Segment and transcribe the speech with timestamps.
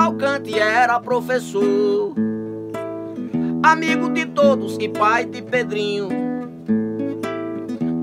[0.00, 2.14] Cavalcante era professor,
[3.62, 6.08] amigo de todos e pai de Pedrinho.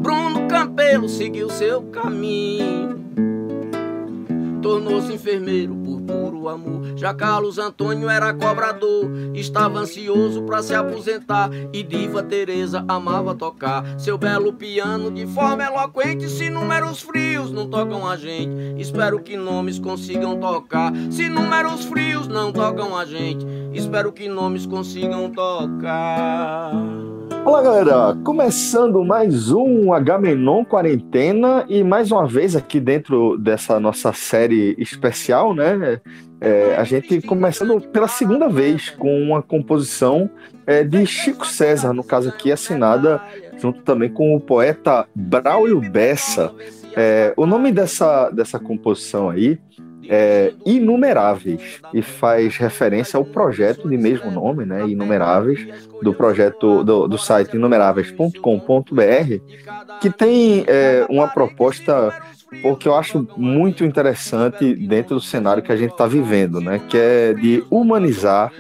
[0.04, 3.04] Bruno Campelo seguiu seu caminho,
[4.62, 5.77] tornou-se enfermeiro
[6.50, 6.98] amor.
[6.98, 11.50] Já Carlos Antônio era cobrador, estava ansioso para se aposentar.
[11.74, 16.30] E Diva Teresa amava tocar seu belo piano de forma eloquente.
[16.30, 20.92] Se números frios não tocam a gente, espero que nomes consigam tocar.
[21.10, 27.07] Se números frios não tocam a gente, espero que nomes consigam tocar.
[27.48, 28.14] Olá, galera!
[28.26, 35.56] Começando mais um Agamenon Quarentena e mais uma vez aqui dentro dessa nossa série especial,
[35.56, 36.02] né?
[36.42, 40.30] É, a gente começando pela segunda vez com uma composição
[40.66, 43.22] é, de Chico César, no caso aqui assinada
[43.58, 46.54] junto também com o poeta Braulio Bessa.
[46.98, 49.58] É, o nome dessa, dessa composição aí
[50.10, 55.68] é, Inumeráveis e faz referência ao projeto de mesmo nome, né, Inumeráveis,
[56.02, 58.42] do projeto do, do site inumeráveis.com.br,
[60.02, 62.14] que tem é, uma proposta
[62.62, 66.98] porque eu acho muito interessante dentro do cenário que a gente está vivendo, né, que
[66.98, 68.52] é de humanizar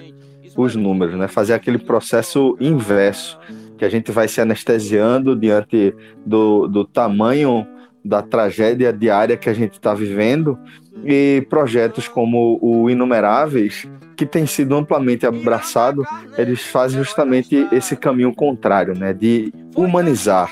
[0.58, 3.40] os números, né, fazer aquele processo inverso,
[3.78, 7.66] que a gente vai se anestesiando diante do, do tamanho
[8.04, 10.58] da tragédia diária que a gente está vivendo
[11.06, 16.04] e projetos como o Inumeráveis, que tem sido amplamente abraçado,
[16.38, 20.52] eles fazem justamente esse caminho contrário, né, de humanizar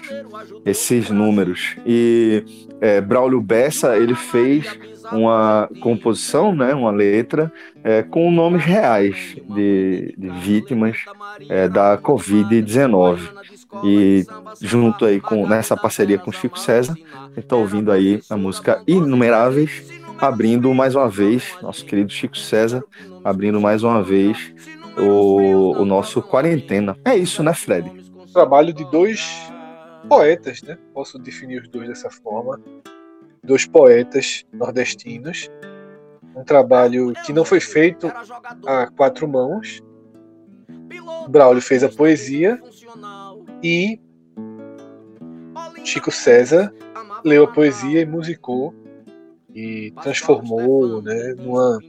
[0.64, 1.76] esses números.
[1.86, 2.44] E
[2.80, 4.68] é, Braulio Bessa ele fez
[5.12, 7.52] uma composição, né, uma letra
[7.84, 10.98] é, com nomes reais de, de vítimas
[11.50, 13.20] é, da Covid-19.
[13.84, 14.26] E
[14.62, 16.96] junto aí com nessa parceria com Chico César,
[17.36, 22.84] está ouvindo aí a música Inumeráveis abrindo mais uma vez, nosso querido Chico César,
[23.24, 24.54] abrindo mais uma vez
[24.98, 26.98] o, o nosso quarentena.
[27.04, 27.92] É isso, né, Fred?
[28.34, 29.52] Trabalho de dois
[30.08, 30.78] poetas, né?
[30.94, 32.60] Posso definir os dois dessa forma.
[33.44, 35.50] Dois poetas nordestinos.
[36.36, 38.12] Um trabalho que não foi feito
[38.66, 39.82] a quatro mãos.
[41.30, 42.62] Braulio fez a poesia
[43.64, 44.00] e
[45.84, 46.74] Chico César
[47.24, 48.74] leu a poesia e musicou
[49.56, 51.80] e transformou né, numa,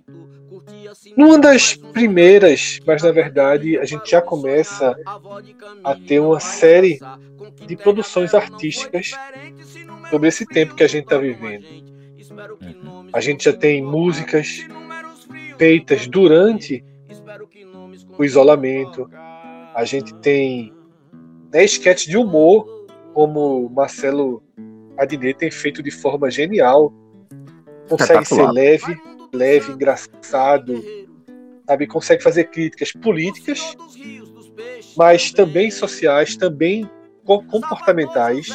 [1.16, 4.96] numa das primeiras, mas na verdade a gente já começa
[5.82, 7.00] a ter uma série
[7.66, 9.10] de produções artísticas
[10.08, 11.66] sobre esse tempo que a gente está vivendo.
[13.12, 14.64] A gente já tem músicas
[15.58, 16.84] feitas durante
[18.16, 19.10] o isolamento,
[19.74, 20.72] a gente tem
[21.52, 24.40] né, sketches de humor, como Marcelo
[24.96, 26.92] Adnet tem feito de forma genial
[27.88, 28.96] consegue ser leve,
[29.32, 30.82] leve, engraçado,
[31.66, 31.86] sabe?
[31.86, 33.76] Consegue fazer críticas políticas,
[34.96, 36.88] mas também sociais, também
[37.24, 38.48] comportamentais.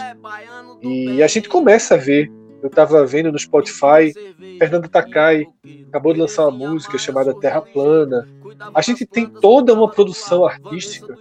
[0.81, 2.31] E a gente começa a ver.
[2.61, 4.13] Eu estava vendo no Spotify,
[4.59, 5.47] Fernando Takai
[5.87, 8.27] acabou de lançar uma música chamada Terra Plana.
[8.73, 11.17] A gente tem toda uma produção artística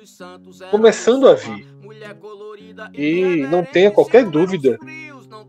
[0.71, 1.67] começando a vir.
[2.93, 4.79] E não tenha qualquer dúvida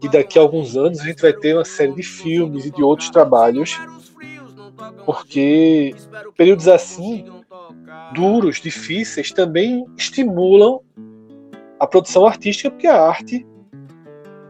[0.01, 2.81] e daqui a alguns anos a gente vai ter uma série de filmes e de
[2.81, 3.79] outros trabalhos,
[5.06, 5.94] porque
[6.35, 7.25] períodos assim,
[8.13, 10.81] duros, difíceis, também estimulam
[11.79, 13.46] a produção artística, porque a arte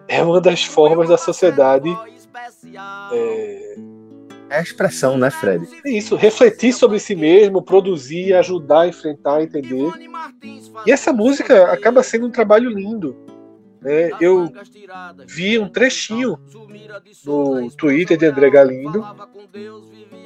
[0.07, 1.89] é uma das formas da sociedade.
[3.11, 3.75] É,
[4.49, 5.67] é a expressão, né, Fred?
[5.85, 9.91] Isso, refletir sobre si mesmo, produzir, ajudar a enfrentar, entender.
[10.85, 13.15] E essa música acaba sendo um trabalho lindo
[13.81, 14.51] né, eu
[15.25, 16.37] vi um trechinho
[17.25, 19.03] no Twitter de André Galindo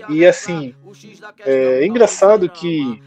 [0.10, 0.76] e assim
[1.46, 3.02] é, é engraçado que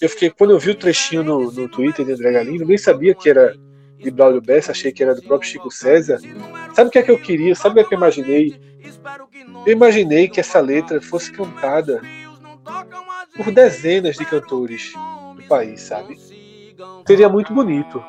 [0.00, 3.14] eu fiquei quando eu vi o trechinho no, no Twitter de André Galindo nem sabia
[3.14, 3.54] que era
[3.98, 6.20] de Braulio Bessa, achei que era do próprio Chico César.
[6.72, 7.54] Sabe o que é que eu queria?
[7.54, 8.60] Sabe o que, é que eu imaginei?
[9.66, 12.00] Eu imaginei que essa letra fosse cantada
[13.36, 14.92] por dezenas de cantores
[15.36, 16.16] do país, sabe?
[17.06, 18.02] Seria muito bonito.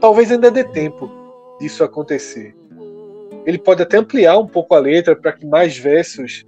[0.00, 1.10] Talvez ainda dê tempo
[1.60, 2.56] disso acontecer.
[3.44, 6.44] Ele pode até ampliar um pouco a letra para que mais versos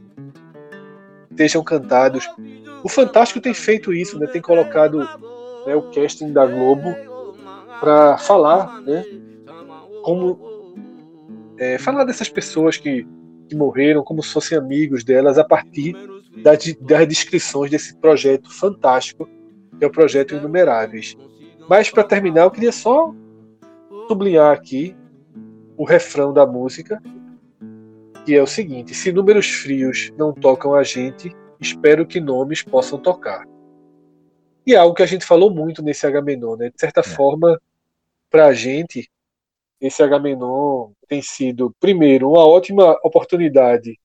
[1.31, 2.29] estejam cantados.
[2.83, 4.27] O Fantástico tem feito isso, né?
[4.27, 4.99] tem colocado
[5.67, 6.95] né, o casting da Globo
[7.81, 9.05] para falar, né?
[10.03, 10.39] Como
[11.59, 13.07] é, falar dessas pessoas que,
[13.49, 15.95] que morreram, como se fossem amigos delas, a partir
[16.43, 19.29] das, das descrições desse projeto fantástico,
[19.79, 21.17] que é o projeto Inumeráveis.
[21.69, 23.15] Mas para terminar, eu queria só
[24.13, 24.95] sublinhar aqui
[25.77, 27.03] o refrão da música,
[28.25, 32.99] que é o seguinte: se números frios não tocam a gente, espero que nomes possam
[32.99, 33.45] tocar.
[34.67, 36.71] E é algo que a gente falou muito nesse Agamenon, né?
[36.71, 37.03] De certa é.
[37.03, 37.61] forma,
[38.31, 39.11] para a gente,
[39.81, 43.99] esse Agamenon tem sido, primeiro, uma ótima oportunidade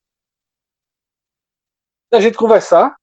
[2.10, 2.95] da gente conversar,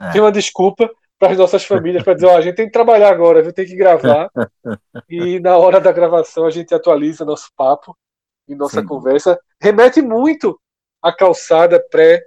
[0.00, 0.10] é.
[0.10, 3.10] tem uma desculpa para as nossas famílias para dizer, ó, a gente tem que trabalhar
[3.10, 3.52] agora, viu?
[3.52, 4.30] tem que gravar.
[5.08, 7.96] e na hora da gravação a gente atualiza nosso papo
[8.46, 8.86] e nossa Sim.
[8.86, 9.40] conversa.
[9.60, 10.60] Remete muito
[11.02, 12.22] à calçada pré.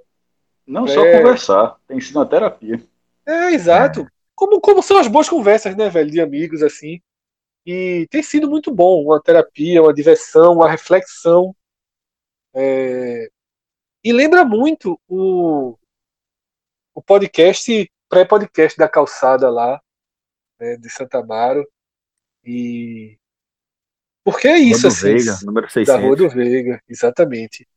[0.66, 0.94] Não pré...
[0.94, 2.82] só conversar, tem sido uma terapia.
[3.26, 4.02] É, exato.
[4.02, 4.08] É.
[4.36, 7.02] Como, como são as boas conversas, né, velho, de amigos, assim.
[7.66, 11.56] E tem sido muito bom, uma terapia, uma diversão, uma reflexão.
[12.54, 13.30] É...
[14.04, 15.78] E lembra muito o,
[16.96, 19.80] o podcast pré-podcast da calçada lá,
[20.60, 21.66] né, de Santa Amaro.
[22.44, 23.18] E.
[24.24, 25.14] Porque é isso, Rua do assim.
[25.14, 25.94] Veiga, número 600.
[25.94, 27.68] Da Rua do Veiga, exatamente.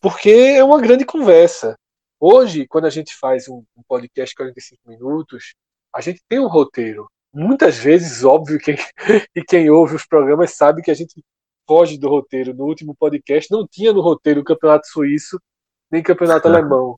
[0.00, 1.76] Porque é uma grande conversa.
[2.18, 5.54] Hoje, quando a gente faz um, um podcast de 45 minutos,
[5.94, 7.10] a gente tem um roteiro.
[7.32, 8.76] Muitas vezes, óbvio, quem,
[9.34, 11.22] e quem ouve os programas sabe que a gente
[11.68, 12.54] foge do roteiro.
[12.54, 15.38] No último podcast não tinha no roteiro o Campeonato Suíço
[15.90, 16.96] nem Campeonato Alemão.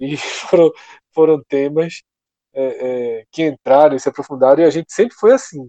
[0.00, 0.70] E foram,
[1.18, 2.04] foram temas
[2.54, 5.68] é, é, que entraram e se aprofundaram, e a gente sempre foi assim.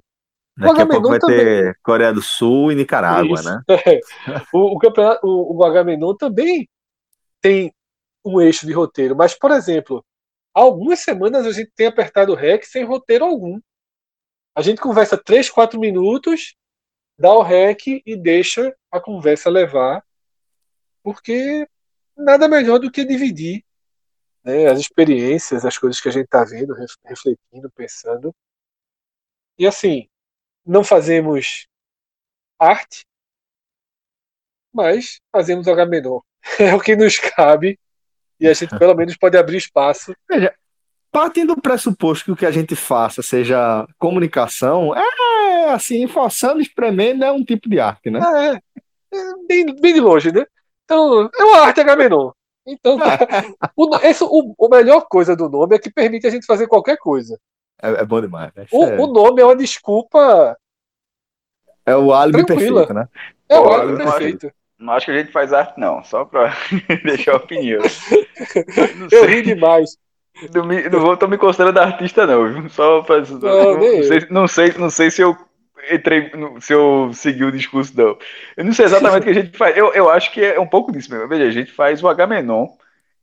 [0.55, 1.37] Daqui a pouco vai também...
[1.37, 3.49] ter Coreia do Sul e Nicarágua, Isso.
[3.49, 3.63] né?
[3.67, 3.99] É.
[4.53, 6.69] O, o, campeonato, o, o Agamenon também
[7.41, 7.73] tem
[8.23, 10.05] um eixo de roteiro, mas, por exemplo,
[10.53, 13.59] algumas semanas a gente tem apertado o REC sem roteiro algum.
[14.55, 16.55] A gente conversa 3, 4 minutos,
[17.17, 20.03] dá o REC e deixa a conversa levar,
[21.01, 21.67] porque
[22.15, 23.63] nada melhor do que dividir
[24.49, 26.73] né, as experiências, as coisas que a gente está vendo,
[27.05, 28.33] refletindo, pensando.
[29.57, 30.07] E assim,
[30.65, 31.67] não fazemos
[32.57, 33.05] arte,
[34.73, 36.21] mas fazemos H menor.
[36.57, 37.77] É o que nos cabe
[38.39, 40.15] e a gente pelo menos pode abrir espaço.
[40.27, 40.53] Veja,
[41.11, 47.25] partindo do pressuposto que o que a gente faça seja comunicação, é assim, forçando, espremendo
[47.25, 48.19] é um tipo de arte, né?
[48.19, 50.45] É, é bem, bem de longe, né?
[50.85, 52.33] Então, é uma arte H menor.
[52.65, 52.97] Então,
[53.75, 56.97] o, esse, o, o melhor coisa do nome é que permite a gente fazer qualquer
[56.97, 57.39] coisa.
[57.81, 58.51] É, é bom demais.
[58.55, 58.65] Né?
[58.71, 58.99] O, é...
[58.99, 60.57] o, nome é uma desculpa.
[61.85, 62.85] É o álibi tranquila.
[62.85, 63.09] perfeito, né?
[63.47, 64.51] É o álibi perfeito.
[64.77, 66.53] Não acho que a gente faz arte, não, só pra
[67.03, 67.81] deixar a opinião.
[69.11, 69.97] Eu ri demais.
[70.53, 72.69] Não, me, não vou, tô me considerando artista, não.
[72.69, 75.35] Só pra, não, não, não, sei, não, sei, não sei se eu
[75.89, 78.17] entrei, se eu segui o discurso, não.
[78.55, 79.75] Eu não sei exatamente o que a gente faz.
[79.75, 81.27] Eu, eu acho que é um pouco disso mesmo.
[81.27, 82.67] Veja, a gente faz o Agamenon,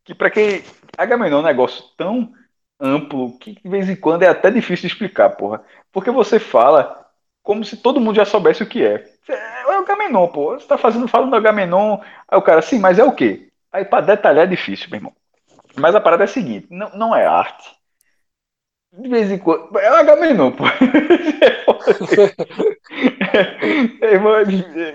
[0.04, 0.62] que para quem.
[0.96, 2.32] Agamenon é um negócio tão
[2.80, 5.62] amplo que de vez em quando é até difícil de explicar, porra.
[5.92, 7.06] Porque você fala
[7.42, 9.04] como se todo mundo já soubesse o que é.
[9.28, 10.54] É o Agamenon, pô.
[10.54, 11.98] Você tá fazendo, falando do Agamenon.
[12.28, 13.48] Aí o cara, sim, mas é o quê?
[13.72, 15.12] Aí para detalhar é difícil, meu irmão.
[15.76, 17.75] Mas a parada é a seguinte: não, não é arte
[18.92, 19.78] de vez em quando.
[19.78, 20.64] É o Agamenon, pô.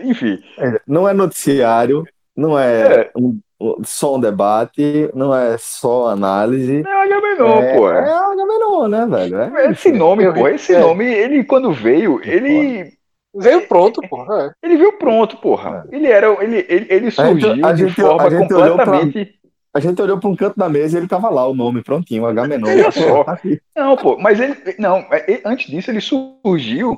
[0.04, 0.40] Enfim.
[0.88, 2.04] Não é noticiário,
[2.36, 3.12] não é, é.
[3.16, 3.40] Um,
[3.84, 6.84] só um debate, não é só análise.
[6.86, 7.92] É o Agamenon, é, pô.
[7.92, 9.58] É o Agamenon, né, velho?
[9.58, 10.80] É esse nome, pô, esse é.
[10.80, 13.00] nome, ele quando veio, ele.
[13.34, 14.54] Veio pronto, porra.
[14.62, 15.88] Ele veio pronto, porra.
[15.90, 16.28] Ele era.
[16.44, 19.40] Ele, ele, ele surgiu a gente, de forma completamente
[19.74, 22.26] a gente olhou para um canto da mesa e ele tava lá, o nome prontinho,
[22.26, 22.70] H menor.
[23.26, 23.40] Tá
[23.76, 24.56] não, pô, mas ele.
[24.78, 26.98] Não, é, antes disso ele surgiu.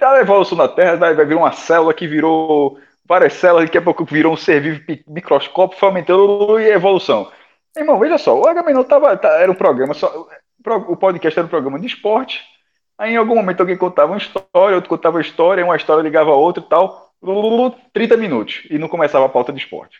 [0.00, 3.82] A evolução da Terra vai, vai vir uma célula que virou várias células, daqui a
[3.82, 7.32] pouco virou um ser vivo microscópio, foi aumentando e evolução.
[7.76, 10.28] Irmão, veja só, o H tava, tá, era um programa, só,
[10.88, 12.44] o podcast era um programa de esporte.
[12.98, 16.30] Aí em algum momento alguém contava uma história, outro contava uma história, uma história ligava
[16.30, 17.08] a outra e tal.
[17.92, 18.62] 30 minutos.
[18.68, 19.98] E não começava a pauta de esporte.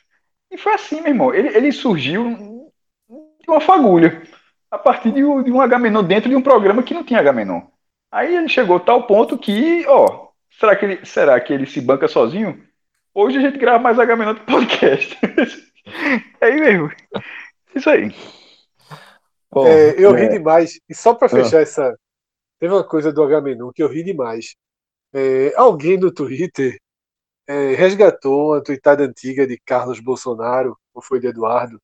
[0.50, 1.34] E foi assim, meu irmão.
[1.34, 2.70] Ele, ele surgiu
[3.08, 4.22] de uma fagulha,
[4.70, 7.62] a partir de, um, de um H-Menon dentro de um programa que não tinha H-Menon.
[8.10, 10.28] Aí ele chegou a tal ponto que, ó,
[10.58, 12.62] será que ele, será que ele se banca sozinho?
[13.14, 15.18] Hoje a gente grava mais H-Menon do que podcast.
[16.40, 16.90] é aí mesmo.
[17.74, 18.14] Isso aí.
[19.66, 20.28] é, eu ri é.
[20.28, 20.80] demais.
[20.88, 21.30] E só para ah.
[21.30, 21.96] fechar essa.
[22.58, 24.56] Teve uma coisa do Agamenon que eu ri demais.
[25.12, 26.78] É, alguém no Twitter
[27.48, 31.80] é, resgatou uma tweetada antiga de Carlos Bolsonaro, ou foi de Eduardo,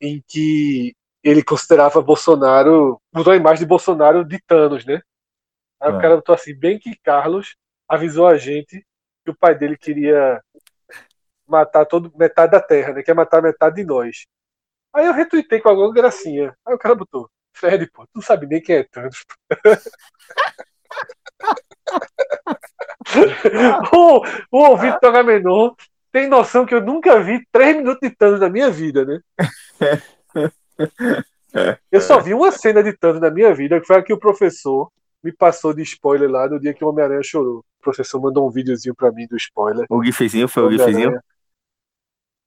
[0.00, 5.00] em que ele considerava Bolsonaro, mudou a imagem de Bolsonaro de Thanos, né?
[5.80, 7.56] Aí o cara botou assim, bem que Carlos
[7.88, 8.84] avisou a gente
[9.24, 10.42] que o pai dele queria
[11.46, 13.02] matar todo, metade da terra, né?
[13.02, 14.26] Quer matar metade de nós.
[14.92, 16.56] Aí eu retuitei com alguma gracinha.
[16.66, 19.24] Aí o cara botou, Fred, pô, tu não sabe nem quem é Thanos.
[23.92, 25.70] o, o do Agamenon
[26.10, 29.20] tem noção que eu nunca vi três minutos de Thanos na minha vida, né?
[31.90, 34.18] Eu só vi uma cena de Thanos na minha vida, que foi a que o
[34.18, 34.90] professor
[35.22, 37.58] me passou de spoiler lá no dia que o Homem-Aranha chorou.
[37.58, 39.86] O professor mandou um videozinho pra mim do spoiler.
[39.88, 41.20] O gifzinho foi o gifzinho?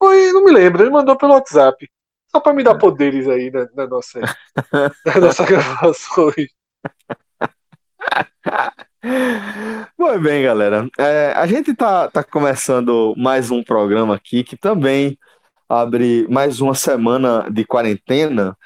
[0.01, 1.87] Foi, não me lembro, ele mandou pelo WhatsApp.
[2.27, 4.19] Só pra me dar poderes aí na, na nossa,
[5.05, 6.49] na nossa gravações.
[9.97, 10.89] Muito bem, galera.
[10.97, 15.17] É, a gente tá, tá começando mais um programa aqui que também
[15.67, 18.57] abre mais uma semana de quarentena.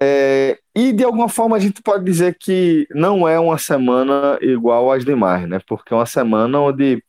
[0.00, 4.90] É, e de alguma forma a gente pode dizer que não é uma semana igual
[4.90, 5.60] às demais, né?
[5.66, 7.02] Porque é uma semana onde,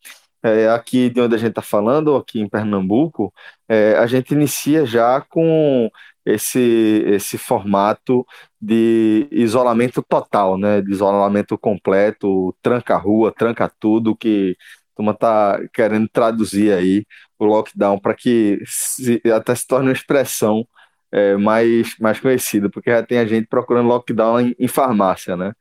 [0.43, 3.33] é, aqui de onde a gente está falando, aqui em Pernambuco,
[3.67, 5.89] é, a gente inicia já com
[6.25, 8.25] esse, esse formato
[8.61, 10.81] de isolamento total, né?
[10.81, 14.57] De isolamento completo, tranca rua, tranca tudo, que
[14.93, 17.05] a turma está querendo traduzir aí
[17.39, 20.65] o lockdown para que se, até se torne uma expressão
[21.11, 25.53] é, mais, mais conhecida, porque já tem a gente procurando lockdown em, em farmácia, né?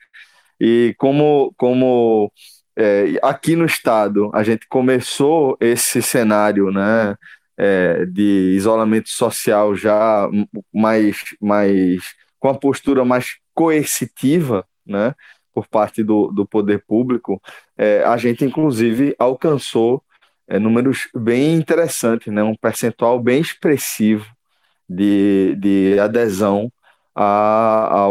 [0.61, 2.33] E como, como
[2.76, 7.16] é, aqui no estado a gente começou esse cenário, né?
[7.64, 10.28] É, de isolamento social já
[10.75, 12.02] mais, mais
[12.40, 15.14] com a postura mais coercitiva, né,
[15.54, 17.40] por parte do, do poder público,
[17.76, 20.02] é, a gente inclusive alcançou
[20.49, 24.26] é, números bem interessantes, né, um percentual bem expressivo
[24.88, 26.69] de, de adesão
[27.14, 28.09] à,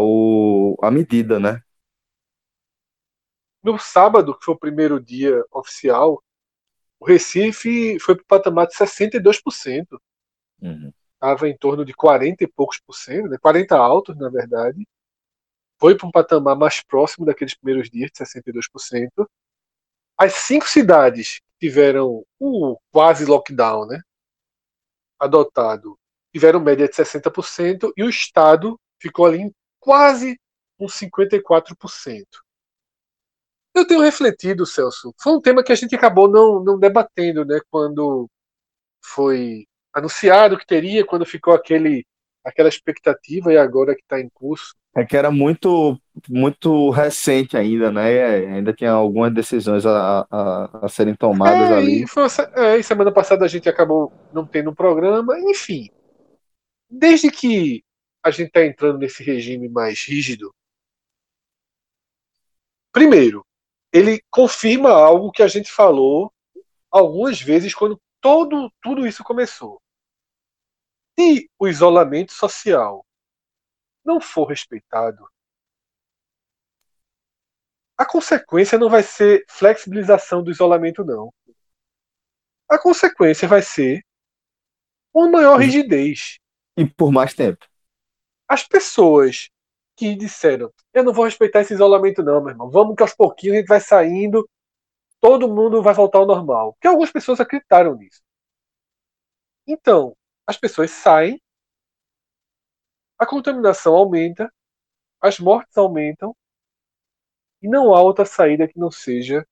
[0.81, 1.62] à medida, né?
[3.62, 6.24] No sábado, que foi o primeiro dia oficial,
[7.01, 10.00] o Recife foi para o patamar de 62%.
[10.62, 10.93] Uhum.
[11.15, 13.39] Estava em torno de 40 e poucos por cento, né?
[13.41, 14.88] 40 altos, na verdade.
[15.79, 19.27] Foi para um patamar mais próximo daqueles primeiros dias, de 62%.
[20.15, 24.00] As cinco cidades que tiveram o quase lockdown né?
[25.20, 25.98] adotado
[26.31, 30.39] tiveram média de 60% e o Estado ficou ali em quase
[30.79, 32.25] uns 54%.
[33.74, 37.60] Eu tenho refletido, Celso, foi um tema que a gente acabou não, não debatendo, né,
[37.70, 38.30] quando
[39.04, 42.06] foi anunciado que teria, quando ficou aquele,
[42.44, 44.75] aquela expectativa e agora que está em curso.
[44.94, 45.98] É que era muito
[46.28, 48.46] muito recente ainda, né?
[48.56, 52.04] Ainda tinha algumas decisões a, a, a serem tomadas é, ali.
[52.04, 55.90] E, foi, é, e semana passada a gente acabou não tendo um programa, enfim
[56.92, 57.84] desde que
[58.22, 60.54] a gente está entrando nesse regime mais rígido,
[62.92, 63.46] primeiro,
[63.91, 66.33] ele confirma algo que a gente falou
[66.89, 69.81] algumas vezes quando todo, tudo isso começou.
[71.19, 73.05] Se o isolamento social
[74.03, 75.27] não for respeitado,
[77.98, 81.31] a consequência não vai ser flexibilização do isolamento, não.
[82.69, 84.03] A consequência vai ser
[85.13, 86.39] uma maior rigidez
[86.77, 87.65] e por mais tempo.
[88.48, 89.50] As pessoas
[89.95, 92.69] que disseram: Eu não vou respeitar esse isolamento, não, meu irmão.
[92.69, 94.48] Vamos que aos pouquinhos a gente vai saindo,
[95.19, 96.74] todo mundo vai voltar ao normal.
[96.74, 98.21] Porque algumas pessoas acreditaram nisso.
[99.67, 100.15] Então,
[100.48, 101.41] as pessoas saem,
[103.17, 104.51] a contaminação aumenta,
[105.21, 106.36] as mortes aumentam,
[107.62, 109.45] e não há outra saída que não seja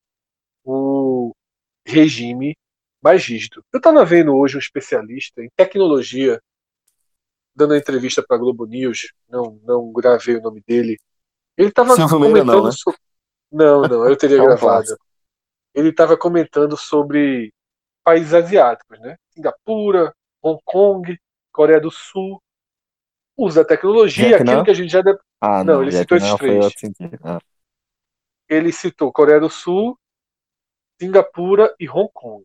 [0.63, 1.31] o
[1.85, 2.57] regime
[3.01, 3.63] mais rígido.
[3.71, 6.41] Eu estava vendo hoje um especialista em tecnologia
[7.59, 10.97] dando entrevista para Globo News, não, não gravei o nome dele.
[11.57, 12.71] Ele estava comentando não, né?
[12.71, 12.99] sobre...
[13.51, 14.97] não, não, eu teria é gravado.
[15.75, 17.53] Ele estava comentando sobre
[18.01, 19.17] países asiáticos, né?
[19.31, 21.19] Singapura, Hong Kong,
[21.51, 22.41] Coreia do Sul.
[23.37, 24.51] Usa a tecnologia, Vietnã?
[24.51, 25.01] aquilo que a gente já.
[25.41, 26.73] Ah, não, não ele citou esses três.
[27.23, 27.39] Ah.
[28.47, 29.97] Ele citou Coreia do Sul,
[30.99, 32.43] Singapura e Hong Kong.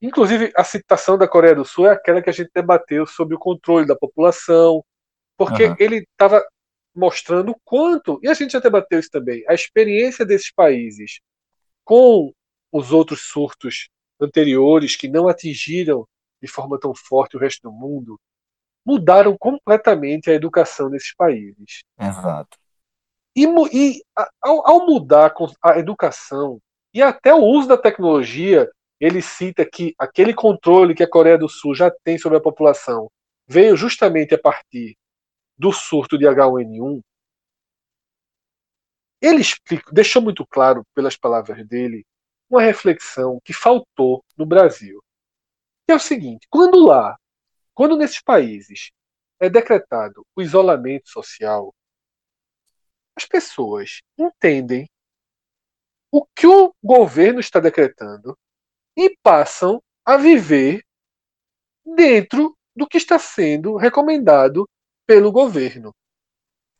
[0.00, 3.38] Inclusive, a citação da Coreia do Sul é aquela que a gente debateu sobre o
[3.38, 4.84] controle da população,
[5.36, 5.76] porque uhum.
[5.78, 6.44] ele estava
[6.94, 11.20] mostrando o quanto, e a gente já debateu isso também, a experiência desses países
[11.84, 12.32] com
[12.72, 13.88] os outros surtos
[14.20, 16.06] anteriores que não atingiram
[16.40, 18.18] de forma tão forte o resto do mundo,
[18.84, 21.84] mudaram completamente a educação desses países.
[21.98, 22.56] Exato.
[23.34, 24.02] E, e
[24.42, 26.58] ao, ao, mudar a educação
[26.94, 31.48] e até o uso da tecnologia, ele cita que aquele controle que a Coreia do
[31.48, 33.10] Sul já tem sobre a população
[33.46, 34.96] veio justamente a partir
[35.56, 37.02] do surto de H1N1.
[39.20, 42.04] Ele explica, deixou muito claro, pelas palavras dele,
[42.48, 45.02] uma reflexão que faltou no Brasil.
[45.86, 47.16] Que é o seguinte: quando lá,
[47.74, 48.90] quando nesses países
[49.40, 51.74] é decretado o isolamento social,
[53.16, 54.88] as pessoas entendem
[56.10, 58.36] o que o governo está decretando
[58.96, 60.82] e passam a viver
[61.84, 64.68] dentro do que está sendo recomendado
[65.06, 65.94] pelo governo.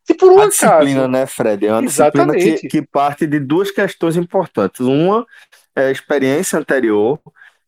[0.04, 1.66] Se por um a disciplina, acaso, né, Fred?
[1.66, 2.36] É uma exatamente.
[2.36, 4.80] disciplina que, que parte de duas questões importantes.
[4.80, 5.26] Uma
[5.74, 7.20] é a experiência anterior,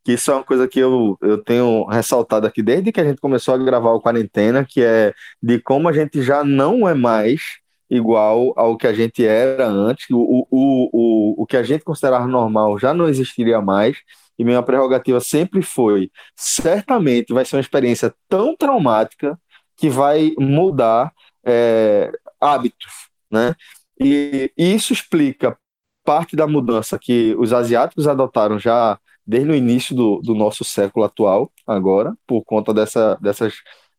[0.04, 3.20] que isso é uma coisa que eu, eu tenho ressaltado aqui desde que a gente
[3.20, 5.12] começou a gravar o Quarentena, que é
[5.42, 7.58] de como a gente já não é mais
[7.90, 12.26] igual ao que a gente era antes, o, o, o, o que a gente considerava
[12.26, 13.98] normal já não existiria mais,
[14.38, 19.38] e minha prerrogativa sempre foi, certamente vai ser uma experiência tão traumática
[19.76, 21.12] que vai mudar
[21.44, 23.54] é, hábitos, né?
[24.00, 25.58] E, isso explica
[26.04, 31.04] parte da mudança que os asiáticos adotaram já desde o início do, do nosso século
[31.04, 33.54] atual, agora, por conta dessa, dessas,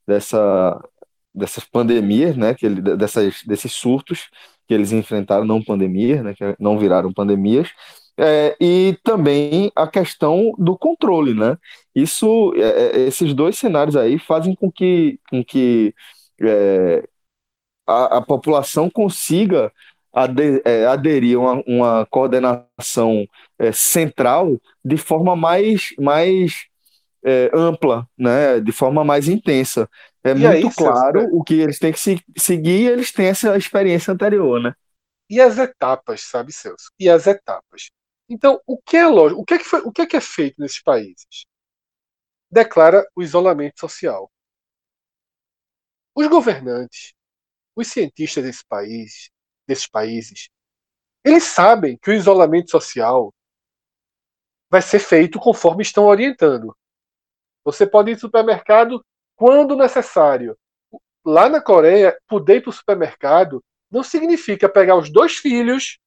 [0.08, 0.82] dessa,
[1.34, 4.30] dessas pandemias, né, que ele, dessas, desses surtos
[4.68, 7.70] que eles enfrentaram, não pandemias, né, que não viraram pandemias,
[8.20, 11.58] é, e também a questão do controle, né?
[11.96, 15.96] Isso, é, é esses dois cenários aí fazem com que, com que
[16.42, 17.08] é,
[17.88, 19.72] a, a, população consiga
[20.12, 23.26] aderir, é, aderir a uma, uma coordenação
[23.58, 26.68] é, central de forma mais, mais
[27.54, 28.60] ampla, né?
[28.60, 29.90] De forma mais intensa.
[30.24, 33.58] É e muito aí, claro o que eles têm que se, seguir, eles têm essa
[33.58, 34.74] experiência anterior, né?
[35.30, 36.92] E as etapas, sabe, Celso?
[37.00, 37.90] E as etapas.
[38.30, 39.42] Então, o que é lógico?
[39.42, 41.46] O que é que, foi, o que, é, que é feito nesses países?
[42.52, 44.32] Declara o isolamento social.
[46.16, 47.14] Os governantes,
[47.76, 49.32] os cientistas desse país,
[49.68, 50.50] desses países,
[51.24, 53.34] eles sabem que o isolamento social
[54.70, 56.76] vai ser feito conforme estão orientando.
[57.64, 59.04] Você pode ir ao supermercado
[59.36, 60.58] quando necessário.
[61.26, 65.98] Lá na Coreia, poder ir para o supermercado não significa pegar os dois filhos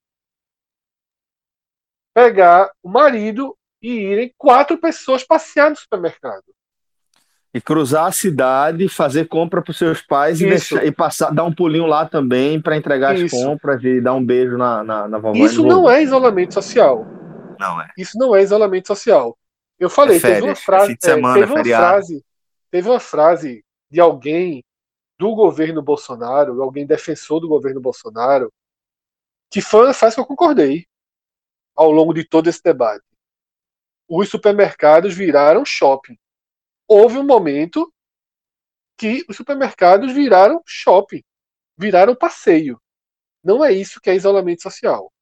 [2.15, 6.45] pegar o marido e irem quatro pessoas passear no supermercado.
[7.55, 11.45] E cruzar a cidade, fazer compra para os seus pais e, deixar, e, passar, dar
[11.45, 13.37] um pulinho lá também para entregar Isso.
[13.37, 15.45] as compras e dar um beijo na, na, na vovó.
[15.45, 17.05] Isso não é isolamento social.
[17.61, 17.89] Não é.
[17.99, 19.37] Isso não é isolamento social.
[19.79, 22.25] Eu falei, é férias, teve uma frase, é semana, teve uma frase,
[22.71, 24.65] teve uma frase de alguém
[25.19, 28.51] do governo Bolsonaro, alguém defensor do governo Bolsonaro,
[29.51, 30.87] que foi uma frase que eu concordei
[31.75, 33.05] ao longo de todo esse debate.
[34.09, 36.19] Os supermercados viraram shopping.
[36.87, 37.93] Houve um momento
[38.97, 41.23] que os supermercados viraram shopping,
[41.77, 42.81] viraram passeio.
[43.43, 45.13] Não é isso que é isolamento social.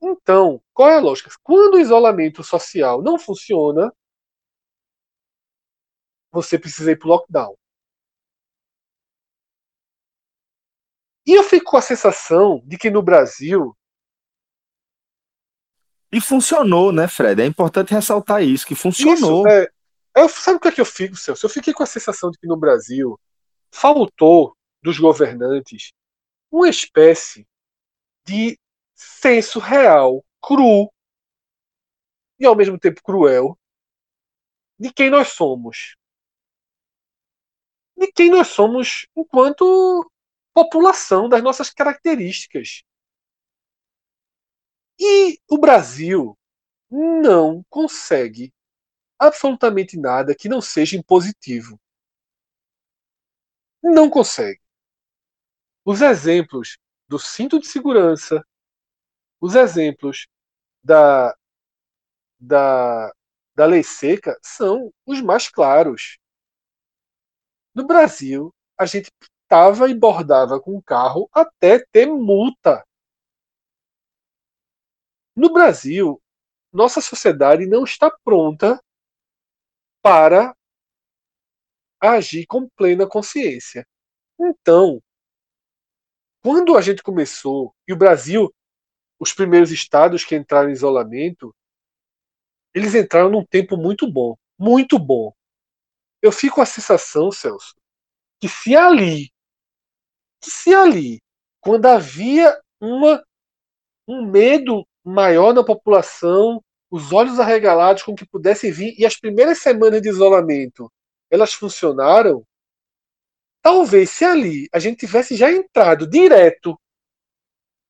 [0.00, 1.30] Então, qual é a lógica?
[1.42, 3.92] Quando o isolamento social não funciona,
[6.30, 7.56] você precisa ir para o lockdown.
[11.26, 13.76] E eu fico com a sensação de que no Brasil
[16.12, 17.42] e funcionou, né, Fred?
[17.42, 19.46] É importante ressaltar isso, que funcionou.
[19.46, 19.68] Isso, é,
[20.16, 21.44] eu, sabe o que é que eu fico, Celso?
[21.46, 23.18] Eu fiquei com a sensação de que no Brasil
[23.70, 25.92] faltou dos governantes
[26.50, 27.46] uma espécie
[28.26, 28.58] de
[28.94, 30.90] senso real, cru
[32.38, 33.58] e ao mesmo tempo cruel
[34.78, 35.96] de quem nós somos.
[37.96, 40.10] De quem nós somos enquanto
[40.54, 42.82] população, das nossas características.
[44.98, 46.36] E o Brasil
[46.90, 48.52] não consegue
[49.18, 51.78] absolutamente nada que não seja impositivo.
[53.82, 54.60] Não consegue.
[55.84, 58.44] Os exemplos do cinto de segurança,
[59.40, 60.26] os exemplos
[60.82, 61.36] da,
[62.38, 63.12] da,
[63.54, 66.18] da lei seca são os mais claros.
[67.74, 72.84] No Brasil, a gente pitava e bordava com o carro até ter multa.
[75.38, 76.20] No Brasil,
[76.72, 78.82] nossa sociedade não está pronta
[80.02, 80.52] para
[82.00, 83.86] agir com plena consciência.
[84.36, 85.00] Então,
[86.42, 88.52] quando a gente começou, e o Brasil,
[89.16, 91.54] os primeiros estados que entraram em isolamento,
[92.74, 95.32] eles entraram num tempo muito bom, muito bom.
[96.20, 97.76] Eu fico com a sensação, Celso,
[98.40, 99.30] que se ali,
[100.42, 101.20] se ali,
[101.60, 103.24] quando havia uma,
[104.08, 109.58] um medo maior na população, os olhos arregalados com que pudesse vir, e as primeiras
[109.58, 110.90] semanas de isolamento
[111.30, 112.46] elas funcionaram,
[113.62, 116.78] talvez se ali a gente tivesse já entrado direto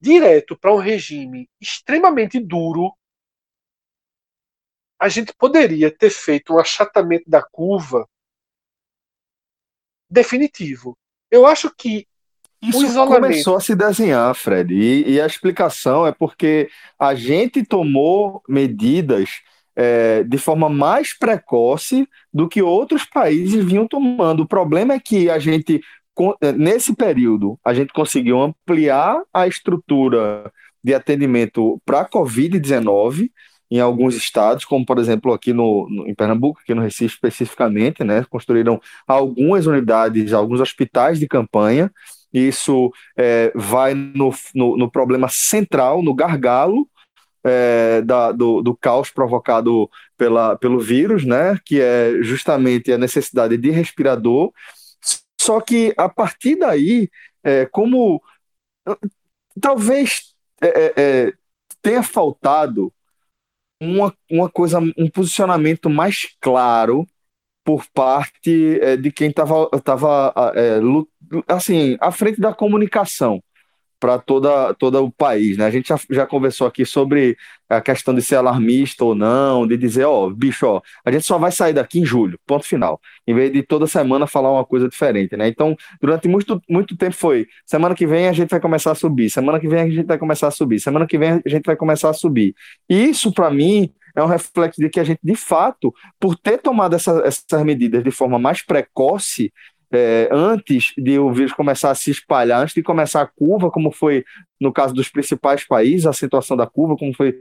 [0.00, 2.92] direto para um regime extremamente duro,
[5.00, 8.08] a gente poderia ter feito um achatamento da curva
[10.10, 10.96] definitivo.
[11.30, 12.06] Eu acho que
[12.60, 16.68] isso começou a se desenhar, Fred, e, e, a explicação é porque
[16.98, 19.28] a gente tomou medidas
[19.76, 24.42] é, de forma mais precoce do que outros países vinham tomando.
[24.42, 25.80] O problema é que a gente,
[26.40, 33.30] é, nesse período, a gente conseguiu ampliar a estrutura de atendimento para a Covid-19
[33.70, 38.02] em alguns estados, como por exemplo aqui no, no, em Pernambuco, aqui no Recife especificamente,
[38.02, 41.92] né, construíram algumas unidades, alguns hospitais de campanha.
[42.32, 46.88] Isso é, vai no, no, no, problema central, no gargalo
[47.44, 53.56] é, da, do, do caos provocado pela, pelo vírus, né, que é justamente a necessidade
[53.56, 54.52] de respirador.
[55.40, 57.08] Só que a partir daí,
[57.42, 58.22] é, como
[59.60, 61.32] talvez é, é, é
[61.80, 62.92] tenha faltado
[63.80, 67.06] uma, uma coisa, um posicionamento mais claro
[67.68, 70.80] por parte é, de quem estava tava, é,
[71.46, 73.42] assim, à frente da comunicação
[74.00, 75.66] para toda todo o país, né?
[75.66, 77.36] A gente já, já conversou aqui sobre
[77.68, 81.26] a questão de ser alarmista ou não, de dizer, ó, oh, bicho, ó, a gente
[81.26, 84.64] só vai sair daqui em julho, ponto final, em vez de toda semana falar uma
[84.64, 85.46] coisa diferente, né?
[85.46, 89.28] Então, durante muito, muito tempo foi, semana que vem a gente vai começar a subir,
[89.28, 91.76] semana que vem a gente vai começar a subir, semana que vem a gente vai
[91.76, 92.54] começar a subir.
[92.88, 96.58] E isso, para mim, é um reflexo de que a gente, de fato, por ter
[96.58, 99.52] tomado essa, essas medidas de forma mais precoce,
[99.92, 103.92] é, antes de o vírus começar a se espalhar, antes de começar a curva, como
[103.92, 104.24] foi
[104.60, 107.38] no caso dos principais países, a situação da curva, como foi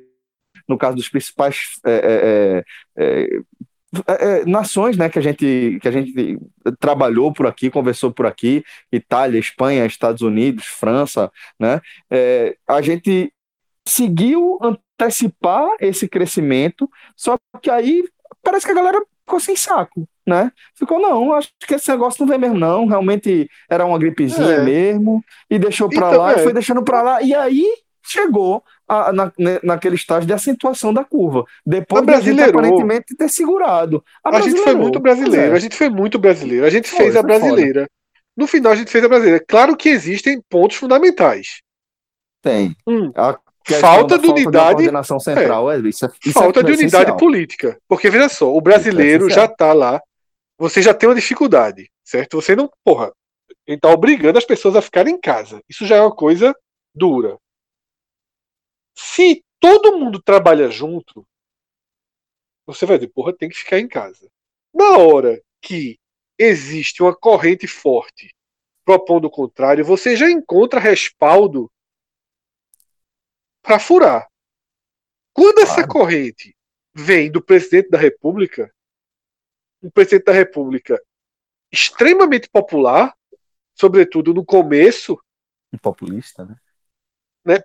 [0.67, 2.63] no caso dos principais é,
[2.95, 3.43] é, é,
[4.07, 6.37] é nações né, que, a gente, que a gente
[6.79, 11.81] trabalhou por aqui, conversou por aqui, Itália, Espanha, Estados Unidos, França, né,
[12.67, 13.33] a gente
[13.87, 18.03] conseguiu antecipar esse crescimento, só que aí
[18.43, 20.51] parece que a galera ficou sem saco, né?
[20.75, 22.85] Ficou, não, acho que esse negócio não vem mesmo, não.
[22.85, 24.63] Realmente era uma gripezinha é.
[24.63, 26.39] mesmo, e deixou para então, lá, é.
[26.39, 27.65] e foi deixando para lá, e aí
[28.05, 29.31] chegou a, na,
[29.63, 31.45] naquele estágio de acentuação da curva.
[31.65, 34.03] Depois de aparentemente ter segurado.
[34.23, 35.55] A, a gente foi muito brasileiro, é.
[35.55, 37.81] a gente foi muito brasileiro, a gente foi, fez a brasileira.
[37.81, 37.91] Foda.
[38.35, 39.43] No final a gente fez a brasileira.
[39.47, 41.61] Claro que existem pontos fundamentais.
[42.41, 42.75] Tem.
[42.85, 43.11] Hum.
[43.15, 43.37] A
[43.75, 44.75] falta de unidade.
[44.75, 47.17] coordenação central, é, isso é, isso falta é de unidade essencial.
[47.17, 47.81] política.
[47.87, 50.01] Porque, veja só, o brasileiro é já está lá,
[50.57, 52.41] você já tem uma dificuldade, certo?
[52.41, 53.11] Você não, porra,
[53.65, 55.61] ele tá obrigando as pessoas a ficarem em casa.
[55.69, 56.55] Isso já é uma coisa
[56.95, 57.37] dura.
[58.95, 61.25] Se todo mundo trabalha junto,
[62.65, 64.29] você vai dizer, porra, tem que ficar em casa.
[64.73, 65.97] Na hora que
[66.37, 68.33] existe uma corrente forte
[68.85, 71.69] propondo o contrário, você já encontra respaldo
[73.67, 74.29] para furar.
[75.33, 75.89] Quando essa claro.
[75.89, 76.55] corrente
[76.95, 78.73] vem do presidente da República,
[79.83, 80.99] um presidente da República
[81.69, 83.13] extremamente popular,
[83.75, 85.21] sobretudo no começo.
[85.71, 86.55] E populista, né?
[87.45, 87.63] né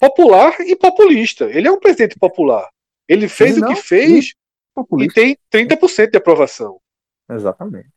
[0.00, 1.44] popular e populista.
[1.44, 2.68] Ele é um presidente popular.
[3.08, 4.34] Ele fez o que fez
[4.76, 6.80] e, e tem 30% de aprovação.
[7.30, 7.90] Exatamente.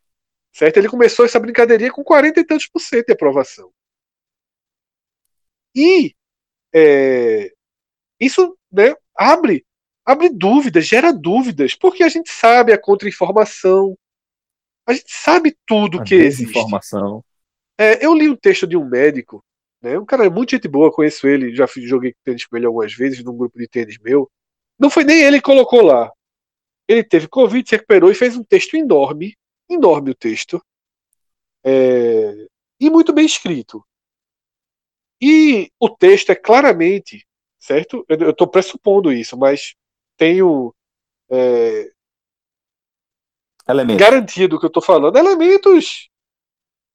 [0.52, 0.76] Certo?
[0.76, 3.72] Ele começou essa brincadeirinha com 40 e tantos por cento de aprovação.
[5.74, 6.14] E
[6.74, 7.52] é,
[8.20, 9.64] isso né, abre,
[10.04, 13.96] abre dúvidas, gera dúvidas, porque a gente sabe a contra-informação,
[14.86, 16.58] a gente sabe tudo a que existe.
[16.58, 17.24] Informação.
[17.78, 19.44] É, eu li um texto de um médico,
[19.80, 23.22] né, um cara muito gente boa, conheço ele, já joguei tênis com ele algumas vezes
[23.22, 24.30] num grupo de tênis meu.
[24.78, 26.10] Não foi nem ele que colocou lá.
[26.88, 29.36] Ele teve Covid, se recuperou e fez um texto enorme,
[29.68, 30.62] enorme o texto,
[31.64, 32.46] é,
[32.80, 33.84] e muito bem escrito.
[35.20, 37.26] E o texto é claramente,
[37.58, 38.04] certo?
[38.08, 39.74] Eu estou pressupondo isso, mas
[40.16, 40.74] tenho
[41.30, 41.90] é,
[43.96, 45.18] garantia do que eu estou falando.
[45.18, 46.08] Elementos,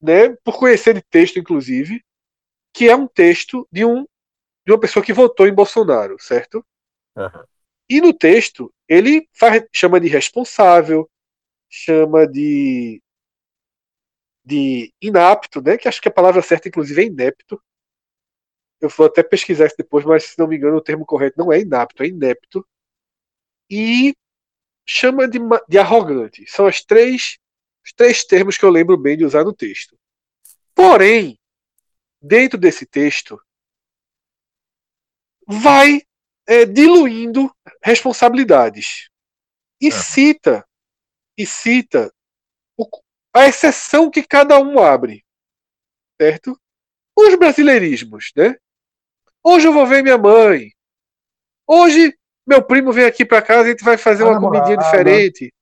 [0.02, 2.04] né, por conhecer de texto, inclusive,
[2.74, 4.04] que é um texto de, um,
[4.66, 6.66] de uma pessoa que votou em Bolsonaro, certo?
[7.16, 7.44] Uhum.
[7.90, 11.10] E no texto, ele faz, chama de responsável,
[11.70, 13.02] chama de,
[14.44, 15.78] de inapto, né?
[15.78, 17.62] Que acho que a palavra certa, inclusive, é inepto.
[18.84, 21.54] Eu vou até pesquisar isso depois, mas se não me engano, o termo correto não
[21.54, 22.68] é inapto, é inepto.
[23.72, 24.14] E
[24.86, 26.46] chama de, de arrogante.
[26.50, 27.40] São as três
[27.86, 29.98] Os três termos que eu lembro bem de usar no texto.
[30.76, 31.40] Porém,
[32.22, 33.42] dentro desse texto,
[35.48, 36.02] vai
[36.46, 39.10] é, diluindo responsabilidades
[39.80, 40.68] e cita
[41.38, 42.14] e cita
[42.78, 42.86] o,
[43.34, 45.24] a exceção que cada um abre,
[46.22, 46.60] certo?
[47.16, 48.58] Os brasileirismos, né?
[49.44, 50.72] Hoje eu vou ver minha mãe.
[51.68, 54.66] Hoje meu primo vem aqui para casa e a gente vai fazer a uma namorada,
[54.66, 55.54] comidinha diferente.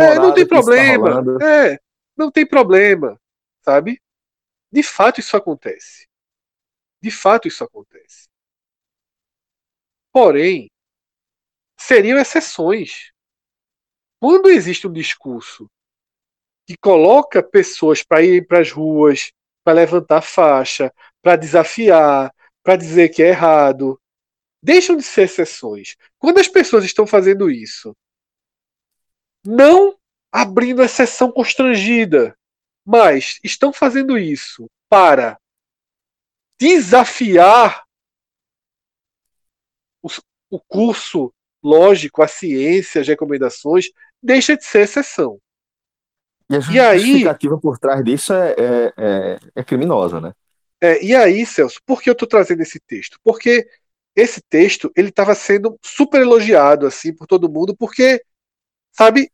[0.00, 1.24] É, não tem problema.
[1.42, 1.80] É,
[2.16, 3.20] não tem problema,
[3.64, 4.00] sabe?
[4.70, 6.06] De fato isso acontece.
[7.02, 8.28] De fato isso acontece.
[10.12, 10.70] Porém,
[11.78, 13.10] seriam exceções.
[14.20, 15.66] Quando existe um discurso
[16.66, 19.32] que coloca pessoas para irem para as ruas,
[19.64, 22.30] para levantar faixa, para desafiar,
[22.70, 24.00] para dizer que é errado,
[24.62, 25.96] deixam de ser exceções.
[26.20, 27.96] Quando as pessoas estão fazendo isso,
[29.44, 29.98] não
[30.30, 32.38] abrindo exceção constrangida,
[32.86, 35.36] mas estão fazendo isso para
[36.60, 37.82] desafiar
[40.00, 43.86] o, curso lógico, a ciência, as recomendações,
[44.22, 45.40] deixa de ser exceção.
[46.70, 50.32] E a justificativa aí, por trás disso é, é, é, é criminosa, né?
[50.80, 53.18] É, e aí, Celso, por que eu estou trazendo esse texto?
[53.22, 53.68] Porque
[54.16, 58.22] esse texto ele estava sendo super elogiado assim por todo mundo, porque,
[58.92, 59.30] sabe,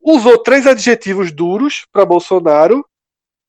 [0.00, 2.84] usou três adjetivos duros para Bolsonaro,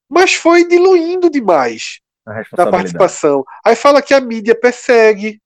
[0.10, 1.99] mas foi diluindo demais
[2.58, 3.43] na participação.
[3.65, 5.41] Aí fala que a mídia persegue,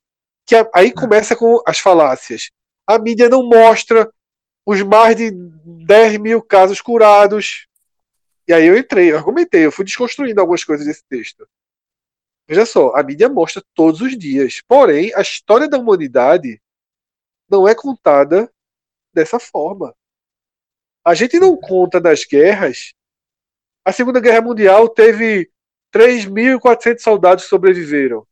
[0.46, 2.50] que a, aí começa com as falácias.
[2.88, 4.10] A mídia não mostra
[4.66, 7.68] os mais de 10 mil casos curados.
[8.48, 11.48] E aí eu entrei, eu argumentei, eu fui desconstruindo algumas coisas desse texto.
[12.48, 14.62] Veja só, a mídia mostra todos os dias.
[14.68, 16.62] Porém, a história da humanidade
[17.50, 18.52] não é contada
[19.14, 19.96] dessa forma.
[21.06, 22.94] A gente não conta das guerras.
[23.86, 25.52] A Segunda Guerra Mundial teve
[25.94, 28.28] 3.400 soldados que sobreviveram.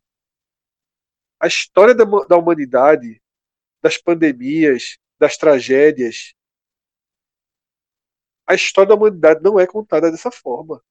[1.39, 3.21] A história da, da humanidade,
[3.81, 6.33] das pandemias, das tragédias,
[8.51, 10.81] a história da humanidade não é contada dessa forma.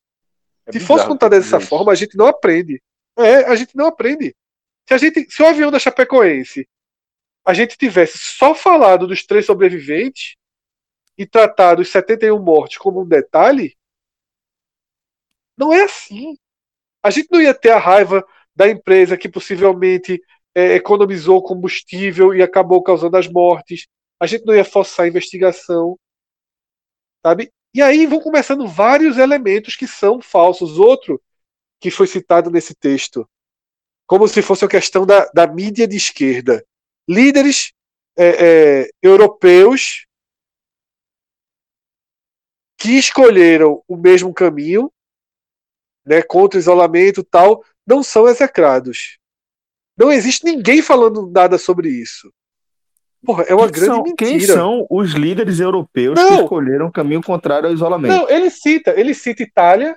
[0.66, 1.66] É se fosse contada dessa isso.
[1.66, 2.82] forma, a gente não aprende.
[3.18, 4.34] É, a gente não aprende.
[4.88, 6.68] Se a gente, se o avião da Chapecoense
[7.44, 10.36] a gente tivesse só falado dos três sobreviventes
[11.16, 13.76] e tratado os 71 mortos como um detalhe,
[15.56, 16.36] não é assim.
[17.02, 20.22] A gente não ia ter a raiva da empresa que possivelmente
[20.54, 23.86] é, economizou combustível e acabou causando as mortes.
[24.18, 25.98] A gente não ia forçar a investigação.
[27.24, 27.52] Sabe?
[27.72, 30.78] E aí vão começando vários elementos que são falsos.
[30.78, 31.20] Outro
[31.80, 33.28] que foi citado nesse texto,
[34.06, 36.64] como se fosse a questão da, da mídia de esquerda.
[37.08, 37.72] Líderes
[38.16, 40.06] é, é, europeus
[42.76, 44.92] que escolheram o mesmo caminho,
[46.04, 49.18] né, contra o isolamento tal, não são execrados.
[49.96, 52.32] Não existe ninguém falando nada sobre isso.
[53.24, 54.30] Porra, é uma quem grande são, mentira.
[54.30, 58.14] Quem são os líderes europeus não, que escolheram o caminho contrário ao isolamento?
[58.14, 59.96] Não, ele cita, ele cita Itália,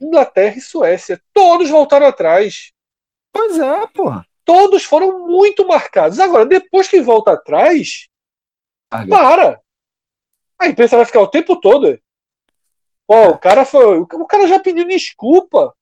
[0.00, 1.20] Inglaterra e Suécia.
[1.32, 2.72] Todos voltaram atrás.
[3.32, 4.26] Pois é, porra.
[4.44, 6.18] Todos foram muito marcados.
[6.18, 8.08] Agora, depois que volta atrás,
[9.08, 9.60] para.
[10.58, 11.98] A imprensa vai ficar o tempo todo.
[13.06, 13.98] Ó, o cara foi.
[13.98, 15.72] O cara já pediu desculpa.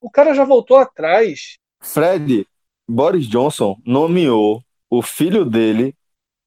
[0.00, 1.58] O cara já voltou atrás.
[1.80, 2.46] Fred,
[2.88, 5.94] Boris Johnson nomeou o filho dele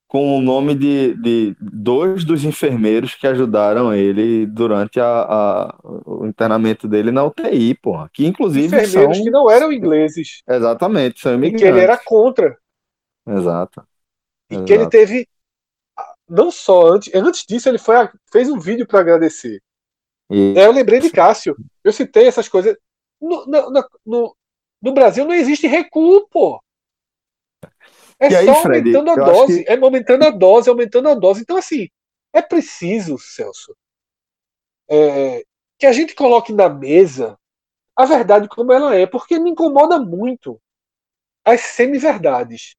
[0.08, 6.25] com o nome de, de dois dos enfermeiros que ajudaram ele durante a, a, o
[6.25, 8.10] internamento dele na UTI, porra.
[8.12, 9.23] Que inclusive enfermeiros são...
[9.23, 10.41] que não eram ingleses.
[10.47, 11.62] Exatamente, são imigrantes.
[11.62, 12.58] E que ele era contra.
[13.28, 13.84] Exato.
[14.49, 14.65] E Exato.
[14.65, 15.28] que ele teve
[16.28, 17.95] não só antes, antes disso ele foi
[18.32, 19.62] fez um vídeo para agradecer.
[20.30, 20.54] E...
[20.58, 21.56] É, eu lembrei de Cássio.
[21.84, 22.75] Eu citei essas coisas.
[23.21, 24.36] No, no, no,
[24.82, 26.62] no Brasil não existe recuo, pô.
[28.19, 29.71] É só Fred, aumentando a dose, que...
[29.71, 31.41] é aumentando a dose, aumentando a dose.
[31.41, 31.88] Então, assim,
[32.34, 33.75] é preciso, Celso,
[34.89, 35.43] é,
[35.77, 37.38] que a gente coloque na mesa
[37.95, 40.60] a verdade como ela é, porque me incomoda muito
[41.45, 42.75] as semi-verdades.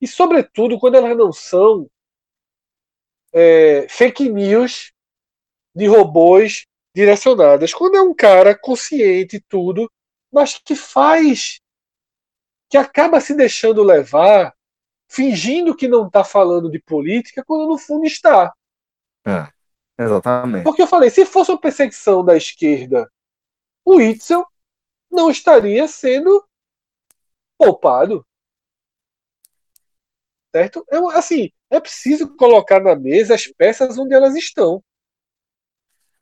[0.00, 1.88] E, sobretudo, quando elas não são
[3.32, 4.92] é, fake news
[5.74, 7.72] de robôs direcionadas.
[7.72, 9.90] Quando é um cara consciente e tudo,
[10.30, 11.60] mas que faz,
[12.68, 14.54] que acaba se deixando levar
[15.12, 18.52] fingindo que não está falando de política, quando no fundo está.
[19.26, 19.46] É,
[20.02, 20.64] exatamente.
[20.64, 23.12] Porque eu falei, se fosse uma perseguição da esquerda,
[23.84, 24.46] o Itzel
[25.10, 26.42] não estaria sendo
[27.58, 28.26] poupado.
[30.50, 30.84] Certo?
[30.90, 34.82] É, assim, é preciso colocar na mesa as peças onde elas estão.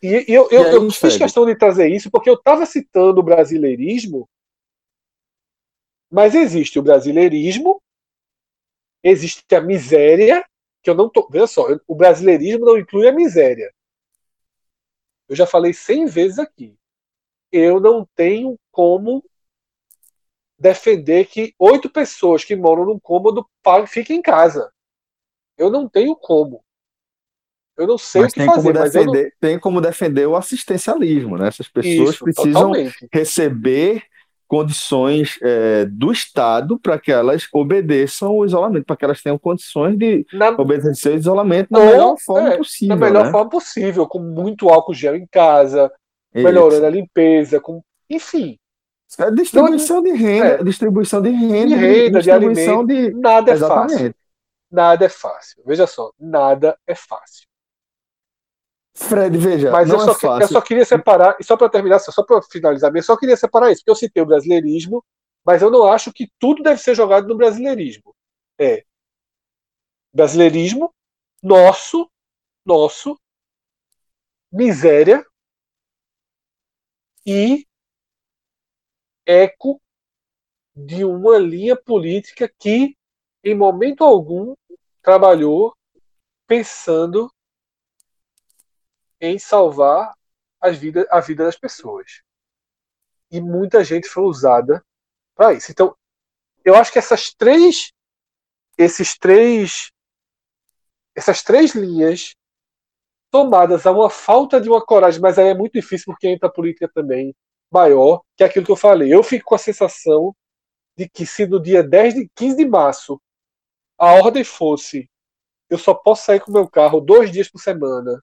[0.02, 3.20] E, e eu, eu, aí, eu fiz questão de trazer isso porque eu estava citando
[3.20, 4.28] o brasileirismo,
[6.10, 7.80] mas existe o brasileirismo,
[9.02, 10.44] existe a miséria,
[10.82, 11.28] que eu não tô.
[11.30, 13.72] Veja só, o brasileirismo não inclui a miséria.
[15.28, 16.76] Eu já falei cem vezes aqui.
[17.52, 19.24] Eu não tenho como
[20.58, 23.48] defender que oito pessoas que moram num cômodo
[23.88, 24.70] fiquem em casa.
[25.56, 26.64] Eu não tenho como.
[27.76, 29.30] Eu não sei mas o que fazer, mas defender, não...
[29.40, 31.48] tem como defender o assistencialismo, né?
[31.48, 33.08] Essas pessoas Isso, precisam totalmente.
[33.10, 34.04] receber
[34.50, 39.96] condições é, do Estado para que elas obedeçam o isolamento, para que elas tenham condições
[39.96, 40.48] de na...
[40.50, 42.96] obedecer o isolamento da melhor forma é, possível.
[42.96, 43.30] Da melhor né?
[43.30, 45.88] forma possível, com muito álcool gel em casa,
[46.34, 46.44] Isso.
[46.44, 48.58] melhorando a limpeza, com enfim.
[49.20, 53.20] É distribuição então, de renda, é, distribuição de renda, de renda, distribuição de, alimento, de...
[53.20, 53.92] nada é Exatamente.
[53.92, 54.14] fácil.
[54.72, 55.62] Nada é fácil.
[55.64, 57.46] Veja só, nada é fácil.
[59.00, 62.22] Fred, veja, mas eu só, é eu, só, queria separar, e só para terminar, só
[62.22, 65.02] para finalizar, eu só queria separar isso, porque eu citei o brasileirismo,
[65.44, 68.14] mas eu não acho que tudo deve ser jogado no brasileirismo.
[68.58, 68.84] É
[70.12, 70.92] brasileirismo,
[71.42, 72.10] nosso,
[72.64, 73.18] nosso,
[74.52, 75.24] miséria
[77.24, 77.66] e
[79.24, 79.80] eco
[80.74, 82.96] de uma linha política que,
[83.42, 84.54] em momento algum,
[85.02, 85.74] trabalhou
[86.46, 87.32] pensando
[89.20, 90.14] em salvar
[90.60, 90.76] as
[91.10, 92.22] a vida das pessoas.
[93.30, 94.84] E muita gente foi usada
[95.34, 95.70] para isso.
[95.70, 95.96] Então,
[96.64, 97.92] eu acho que essas três
[98.76, 99.90] esses três
[101.14, 102.34] essas três linhas
[103.30, 106.52] tomadas a uma falta de uma coragem, mas aí é muito difícil porque entra a
[106.52, 107.34] política também
[107.70, 109.12] maior, que é aquilo que eu falei.
[109.14, 110.34] Eu fico com a sensação
[110.96, 113.20] de que se no dia 10 de 15 de março
[113.98, 115.08] a ordem fosse
[115.70, 118.20] eu só posso sair com meu carro dois dias por semana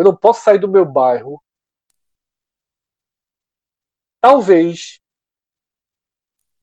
[0.00, 1.42] eu não posso sair do meu bairro.
[4.18, 4.98] Talvez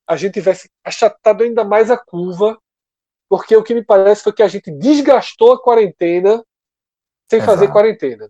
[0.08, 2.60] a gente tivesse achatado ainda mais a curva,
[3.30, 6.44] porque o que me parece foi que a gente desgastou a quarentena
[7.30, 7.46] sem Exato.
[7.46, 8.28] fazer quarentena.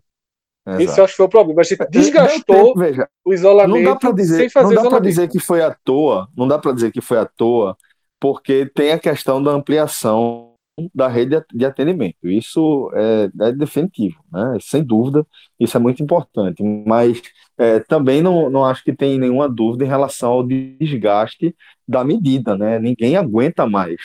[0.66, 0.82] Exato.
[0.82, 1.60] Esse eu acho que foi o problema.
[1.62, 5.38] A gente desgastou tempo, veja, o isolamento dizer, sem fazer Não dá para dizer que
[5.38, 7.78] foi à toa, não dá para dizer que foi à toa,
[8.20, 10.47] porque tem a questão da ampliação
[10.94, 12.16] da rede de atendimento.
[12.22, 14.58] Isso é, é, definitivo, né?
[14.60, 15.26] sem dúvida,
[15.58, 16.62] isso é muito importante.
[16.62, 17.20] Mas
[17.58, 21.54] é, também não, não acho que tem nenhuma dúvida em relação ao desgaste
[21.86, 22.56] da medida.
[22.56, 22.78] Né?
[22.78, 23.96] Ninguém aguenta mais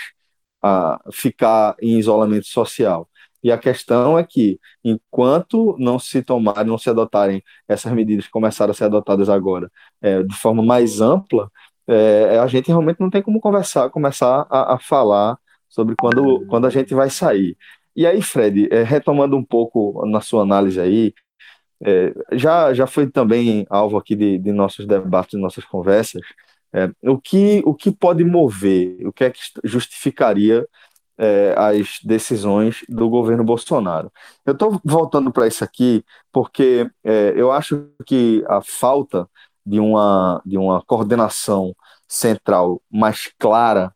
[0.61, 3.09] a ficar em isolamento social.
[3.43, 8.31] E a questão é que, enquanto não se tomarem, não se adotarem essas medidas que
[8.31, 9.69] começaram a ser adotadas agora
[10.01, 11.51] é, de forma mais ampla,
[11.87, 15.37] é, a gente realmente não tem como conversar, começar a, a falar
[15.73, 17.57] sobre quando, quando a gente vai sair.
[17.95, 21.13] E aí, Fred, é, retomando um pouco na sua análise aí,
[21.83, 26.21] é, já, já foi também alvo aqui de, de nossos debates, de nossas conversas,
[26.71, 30.67] é, o, que, o que pode mover, o que é que justificaria
[31.17, 34.11] é, as decisões do governo Bolsonaro.
[34.45, 39.27] Eu estou voltando para isso aqui porque é, eu acho que a falta
[39.65, 41.75] de uma, de uma coordenação
[42.07, 43.93] central mais clara,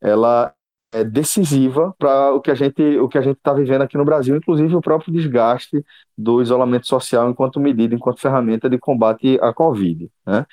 [0.00, 0.54] ela
[0.92, 4.04] é, decisiva para o que a gente o que a gente está vivendo aqui no
[4.04, 5.84] Brasil, inclusive o próprio desgaste
[6.16, 10.10] do isolamento social enquanto medida, enquanto ferramenta de combate à Covid.
[10.26, 10.46] Né?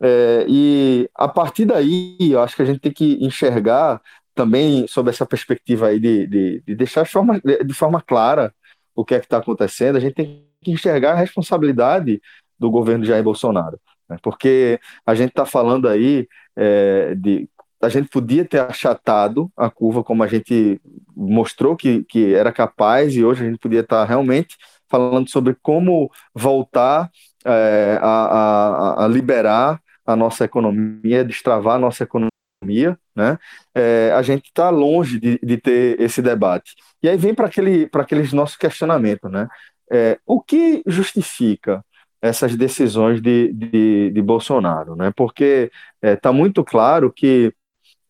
[0.00, 4.00] É, e a partir daí, eu acho que a gente tem que enxergar
[4.34, 8.54] também sob essa perspectiva aí de, de, de deixar de forma, de forma clara
[8.94, 12.20] o que é que está acontecendo, a gente tem que enxergar a responsabilidade
[12.58, 13.78] do governo Jair Bolsonaro.
[14.08, 14.16] Né?
[14.22, 17.48] Porque a gente está falando aí é, de
[17.80, 20.80] a gente podia ter achatado a curva como a gente
[21.14, 24.56] mostrou que, que era capaz, e hoje a gente podia estar realmente
[24.88, 27.10] falando sobre como voltar
[27.44, 33.38] é, a, a, a, liberar a nossa economia, destravar a nossa economia, né?
[33.74, 36.74] É, a gente está longe de, de ter esse debate.
[37.02, 39.48] E aí vem para aquele, aqueles nossos questionamentos, né?
[39.90, 41.84] É, o que justifica
[42.20, 45.12] essas decisões de, de, de Bolsonaro, né?
[45.14, 45.70] Porque
[46.02, 47.52] está muito claro que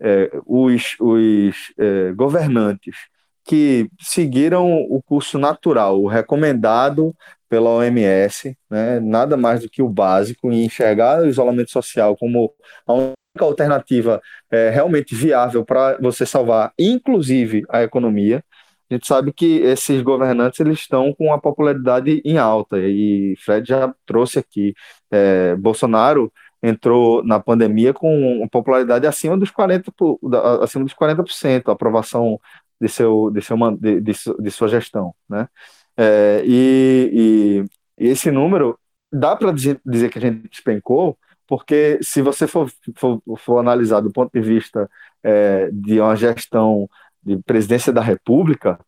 [0.01, 2.97] é, os, os é, governantes
[3.45, 7.15] que seguiram o curso natural, o recomendado
[7.49, 12.53] pela OMS, né, nada mais do que o básico, e enxergar o isolamento social como
[12.87, 14.21] a única alternativa
[14.51, 18.43] é, realmente viável para você salvar, inclusive, a economia.
[18.91, 23.69] A gente sabe que esses governantes eles estão com a popularidade em alta, e Fred
[23.69, 24.75] já trouxe aqui.
[25.11, 26.33] É, Bolsonaro
[26.63, 30.19] entrou na pandemia com popularidade acima dos 40%,
[30.63, 32.41] acima dos 40% a aprovação
[32.81, 35.15] de, seu, de, seu, de, de, sua gestão.
[35.29, 35.49] Né?
[35.97, 37.65] É, e,
[37.99, 38.79] E esse número
[39.13, 44.13] dá para dizer que a gente despencou, porque se você for, for, for analisar do
[44.13, 44.91] ponto de vista
[45.23, 46.89] é, de uma gestão
[47.23, 48.79] de presidência da República,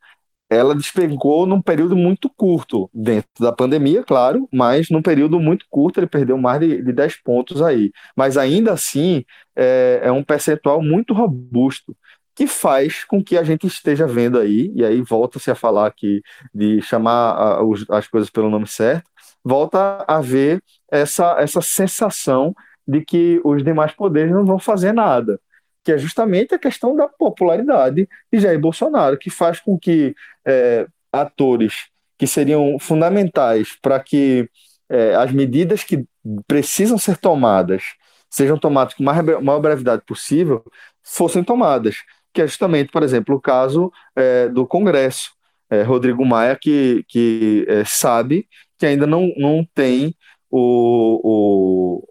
[0.50, 6.00] ela despencou num período muito curto, dentro da pandemia, claro, mas num período muito curto
[6.00, 7.92] ele perdeu mais de, de 10 pontos aí.
[8.16, 9.24] Mas ainda assim
[9.54, 11.94] é, é um percentual muito robusto
[12.34, 16.22] que faz com que a gente esteja vendo aí, e aí volta-se a falar aqui
[16.54, 19.10] de chamar a, os, as coisas pelo nome certo,
[19.44, 22.54] volta a ver essa, essa sensação
[22.86, 25.40] de que os demais poderes não vão fazer nada
[25.88, 30.14] que é justamente a questão da popularidade de Jair Bolsonaro, que faz com que
[30.46, 31.86] é, atores
[32.18, 34.50] que seriam fundamentais para que
[34.90, 36.04] é, as medidas que
[36.46, 37.84] precisam ser tomadas
[38.28, 40.62] sejam tomadas com a maior brevidade possível,
[41.02, 41.96] fossem tomadas.
[42.34, 45.32] Que é justamente, por exemplo, o caso é, do Congresso.
[45.70, 48.46] É, Rodrigo Maia, que, que é, sabe
[48.78, 50.14] que ainda não, não tem
[50.50, 52.02] o,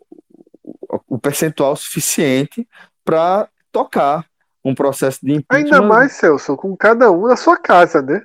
[0.81, 2.67] o, o percentual suficiente
[3.05, 4.25] para tocar
[4.63, 5.75] um processo de impeachment.
[5.75, 8.21] Ainda mais, Celso, com cada um na sua casa, né?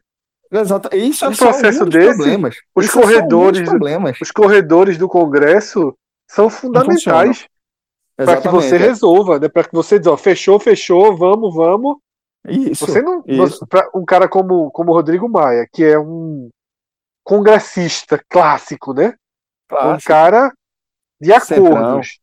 [0.51, 0.95] Exato.
[0.95, 2.57] Isso um é processo um desse, problemas.
[2.75, 4.19] Os Isso é corredores, é problemas.
[4.21, 5.97] os corredores do Congresso
[6.29, 7.47] são fundamentais
[8.17, 9.49] para que você resolva, né?
[9.49, 11.97] Para que você diz, ó, fechou, fechou, vamos, vamos.
[12.47, 12.87] Isso.
[12.87, 13.67] Você não, isso.
[13.95, 16.51] Um cara como como Rodrigo Maia, que é um
[17.25, 19.15] congressista clássico, né?
[19.69, 19.95] Clássico.
[19.95, 20.53] Um cara
[21.21, 22.19] de acordos.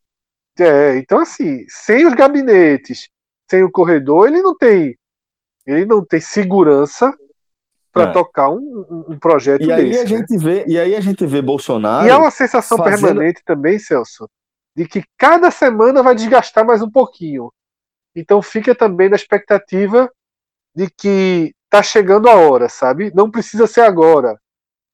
[0.59, 3.09] É, então assim, sem os gabinetes,
[3.49, 4.97] sem o corredor, ele não tem
[5.65, 7.13] ele não tem segurança
[7.91, 8.11] para é.
[8.11, 9.81] tocar um, um, projeto e desse.
[9.81, 10.05] Aí a né?
[10.05, 12.07] gente vê, e aí a gente vê Bolsonaro.
[12.07, 13.01] E é uma sensação fazendo...
[13.01, 14.29] permanente também, Celso,
[14.75, 17.51] de que cada semana vai desgastar mais um pouquinho.
[18.15, 20.11] Então fica também na expectativa
[20.75, 23.11] de que tá chegando a hora, sabe?
[23.13, 24.39] Não precisa ser agora.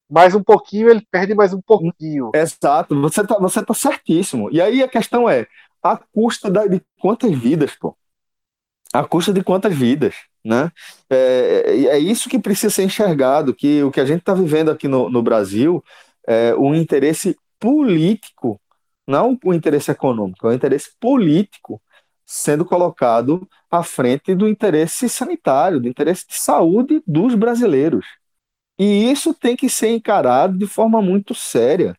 [0.08, 2.30] Mais um pouquinho, ele perde mais um pouquinho.
[2.34, 4.48] Exato, você tá, você tá certíssimo.
[4.52, 5.46] E aí a questão é,
[5.82, 7.96] a custa de quantas vidas, pô?
[8.92, 10.70] a custa de quantas vidas, né?
[11.10, 14.88] É, é isso que precisa ser enxergado, que o que a gente está vivendo aqui
[14.88, 15.84] no, no Brasil
[16.26, 18.60] é um interesse político,
[19.06, 21.80] não o interesse econômico, é o interesse político
[22.24, 28.04] sendo colocado à frente do interesse sanitário, do interesse de saúde dos brasileiros.
[28.78, 31.96] E isso tem que ser encarado de forma muito séria.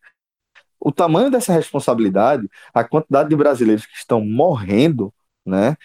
[0.80, 5.12] O tamanho dessa responsabilidade, a quantidade de brasileiros que estão morrendo,
[5.44, 5.76] né,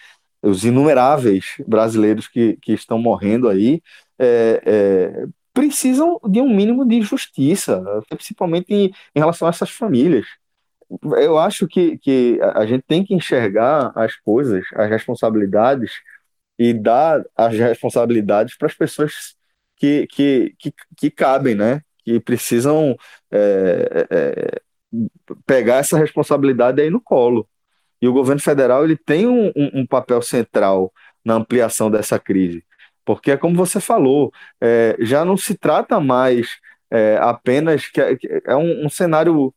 [0.42, 3.82] os inumeráveis brasileiros que, que estão morrendo aí,
[4.18, 10.26] é, é, precisam de um mínimo de justiça, principalmente em, em relação a essas famílias.
[11.16, 15.92] Eu acho que, que a gente tem que enxergar as coisas, as responsabilidades,
[16.58, 19.34] e dar as responsabilidades para as pessoas
[19.84, 21.82] que, que, que, que, cabem, né?
[22.04, 22.96] Que precisam
[23.30, 24.60] é, é,
[25.44, 27.46] pegar essa responsabilidade aí no colo.
[28.00, 30.92] E o governo federal ele tem um, um, papel central
[31.24, 32.64] na ampliação dessa crise.
[33.04, 36.58] Porque é como você falou, é, já não se trata mais
[36.90, 38.16] é, apenas que é,
[38.46, 39.54] é um, um, cenário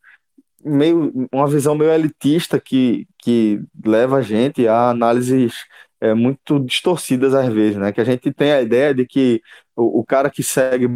[0.64, 5.54] meio uma visão meio elitista que, que leva a gente a análises
[6.00, 7.92] é, muito distorcidas às vezes, né?
[7.92, 9.40] Que a gente tem a ideia de que
[9.76, 10.88] o, o cara que segue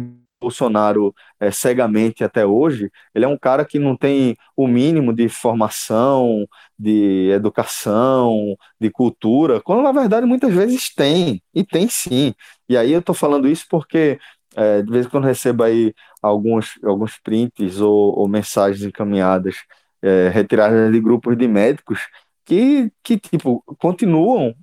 [0.43, 5.29] Bolsonaro é, cegamente até hoje, ele é um cara que não tem o mínimo de
[5.29, 6.45] formação,
[6.77, 12.33] de educação, de cultura, quando na verdade muitas vezes tem, e tem sim.
[12.67, 14.19] E aí eu estou falando isso porque
[14.55, 19.55] é, de vez em quando recebo aí alguns, alguns prints ou, ou mensagens encaminhadas,
[20.01, 21.99] é, retiradas de grupos de médicos
[22.45, 24.53] que, que tipo, continuam,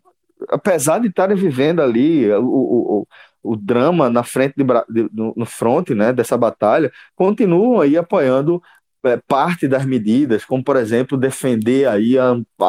[0.48, 3.08] apesar de estarem vivendo ali o, o,
[3.42, 8.62] o drama na frente de, de, no front né, dessa batalha, continuam aí apoiando
[9.04, 12.64] é, parte das medidas, como por exemplo defender aí a, a,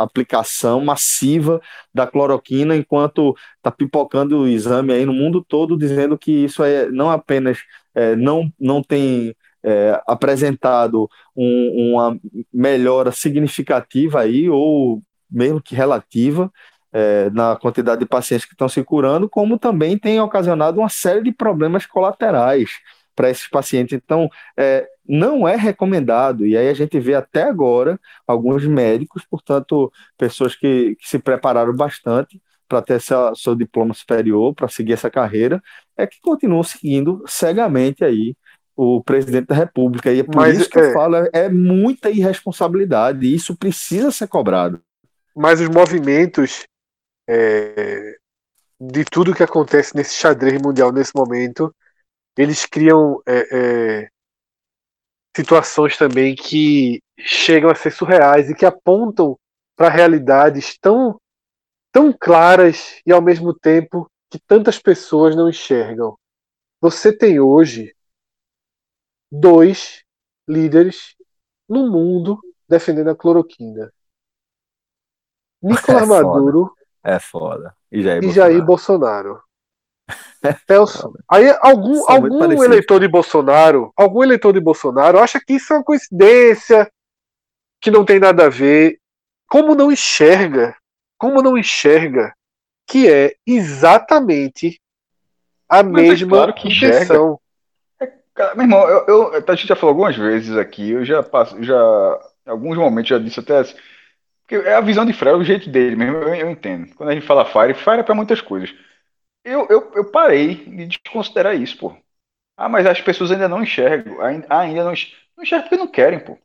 [0.00, 1.60] a aplicação massiva
[1.92, 6.90] da cloroquina, enquanto está pipocando o exame aí no mundo todo dizendo que isso é
[6.90, 7.58] não apenas
[7.94, 12.18] é, não, não tem é, apresentado um, uma
[12.52, 16.50] melhora significativa aí ou mesmo que relativa
[16.92, 21.22] é, na quantidade de pacientes que estão se curando, como também tem ocasionado uma série
[21.22, 22.70] de problemas colaterais
[23.14, 23.92] para esses pacientes.
[23.92, 29.92] Então, é, não é recomendado, e aí a gente vê até agora alguns médicos, portanto,
[30.16, 35.10] pessoas que, que se prepararam bastante para ter seu, seu diploma superior, para seguir essa
[35.10, 35.60] carreira,
[35.96, 38.36] é que continuam seguindo cegamente aí
[38.76, 40.12] o presidente da República.
[40.12, 40.90] E é por Mas, isso que é...
[40.90, 44.80] eu falo, é muita irresponsabilidade, e isso precisa ser cobrado.
[45.34, 46.66] Mas os movimentos
[47.28, 48.18] é,
[48.80, 51.74] de tudo que acontece nesse xadrez mundial nesse momento,
[52.36, 54.10] eles criam é, é,
[55.36, 59.38] situações também que chegam a ser surreais e que apontam
[59.76, 61.20] para realidades tão,
[61.92, 66.16] tão claras e ao mesmo tempo que tantas pessoas não enxergam.
[66.80, 67.94] Você tem hoje
[69.30, 70.04] dois
[70.48, 71.14] líderes
[71.68, 73.92] no mundo defendendo a cloroquina.
[75.60, 76.77] Nicolás é Maduro
[77.14, 77.74] é foda.
[77.90, 79.40] E Jair, e Jair Bolsonaro.
[80.68, 81.18] Bolsonaro.
[81.28, 85.84] aí algum, algum eleitor de Bolsonaro, algum eleitor de Bolsonaro acha que isso é uma
[85.84, 86.90] coincidência,
[87.80, 88.98] que não tem nada a ver.
[89.48, 90.76] Como não enxerga,
[91.16, 92.34] como não enxerga
[92.86, 94.80] que é exatamente
[95.68, 97.38] a Mas é mesma é claro que intenção.
[98.00, 101.62] É, meu irmão, eu, eu, a gente já falou algumas vezes aqui, eu já passo,
[101.62, 103.74] já em alguns momentos já disse até assim,
[104.56, 106.94] é a visão de Fred, é o jeito dele mesmo, eu, eu entendo.
[106.94, 108.74] Quando a gente fala Fire, Fire é para muitas coisas.
[109.44, 111.96] Eu, eu, eu parei de desconsiderar isso, pô.
[112.56, 114.92] Ah, mas as pessoas ainda não enxergam, ainda, ainda não,
[115.36, 116.38] não enxergam porque não querem, pô.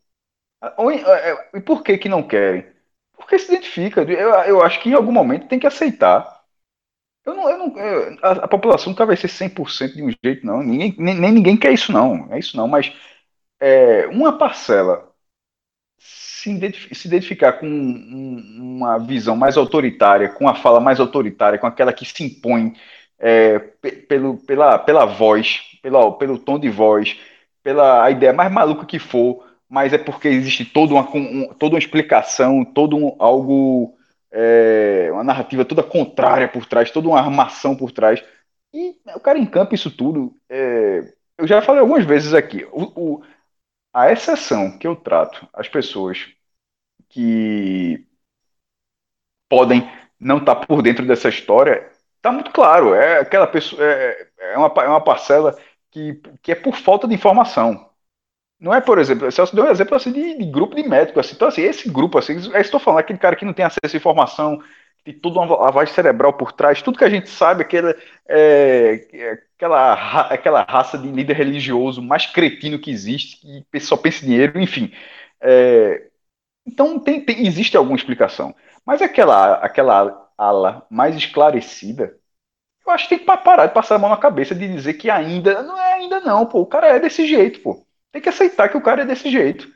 [0.78, 2.66] Ou, é, é, e por que que não querem?
[3.14, 4.02] Porque se identifica.
[4.04, 6.44] Eu, eu acho que em algum momento tem que aceitar.
[7.26, 10.46] Eu não, eu não, eu, a, a, população nunca vai ser 100% de um jeito,
[10.46, 10.62] não.
[10.62, 12.32] Ninguém, nem, nem ninguém quer isso, não.
[12.34, 12.68] É isso, não.
[12.68, 12.94] Mas
[13.60, 15.13] é, uma parcela
[16.04, 21.58] se, identificar, se identificar com um, uma visão mais autoritária, com a fala mais autoritária,
[21.58, 22.74] com aquela que se impõe
[23.18, 23.58] é,
[24.08, 27.18] pelo, pela, pela voz, pela, pelo tom de voz,
[27.64, 31.80] pela ideia mais maluca que for, mas é porque existe toda uma, um, toda uma
[31.80, 33.96] explicação, todo um, algo,
[34.32, 38.22] é, uma narrativa toda contrária por trás, toda uma armação por trás.
[38.74, 40.36] E o cara encampa isso tudo.
[40.50, 42.68] É, eu já falei algumas vezes aqui.
[42.72, 43.22] O, o,
[43.94, 46.28] a exceção que eu trato as pessoas
[47.10, 48.06] que
[49.50, 49.90] podem
[50.20, 52.96] não estar tá por dentro dessa história, está muito claro.
[52.96, 55.56] É aquela pessoa, é, é, uma, é uma parcela
[55.92, 57.90] que, que é por falta de informação.
[58.60, 61.26] Não é, por exemplo, Celso deu um exemplo assim, de, de grupo de médicos.
[61.26, 63.96] Assim, então, assim, esse grupo, assim, é estou falando, aquele cara que não tem acesso
[63.96, 64.64] à informação,
[65.06, 67.96] de tudo uma lavagem cerebral por trás, tudo que a gente sabe, aquela,
[68.28, 73.40] é, aquela, aquela raça de líder religioso mais cretino que existe,
[73.72, 74.92] que só pensa em dinheiro, enfim.
[75.42, 76.08] É,
[76.66, 78.56] então tem, tem, existe alguma explicação.
[78.86, 82.16] Mas aquela, aquela ala mais esclarecida,
[82.86, 85.10] eu acho que tem que parar de passar a mão na cabeça de dizer que
[85.10, 86.62] ainda não é ainda não, pô.
[86.62, 87.86] O cara é desse jeito, pô.
[88.12, 89.68] Tem que aceitar que o cara é desse jeito.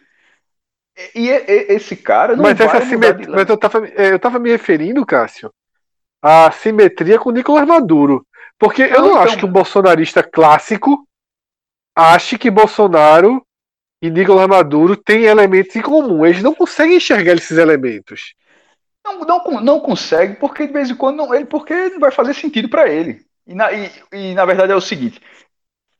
[1.16, 4.40] E, e, e esse cara não mas essa simetria, mas eu tava, é, eu tava
[4.40, 5.54] me referindo, Cássio,
[6.22, 8.26] à simetria com o Nicolas Maduro.
[8.60, 9.22] Porque eu não, então...
[9.22, 11.08] acho que um bolsonarista clássico
[11.96, 13.46] ache que Bolsonaro
[14.02, 16.26] e Nicolas Maduro têm elementos em comum.
[16.26, 18.36] Eles não conseguem enxergar esses elementos.
[19.04, 22.34] Não, não, não consegue, porque de vez em quando não, ele, porque não vai fazer
[22.34, 23.26] sentido para ele.
[23.46, 25.22] E na, e, e na verdade é o seguinte: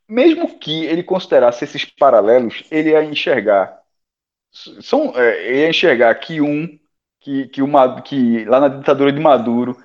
[0.08, 3.78] mesmo que ele considerasse esses paralelos, ele ia enxergar.
[4.80, 6.78] São, é, ele ia enxergar que um,
[7.20, 9.76] que, que, uma, que lá na ditadura de Maduro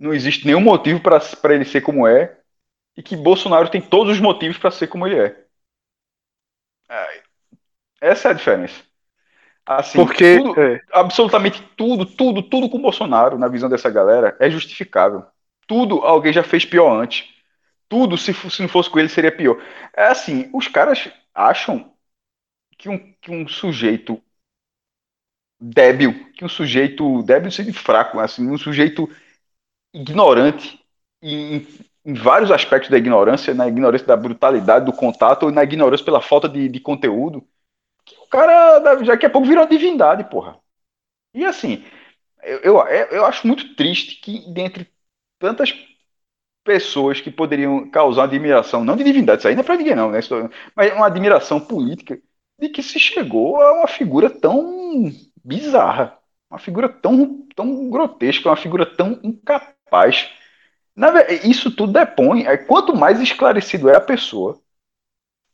[0.00, 2.38] não existe nenhum motivo para ele ser como é,
[2.96, 5.44] e que Bolsonaro tem todos os motivos para ser como ele é.
[8.00, 8.82] Essa é a diferença.
[9.66, 10.80] Assim, Porque tudo, é.
[10.90, 15.24] absolutamente tudo, tudo, tudo com Bolsonaro, na visão dessa galera, é justificável.
[15.66, 17.28] Tudo alguém já fez pior antes.
[17.88, 19.62] Tudo, se, se não fosse com ele, seria pior.
[19.94, 21.92] É assim, os caras acham
[22.78, 24.20] que um, que um sujeito
[25.60, 29.08] débil, que um sujeito débil seja fraco, assim, um sujeito
[29.92, 30.80] ignorante
[31.22, 31.66] em,
[32.04, 36.20] em, vários aspectos da ignorância, na ignorância da brutalidade do contato ou na ignorância pela
[36.20, 37.46] falta de, de conteúdo,
[38.04, 40.58] que o cara daqui a pouco virou divindade, porra.
[41.34, 41.84] E assim,
[42.42, 42.78] eu, eu,
[43.10, 44.88] eu acho muito triste que dentre
[45.38, 45.74] tantas
[46.64, 50.10] pessoas que poderiam causar admiração, não de divindade, isso aí não é pra ninguém não,
[50.10, 50.20] né?
[50.74, 52.20] mas uma admiração política
[52.58, 55.10] de que se chegou a uma figura tão
[55.42, 56.18] bizarra,
[56.50, 60.30] uma figura tão, tão grotesca, uma figura tão incapaz paz.
[61.44, 62.46] Isso tudo depõe.
[62.46, 64.60] É, quanto mais esclarecido é a pessoa,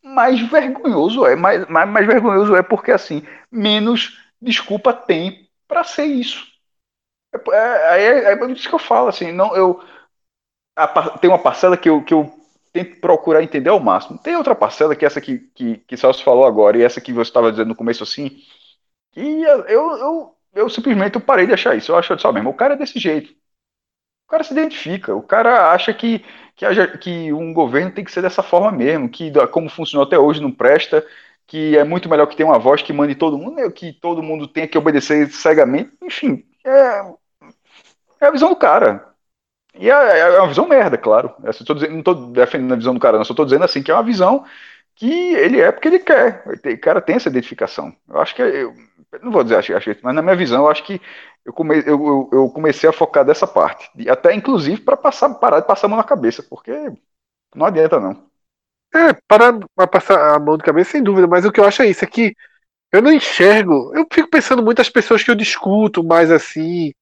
[0.02, 1.36] mais vergonhoso é.
[1.36, 6.46] Mais, mais, mais vergonhoso é porque, assim, menos desculpa tem para ser isso.
[7.34, 9.82] É, é, é, é, isso que eu falo, assim, não, eu
[10.76, 12.32] a, tem uma parcela que eu, que eu
[12.72, 14.18] tento procurar entender ao máximo.
[14.18, 17.12] Tem outra parcela que é essa que, que, que Celso falou agora, e essa que
[17.12, 18.38] você estava dizendo no começo assim,
[19.16, 21.92] e eu, eu, eu simplesmente parei de achar isso.
[21.92, 23.34] Eu acho só mesmo, o cara é desse jeito.
[24.26, 26.24] O cara se identifica, o cara acha que,
[26.56, 30.42] que, que um governo tem que ser dessa forma mesmo, que como funcionou até hoje
[30.42, 31.06] não presta,
[31.46, 34.22] que é muito melhor que ter uma voz que mande todo mundo, né, que todo
[34.22, 37.02] mundo tenha que obedecer cegamente, enfim, é,
[38.20, 39.06] é a visão do cara.
[39.74, 41.34] E é, é uma visão merda, claro.
[41.44, 43.90] Eu dizendo, não estou defendendo a visão do cara, não, só estou dizendo assim que
[43.90, 44.44] é uma visão
[44.94, 46.44] que ele é porque ele quer.
[46.46, 47.94] O cara tem essa identificação.
[48.08, 48.42] Eu acho que.
[48.42, 48.74] Eu,
[49.22, 51.00] não vou dizer, acho, acho, mas na minha visão, eu acho que
[51.44, 53.88] eu, come, eu, eu comecei a focar dessa parte.
[54.08, 56.72] Até inclusive para passar, parar de passar a mão na cabeça, porque
[57.54, 58.26] não adianta não.
[58.94, 61.82] É, parar de passar a mão na cabeça, sem dúvida, mas o que eu acho
[61.82, 62.34] é isso, é que
[62.92, 63.92] eu não enxergo.
[63.94, 66.92] Eu fico pensando muitas pessoas que eu discuto mais assim.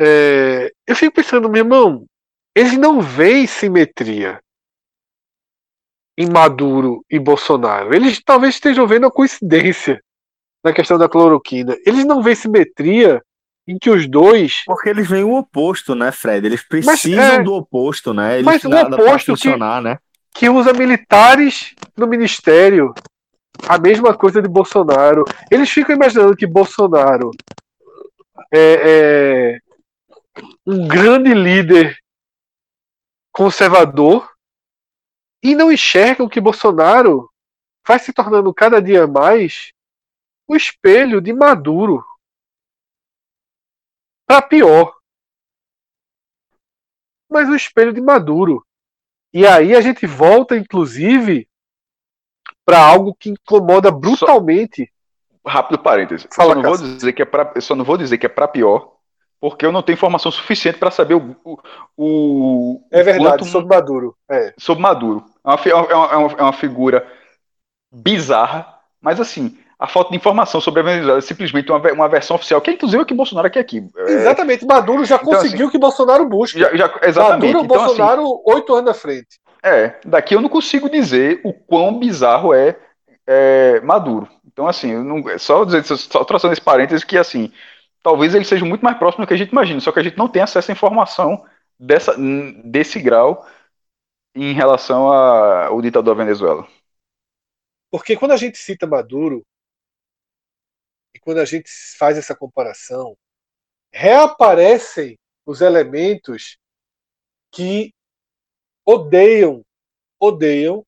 [0.00, 2.06] É, eu fico pensando, meu irmão,
[2.54, 4.40] eles não veem simetria
[6.16, 7.94] em Maduro e Bolsonaro.
[7.94, 10.02] Eles talvez estejam vendo a coincidência
[10.64, 11.76] na questão da cloroquina.
[11.86, 13.22] Eles não veem simetria
[13.66, 14.62] em que os dois.
[14.66, 16.46] Porque eles veem o oposto, né, Fred?
[16.46, 17.42] Eles precisam mas, é...
[17.42, 18.34] do oposto, né?
[18.34, 19.98] Eles mas o oposto funcionar, que, né?
[20.34, 22.94] que usa militares no ministério.
[23.68, 25.24] A mesma coisa de Bolsonaro.
[25.50, 27.30] Eles ficam imaginando que Bolsonaro
[28.52, 29.58] é, é
[30.66, 31.96] um grande líder
[33.32, 34.28] conservador
[35.42, 37.30] e não enxergam que Bolsonaro
[37.86, 39.72] vai se tornando cada dia mais
[40.50, 42.04] o espelho de Maduro.
[44.26, 44.92] Para pior.
[47.30, 48.66] Mas o espelho de Maduro.
[49.32, 51.48] E aí a gente volta, inclusive,
[52.64, 54.92] para algo que incomoda brutalmente.
[55.40, 56.26] Só, rápido parêntese.
[56.34, 58.28] Fala, só, não vou dizer que é pra, eu só não vou dizer que é
[58.28, 58.96] para pior,
[59.38, 61.58] porque eu não tenho informação suficiente para saber o, o,
[61.96, 64.16] o, É verdade, quanto, sobre Maduro.
[64.28, 64.52] É.
[64.58, 65.24] Sobre Maduro.
[65.44, 67.08] É uma, é, uma, é uma figura
[67.92, 72.36] bizarra, mas assim, a falta de informação sobre a Venezuela é simplesmente uma, uma versão
[72.36, 73.82] oficial, que é inclusive o que Bolsonaro quer aqui.
[73.96, 74.12] É...
[74.12, 76.58] Exatamente, Maduro já então, conseguiu o assim, que Bolsonaro busca.
[76.58, 77.54] Já, já, exatamente.
[77.54, 79.40] Maduro, então, assim, Bolsonaro, oito anos na frente.
[79.62, 82.76] É, daqui eu não consigo dizer o quão bizarro é,
[83.26, 84.28] é Maduro.
[84.46, 87.50] Então, assim, não, só, dizer, só traçando esse parênteses que, assim,
[88.02, 90.18] talvez ele seja muito mais próximo do que a gente imagina, só que a gente
[90.18, 91.42] não tem acesso à informação
[91.78, 92.14] dessa,
[92.64, 93.46] desse grau
[94.34, 96.66] em relação ao ditador da Venezuela.
[97.90, 99.42] Porque quando a gente cita Maduro,
[101.20, 103.16] quando a gente faz essa comparação,
[103.92, 106.58] reaparecem os elementos
[107.50, 107.92] que
[108.84, 109.64] odeiam,
[110.18, 110.84] odeiam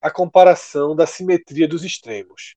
[0.00, 2.54] a comparação da simetria dos extremos.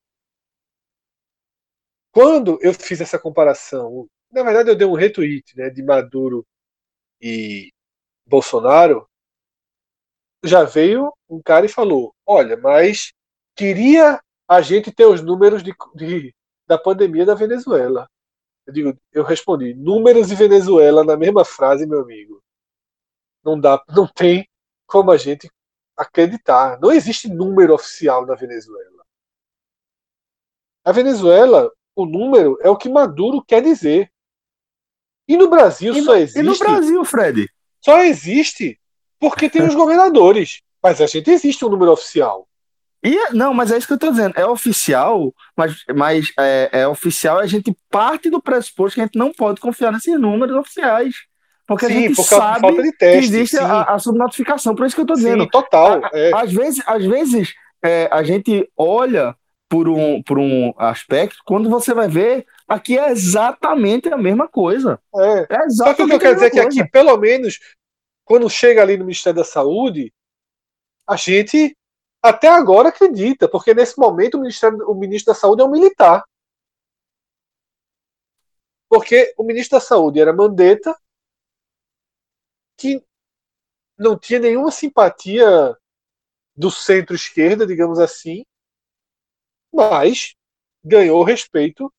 [2.12, 6.46] Quando eu fiz essa comparação, na verdade eu dei um retweet né, de Maduro
[7.20, 7.72] e
[8.26, 9.08] Bolsonaro,
[10.44, 13.12] já veio um cara e falou: olha, mas
[13.54, 16.34] queria a gente ter os números de, de,
[16.70, 18.08] da pandemia da Venezuela.
[18.64, 22.40] Eu digo, eu respondi: números de Venezuela na mesma frase, meu amigo.
[23.44, 24.48] Não dá, não tem
[24.86, 25.50] como a gente
[25.96, 26.78] acreditar.
[26.80, 29.04] Não existe número oficial na Venezuela.
[30.84, 34.08] A Venezuela, o número é o que Maduro quer dizer.
[35.26, 36.38] E no Brasil e só existe.
[36.38, 37.48] E no Brasil, Fred?
[37.80, 38.80] Só existe
[39.18, 40.62] porque tem os governadores.
[40.80, 42.48] Mas a gente existe um número oficial.
[43.02, 44.34] E, não, mas é isso que eu estou dizendo.
[44.36, 49.18] É oficial, mas, mas é, é oficial a gente parte do pressuposto que a gente
[49.18, 51.14] não pode confiar nesses números oficiais.
[51.66, 54.74] Porque sim, a gente por sabe teste, que existe a, a, subnotificação.
[54.74, 55.44] Por isso que eu estou dizendo.
[55.44, 56.00] Sim, total.
[56.12, 56.30] É.
[56.34, 59.34] Às vezes, às vezes é, a gente olha
[59.68, 64.98] por um, por um aspecto, quando você vai ver, aqui é exatamente a mesma coisa.
[65.14, 67.60] É, é exatamente Só que o que eu quero dizer é que aqui, pelo menos,
[68.24, 70.12] quando chega ali no Ministério da Saúde,
[71.08, 71.76] a gente
[72.22, 76.24] até agora acredita, porque nesse momento o, o ministro da Saúde é um militar.
[78.88, 80.96] Porque o ministro da Saúde era Mandetta,
[82.76, 83.04] que
[83.96, 85.76] não tinha nenhuma simpatia
[86.56, 88.44] do centro-esquerda, digamos assim,
[89.72, 90.34] mas
[90.84, 91.92] ganhou o respeito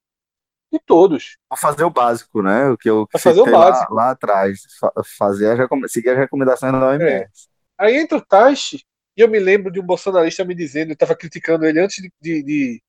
[0.72, 1.38] de todos.
[1.50, 2.70] Vou fazer o básico, né?
[2.70, 3.94] O que eu fazer o básico.
[3.94, 4.62] Lá, lá atrás,
[5.18, 7.04] fazer a, seguir as recomendações da OMS.
[7.06, 7.28] É.
[7.78, 8.86] Aí entra o Taishi,
[9.22, 12.12] e eu me lembro de um bolsonarista me dizendo, eu estava criticando ele antes de,
[12.20, 12.84] de, de,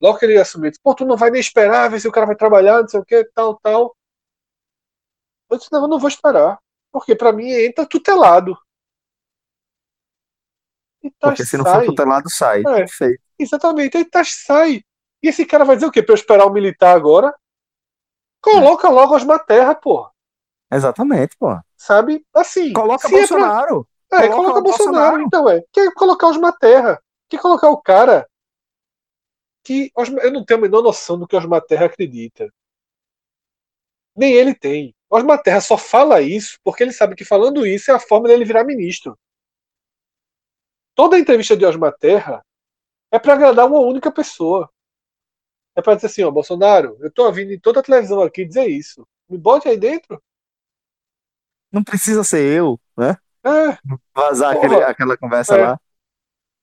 [0.00, 2.26] Logo que ele assumiu, disse, pô, tu não vai nem esperar, ver se o cara
[2.26, 3.94] vai trabalhar, não sei o que, tal, tal.
[5.50, 6.58] Eu disse, não, eu não vou esperar.
[6.90, 8.56] Porque para mim entra tutelado.
[11.02, 11.80] E Porque se não sai.
[11.80, 12.60] for tutelado, sai.
[12.60, 13.22] É, Perfeito.
[13.38, 13.96] Exatamente.
[13.96, 14.82] Aí Tash sai.
[15.22, 16.02] E esse cara vai dizer o quê?
[16.02, 17.34] Pra eu esperar o militar agora?
[18.40, 20.08] Coloca logo as terra, pô.
[20.72, 21.58] Exatamente, pô.
[21.76, 22.24] Sabe?
[22.34, 22.72] Assim.
[22.72, 23.80] Coloca Bolsonaro.
[23.80, 23.93] É, pra...
[24.22, 25.62] é coloca, coloca Bolsonaro, Bolsonaro, então é.
[25.72, 27.02] Quer colocar os terra.
[27.28, 28.28] Quer colocar o cara
[29.64, 32.52] que eu não tenho a menor noção do que Osmar Terra acredita.
[34.14, 34.94] Nem ele tem.
[35.10, 38.44] Osmar Terra só fala isso porque ele sabe que falando isso é a forma dele
[38.44, 39.18] virar ministro.
[40.94, 42.44] Toda a entrevista de Osmar Terra
[43.10, 44.70] é para agradar uma única pessoa.
[45.74, 48.66] É para dizer assim, ó, Bolsonaro, eu tô vindo em toda a televisão aqui dizer
[48.66, 49.06] isso.
[49.28, 50.22] Me bote aí dentro.
[51.72, 53.16] Não precisa ser eu, né?
[53.44, 53.78] É.
[54.14, 55.66] Vazar aquele, aquela conversa é.
[55.66, 55.80] lá.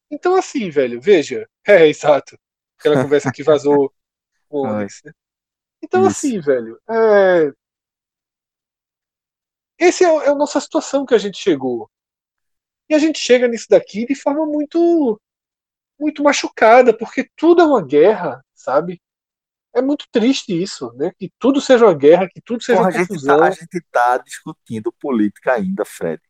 [0.10, 1.48] Então, assim, velho, veja.
[1.66, 2.38] É, exato.
[2.78, 3.94] Aquela conversa que vazou
[4.50, 5.14] o Onyx, né?
[5.84, 6.28] Então, Isso.
[6.28, 7.52] assim, velho, é...
[9.80, 11.90] esse é, é a nossa situação que a gente chegou.
[12.90, 15.20] E a gente chega nisso daqui de forma muito
[16.00, 19.00] muito machucada, porque tudo é uma guerra, sabe?
[19.74, 21.12] É muito triste isso, né?
[21.18, 23.44] Que tudo seja uma guerra, que tudo seja Porra, uma confusão.
[23.44, 26.22] A gente está tá discutindo política ainda, Fred.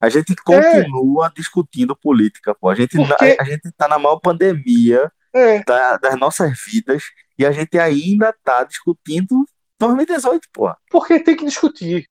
[0.00, 1.30] A gente continua é.
[1.34, 2.68] discutindo política, pô.
[2.68, 3.36] A gente, porque...
[3.38, 5.62] a, a gente tá na maior pandemia é.
[5.64, 7.04] da, das nossas vidas
[7.36, 9.44] e a gente ainda tá discutindo
[9.78, 10.74] 2018, pô.
[10.90, 12.08] Porque tem que discutir.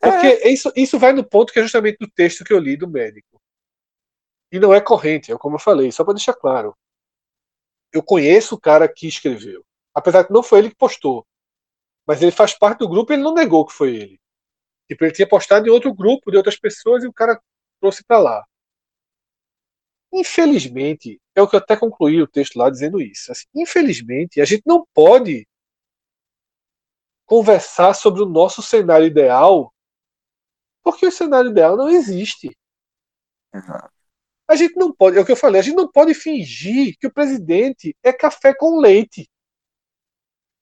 [0.00, 0.48] Porque é.
[0.50, 3.40] isso, isso vai no ponto que é justamente do texto que eu li do médico.
[4.50, 6.76] E não é corrente, é como eu falei, só para deixar claro.
[7.92, 9.64] Eu conheço o cara que escreveu.
[9.94, 11.26] Apesar que não foi ele que postou.
[12.06, 14.20] Mas ele faz parte do grupo e ele não negou que foi ele.
[14.88, 17.40] Tipo, ele tinha postado em outro grupo de outras pessoas e o cara
[17.80, 18.44] trouxe para lá.
[20.12, 23.30] Infelizmente, é o que eu até concluí o texto lá dizendo isso.
[23.32, 25.46] Assim, infelizmente, a gente não pode
[27.26, 29.74] conversar sobre o nosso cenário ideal,
[30.82, 32.56] porque o cenário ideal não existe.
[33.52, 33.88] Uhum.
[34.48, 37.08] A gente não pode, é o que eu falei, a gente não pode fingir que
[37.08, 39.28] o presidente é café com leite.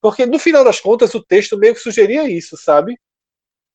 [0.01, 2.99] Porque no final das contas o texto meio que sugeria isso, sabe?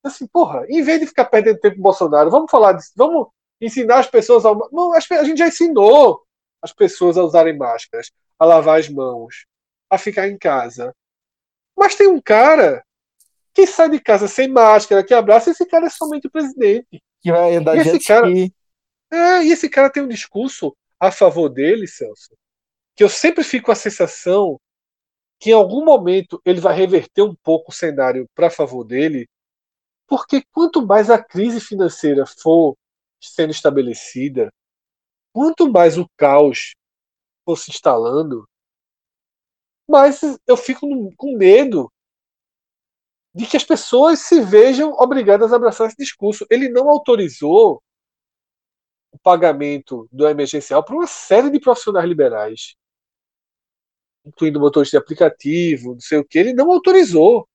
[0.03, 3.27] Assim, porra, em vez de ficar perdendo tempo com o Bolsonaro, vamos falar disso, vamos
[3.59, 4.53] ensinar as pessoas a.
[4.71, 6.23] Não, a gente já ensinou
[6.61, 9.45] as pessoas a usarem máscaras, a lavar as mãos,
[9.89, 10.93] a ficar em casa.
[11.77, 12.83] Mas tem um cara
[13.53, 17.01] que sai de casa sem máscara, que abraça, esse cara é somente o presidente.
[17.21, 18.29] Que vai andar e esse cara,
[19.11, 22.35] é, e esse cara tem um discurso a favor dele, Celso,
[22.95, 24.59] que eu sempre fico com a sensação
[25.39, 29.27] que em algum momento ele vai reverter um pouco o cenário para favor dele,
[30.09, 32.75] porque quanto mais a crise financeira for
[33.21, 34.51] sendo estabelecida,
[35.31, 36.73] quanto mais o caos
[37.45, 38.47] for se instalando,
[39.87, 41.91] mais eu fico com medo
[43.33, 46.45] de que as pessoas se vejam obrigadas a abraçar esse discurso.
[46.49, 47.81] Ele não autorizou
[49.11, 52.75] o pagamento do emergencial para uma série de profissionais liberais,
[54.25, 57.47] incluindo motorista de aplicativo, não sei o que, ele não autorizou.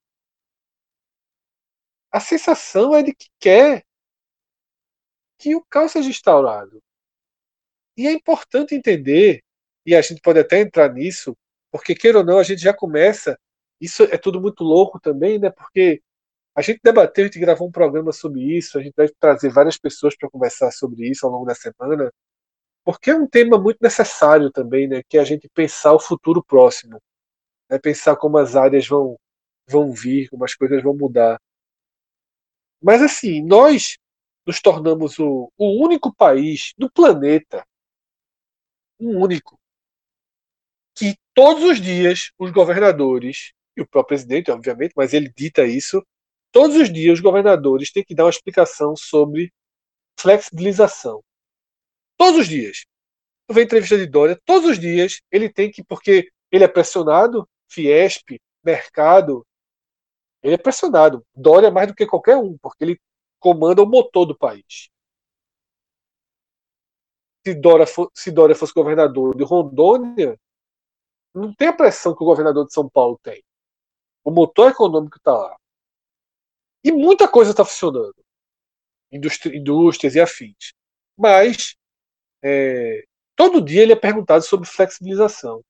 [2.15, 3.83] A sensação é de que quer
[5.37, 6.81] que o caos seja instaurado.
[7.97, 9.43] E é importante entender,
[9.85, 11.37] e a gente pode até entrar nisso,
[11.73, 13.37] porque queira ou não, a gente já começa.
[13.81, 15.51] Isso é tudo muito louco também, né?
[15.51, 16.01] Porque
[16.55, 19.77] a gente debateu, a gente gravou um programa sobre isso, a gente vai trazer várias
[19.77, 22.13] pessoas para conversar sobre isso ao longo da semana,
[22.85, 25.03] porque é um tema muito necessário também, né?
[25.09, 27.01] Que é a gente pensar o futuro próximo,
[27.69, 27.77] né?
[27.81, 29.17] pensar como as áreas vão,
[29.69, 31.41] vão vir, como as coisas vão mudar.
[32.85, 33.97] Mas assim, nós
[34.47, 37.67] nos tornamos o, o único país do planeta,
[39.01, 39.59] um único,
[40.95, 46.01] que todos os dias os governadores e o próprio presidente, obviamente, mas ele dita isso,
[46.55, 49.53] Todos os dias os governadores têm que dar uma explicação sobre
[50.17, 51.21] flexibilização.
[52.17, 52.85] Todos os dias.
[53.49, 57.49] Tu vê entrevista de Dória, todos os dias ele tem que, porque ele é pressionado,
[57.69, 59.45] Fiesp, mercado,
[60.45, 61.27] ele é pressionado.
[61.35, 63.01] Dória mais do que qualquer um, porque ele
[63.41, 64.91] comanda o motor do país.
[67.47, 70.39] Se Dória, for, se Dória fosse governador de Rondônia,
[71.35, 73.43] não tem a pressão que o governador de São Paulo tem.
[74.23, 75.57] O motor econômico está lá.
[76.85, 78.15] E muita coisa está funcionando.
[79.11, 80.75] indústrias e afins.
[81.17, 81.75] Mas
[82.43, 83.03] é,
[83.35, 85.65] todo dia ele é perguntado sobre flexibilização.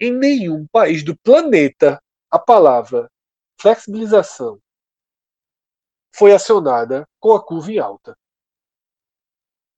[0.00, 2.02] Em nenhum país do planeta
[2.34, 3.08] a palavra
[3.60, 4.58] flexibilização
[6.12, 8.18] foi acionada com a curva em alta.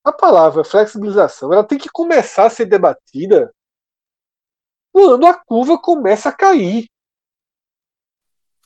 [0.03, 3.55] A palavra flexibilização ela tem que começar a ser debatida
[4.91, 6.87] quando a curva começa a cair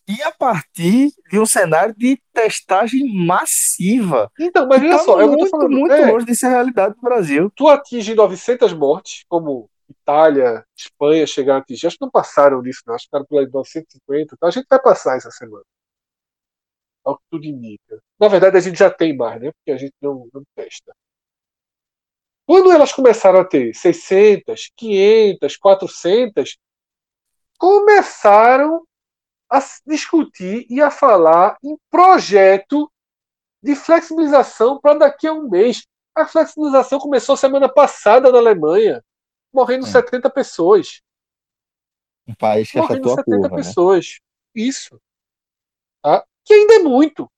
[0.06, 4.30] e a partir de um cenário de testagem massiva.
[4.38, 7.50] Então, mas olha tá só, muito, falando, muito é, longe disso a realidade do Brasil.
[7.56, 12.82] Tu atinge 900 mortes, como Itália, Espanha chegaram a atingir, acho que não passaram disso,
[12.86, 15.64] não, acho que ficaram aí 950, então a gente vai passar essa semana.
[17.04, 18.00] Ao que tudo indica.
[18.18, 19.50] Na verdade, a gente já tem mais, né?
[19.52, 20.94] Porque a gente não, não testa.
[22.46, 26.58] Quando elas começaram a ter 600, 500, 400,
[27.58, 28.84] começaram
[29.48, 32.90] a discutir e a falar em projeto
[33.62, 35.86] de flexibilização para daqui a um mês.
[36.14, 39.02] A flexibilização começou semana passada na Alemanha,
[39.52, 39.90] morrendo é.
[39.90, 41.02] 70 pessoas.
[42.26, 43.56] Um país que morrendo 70 curva, né?
[43.56, 44.06] pessoas.
[44.06, 44.62] Né?
[44.62, 45.00] Isso.
[46.02, 46.24] Tá?
[46.44, 47.30] Que ainda é muito.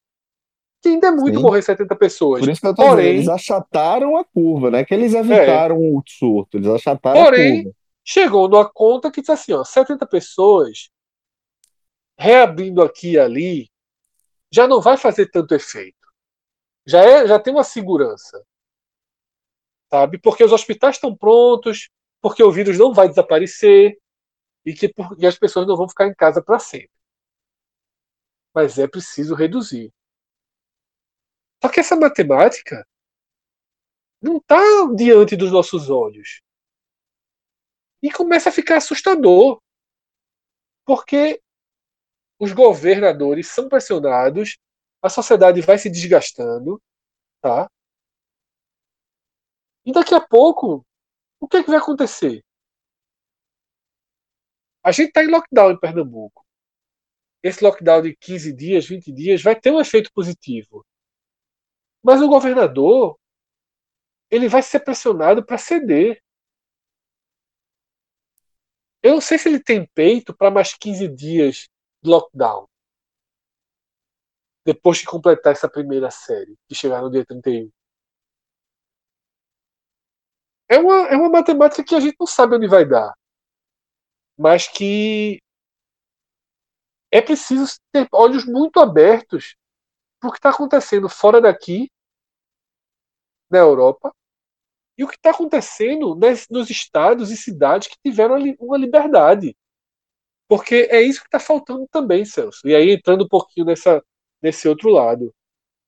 [0.81, 1.43] que ainda é muito Sim.
[1.43, 2.41] morrer 70 pessoas.
[2.41, 4.85] Por isso que eu tô Porém- dizendo, eles achataram a curva, né?
[4.85, 7.77] Que eles evitaram o surto, eles achataram Porém, a curva.
[8.05, 10.91] Chegou numa conta que diz assim, ó, 70 pessoas
[12.19, 13.71] reabrindo aqui e ali
[14.53, 15.97] já não vai fazer tanto efeito.
[16.85, 18.45] Já é, já tem uma segurança.
[19.89, 20.19] Sabe?
[20.19, 21.91] Porque os hospitais estão prontos,
[22.23, 24.01] porque o vírus não vai desaparecer
[24.65, 24.95] e que
[25.27, 26.97] as pessoas não vão ficar em casa para sempre.
[28.55, 29.93] Mas é preciso reduzir.
[31.61, 32.87] Só que essa matemática
[34.23, 34.61] não está
[34.97, 36.41] diante dos nossos olhos.
[38.01, 39.61] E começa a ficar assustador.
[40.85, 41.43] Porque
[42.39, 44.59] os governadores são pressionados,
[45.01, 46.81] a sociedade vai se desgastando,
[47.41, 47.69] tá?
[49.85, 50.85] E daqui a pouco,
[51.43, 52.45] o que, é que vai acontecer?
[54.85, 56.47] A gente está em lockdown em Pernambuco.
[57.43, 60.87] Esse lockdown de 15 dias, 20 dias, vai ter um efeito positivo.
[62.01, 63.19] Mas o governador,
[64.31, 66.23] ele vai ser pressionado para ceder.
[69.03, 71.69] Eu não sei se ele tem peito para mais 15 dias
[72.05, 72.69] de lockdown.
[74.65, 77.69] Depois de completar essa primeira série, que chegar no dia 31.
[80.73, 83.13] É uma, é uma matemática que a gente não sabe onde vai dar.
[84.39, 85.39] Mas que
[87.11, 89.55] é preciso ter olhos muito abertos
[90.19, 91.91] para o que está acontecendo fora daqui,
[93.51, 94.15] na Europa,
[94.97, 99.55] e o que está acontecendo nas, nos estados e cidades que tiveram uma liberdade.
[100.49, 102.67] Porque é isso que está faltando também, Celso.
[102.67, 104.03] E aí, entrando um pouquinho nessa,
[104.41, 105.35] nesse outro lado.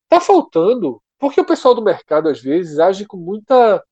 [0.04, 3.82] Está faltando, porque o pessoal do mercado, às vezes, age com muita.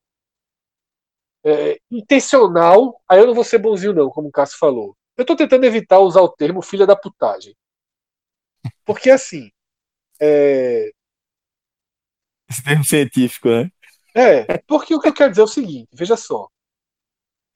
[1.45, 3.01] É, intencional.
[3.09, 4.97] Aí eu não vou ser bonzinho, não, como o Cássio falou.
[5.17, 7.55] Eu estou tentando evitar usar o termo filha da putagem.
[8.85, 9.51] Porque, assim.
[10.21, 10.91] É,
[12.49, 13.71] Esse termo científico, né?
[14.15, 16.49] É, porque o que eu quero dizer é o seguinte, veja só.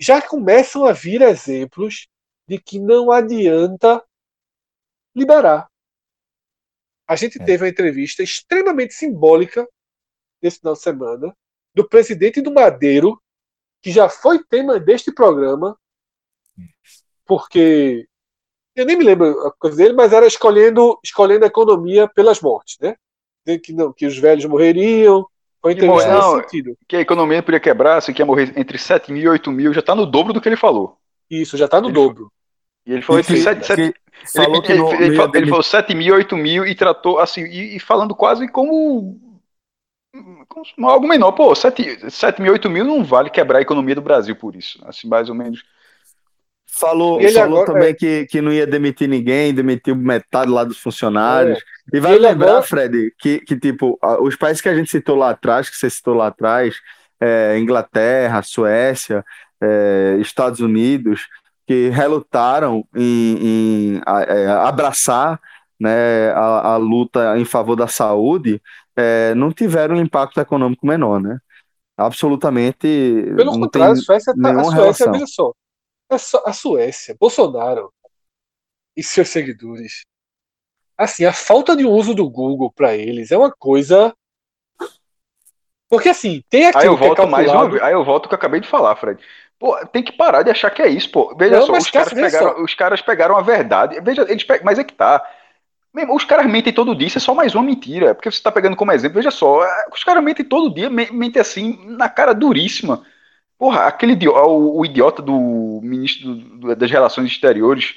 [0.01, 2.09] Já começam a vir exemplos
[2.49, 4.03] de que não adianta
[5.14, 5.68] liberar.
[7.09, 7.45] A gente É.
[7.45, 9.66] teve uma entrevista extremamente simbólica
[10.43, 11.37] nesse final de semana
[11.74, 13.20] do presidente do Madeiro,
[13.83, 15.77] que já foi tema deste programa,
[17.24, 18.07] porque
[18.74, 22.77] eu nem me lembro a coisa dele, mas era escolhendo, escolhendo a economia pelas mortes,
[22.81, 22.97] né?
[23.62, 25.24] Que, não, que os velhos morreriam,
[25.62, 26.77] foi E entrevista não, nesse sentido.
[26.89, 29.72] Que a economia podia quebrar, se que ia morrer entre 7 mil e 8 mil,
[29.72, 30.97] já tá no dobro do que ele falou.
[31.31, 32.33] Isso, já está no Ele dobro.
[32.85, 33.95] E ele falou entre que- 7, que
[34.33, 35.49] falou ele, ele- ele falou- ele demitir.
[35.49, 39.26] falou 7 mil, 8 mil e tratou assim, e, e falando quase como, como
[40.82, 41.32] algo menor.
[41.32, 44.78] Pô, 7, 7 mil, 8 mil não vale quebrar a economia do Brasil por isso.
[44.86, 45.62] Assim, mais ou menos.
[46.68, 47.94] Falou, ele falou agora- também é.
[47.94, 51.58] que, que não ia demitir ninguém, demitiu metade lá dos funcionários.
[51.92, 54.90] E vai E ele lembrar, agora- Fred, que, que tipo, os países que a gente
[54.90, 56.76] citou lá atrás, que você citou lá atrás,
[57.18, 59.24] é, Inglaterra, Suécia,
[59.58, 61.26] é, Estados Unidos,
[61.66, 63.38] que relutaram em,
[63.96, 65.40] em, é, abraçar
[65.80, 68.60] né, a, a luta em favor da saúde,
[68.97, 71.38] é, não tiveram um impacto econômico menor, né?
[71.97, 72.86] Absolutamente
[73.36, 75.53] Pelo não contrário, tem a Suécia, tá, a Suécia veja só,
[76.11, 76.14] é
[76.47, 77.92] a Suécia, Bolsonaro
[78.97, 80.05] e seus seguidores,
[80.97, 84.14] assim, a falta de uso do Google para eles é uma coisa.
[85.88, 87.84] Porque assim, tem Aí aquilo eu que é volto mais uma.
[87.84, 89.22] Aí eu volto o que eu acabei de falar, Fred.
[89.59, 91.34] Pô, tem que parar de achar que é isso, pô.
[91.36, 92.62] Veja Não, só, os caras, pegaram, só.
[92.62, 94.01] os caras pegaram a verdade.
[94.01, 95.24] Veja, eles pe- mas é que tá.
[95.97, 98.14] Mesmo, os caras mentem todo dia, isso é só mais uma mentira.
[98.14, 101.11] Porque você tá pegando como exemplo, veja só, é, os caras mentem todo dia, me-
[101.11, 103.03] mentem assim, na cara duríssima.
[103.59, 107.94] Porra, aquele o, o idiota do ministro do- do- das Relações Exteriores.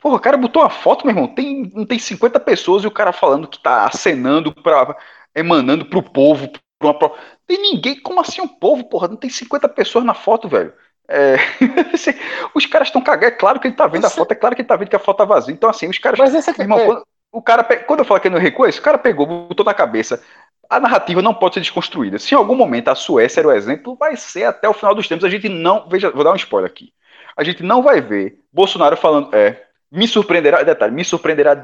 [0.00, 1.28] Porra, o cara botou uma foto, meu irmão.
[1.34, 4.96] Tem, não tem 50 pessoas e o cara falando que tá acenando pra.
[5.34, 6.48] emanando pro povo.
[6.78, 7.16] Pra uma, pro-
[7.46, 8.00] tem ninguém.
[8.00, 9.08] Como assim um povo, porra?
[9.08, 10.72] Não tem 50 pessoas na foto, velho.
[11.08, 11.36] É,
[11.92, 12.12] assim,
[12.54, 13.26] os caras estão cagando.
[13.26, 14.88] É claro que ele tá vendo a Você- foto, é claro que ele tá vendo
[14.88, 15.52] que a foto tá vazia.
[15.54, 16.18] Então, assim, os caras.
[16.18, 17.04] Mas essa que Meu irmão, é, quando,
[17.34, 20.22] o cara, quando eu falo que ele não recua, esse cara pegou, botou na cabeça.
[20.70, 22.16] A narrativa não pode ser desconstruída.
[22.16, 25.08] Se em algum momento a Suécia era o exemplo, vai ser até o final dos
[25.08, 25.24] tempos.
[25.24, 25.88] A gente não.
[25.88, 26.92] Veja, vou dar um spoiler aqui.
[27.36, 29.34] A gente não vai ver Bolsonaro falando.
[29.34, 30.62] É, me surpreenderá.
[30.62, 31.54] Detalhe, me surpreenderá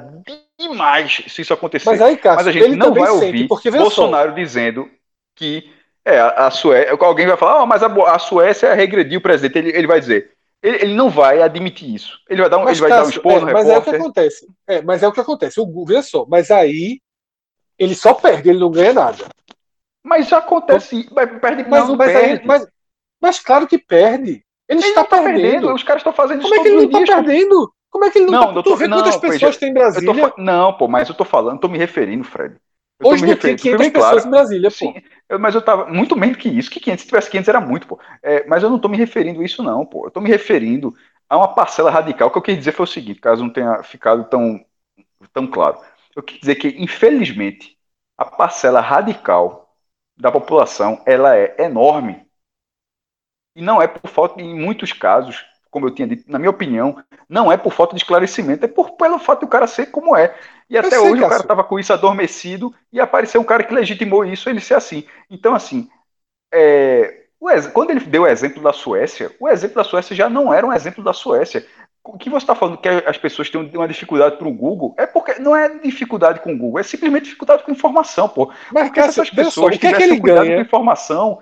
[0.58, 1.88] demais se isso acontecer.
[1.88, 4.90] mas aí, Cássio, Mas a gente ele não vai ouvir porque Bolsonaro dizendo
[5.36, 5.72] que
[6.04, 6.98] é, a, a Suécia.
[7.00, 9.56] Alguém vai falar, ah, mas a, a Suécia regrediu o presidente.
[9.56, 10.32] Ele, ele vai dizer.
[10.62, 12.18] Ele, ele não vai admitir isso.
[12.28, 12.64] Ele vai dar um.
[12.64, 14.00] Mas, ele vai dar um expor é, no mas é o que repórter.
[14.00, 14.46] acontece.
[14.66, 15.60] É, mas é o que acontece.
[15.60, 17.00] O Google, veja só, mas aí
[17.78, 19.24] ele só perde, ele não ganha nada.
[20.02, 21.08] Mas já acontece.
[21.12, 22.32] Mas, perde, Mas, não, mas, perde.
[22.42, 22.66] aí- mas,
[23.20, 24.44] mas claro que perde.
[24.68, 25.42] Ele, Ele está tá perdendo.
[25.42, 25.74] perdendo.
[25.74, 27.06] Os caras estão fazendo Como isso é que ele não tá pô.
[27.06, 27.72] perdendo?
[27.90, 29.70] Como é que ele não, Não, tá doutor, Tu vê quantas não, pessoas veja, tem
[29.70, 30.28] em Eu tô Brasília?
[30.28, 32.56] fa- não, pô, mas eu tô falando, tô me referindo, Fred.
[33.02, 34.28] Hoje não tem 500 pessoas claro.
[34.28, 35.00] em Brasília, Sim, pô.
[35.38, 36.70] Mas eu tava muito menos que isso.
[36.70, 37.98] Que 500, se tivesse 500 era muito, pô.
[38.22, 40.06] É, mas eu não tô me referindo a isso, não, pô.
[40.06, 40.94] Eu tô me referindo
[41.28, 42.28] a uma parcela radical.
[42.28, 44.64] O que eu quis dizer foi o seguinte, caso não tenha ficado tão,
[45.32, 45.80] tão claro.
[46.16, 47.78] Eu quis dizer que, infelizmente,
[48.18, 49.74] a parcela radical
[50.16, 52.26] da população ela é enorme.
[53.54, 56.96] E não é por falta, em muitos casos, como eu tinha dito, na minha opinião,
[57.28, 60.34] não é por falta de esclarecimento, é por, pelo fato do cara ser como é.
[60.68, 61.26] E até sei, hoje Cássio.
[61.26, 64.74] o cara estava com isso adormecido e apareceu um cara que legitimou isso, ele ser
[64.74, 65.04] assim.
[65.30, 65.88] Então, assim,
[66.52, 67.24] é,
[67.72, 70.72] quando ele deu o exemplo da Suécia, o exemplo da Suécia já não era um
[70.72, 71.64] exemplo da Suécia.
[72.02, 75.06] O que você está falando que as pessoas têm uma dificuldade para o Google é
[75.06, 78.50] porque não é dificuldade com o Google, é simplesmente dificuldade com informação, pô.
[78.72, 80.56] Mas porque Cássio, essas pessoas só, o que é que ele ganha?
[80.56, 81.40] com informação,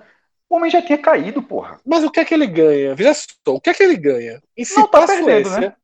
[0.49, 1.79] o homem já tinha caído, porra.
[1.85, 2.95] Mas o que é que ele ganha?
[2.95, 4.41] Veja só, o que é que ele ganha?
[4.75, 5.75] Não tá perdendo, Suécia, né?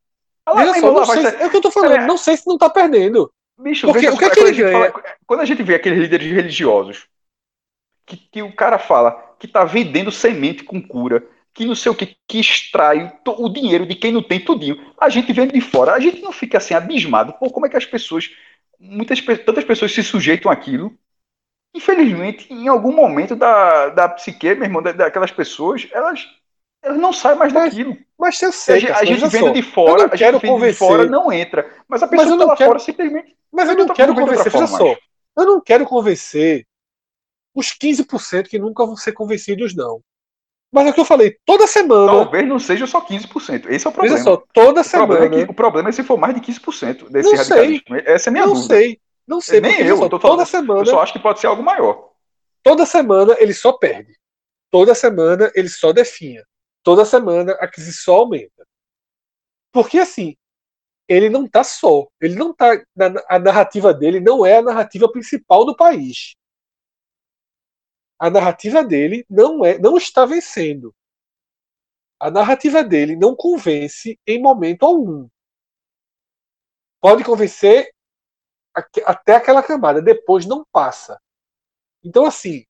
[0.56, 2.46] Veja só, não sei, se, é o que eu tô falando, é, não sei se
[2.46, 3.32] não tá perdendo.
[3.58, 4.90] Bicho, Porque, o que é que ele ganha?
[4.90, 7.06] Fala, quando a gente vê aqueles líderes religiosos,
[8.04, 11.94] que, que o cara fala que tá vendendo semente com cura, que não sei o
[11.94, 14.92] que, que extrai o dinheiro de quem não tem tudinho.
[15.00, 17.76] A gente vendo de fora, a gente não fica assim abismado por como é que
[17.76, 18.30] as pessoas,
[18.78, 20.96] muitas tantas pessoas se sujeitam àquilo
[21.76, 26.26] infelizmente, em algum momento da, da psique, meu irmão, daquelas pessoas, elas,
[26.82, 27.96] elas não saem mais mas, daquilo.
[28.18, 28.88] Mas eu sei.
[28.88, 31.70] A, a gente vendo de fora, a gente vendo de fora não entra.
[31.86, 33.36] Mas a pessoa mas que tá lá quero, fora simplesmente.
[33.52, 34.96] Mas eu não quero convencer, veja só.
[35.38, 36.66] Eu não quero convencer
[37.54, 40.00] os 15% que nunca vão ser convencidos, não.
[40.72, 42.06] Mas é o que eu falei, toda semana.
[42.06, 43.66] Talvez não seja só 15%.
[43.70, 44.16] Esse é o problema.
[44.16, 45.06] Veja só, toda o semana.
[45.08, 47.84] Problema é que, o problema é se for mais de 15% desse não radicalismo.
[47.88, 48.02] Sei.
[48.04, 48.74] Essa é a minha não dúvida.
[48.74, 49.00] Sei.
[49.26, 50.80] Não sei, nem eu, só, toda semana.
[50.80, 52.12] Eu só acho que pode ser algo maior.
[52.62, 54.16] Toda semana ele só perde.
[54.70, 56.46] Toda semana ele só definha.
[56.82, 58.66] Toda semana a crise só aumenta.
[59.72, 60.36] Porque assim,
[61.08, 62.06] ele não está só.
[62.20, 62.70] Ele não tá.
[63.28, 66.34] A narrativa dele não é a narrativa principal do país.
[68.18, 70.94] A narrativa dele não é, não está vencendo.
[72.18, 75.28] A narrativa dele não convence em momento algum.
[77.00, 77.92] Pode convencer
[79.04, 81.18] até aquela camada, depois não passa.
[82.04, 82.64] Então, assim,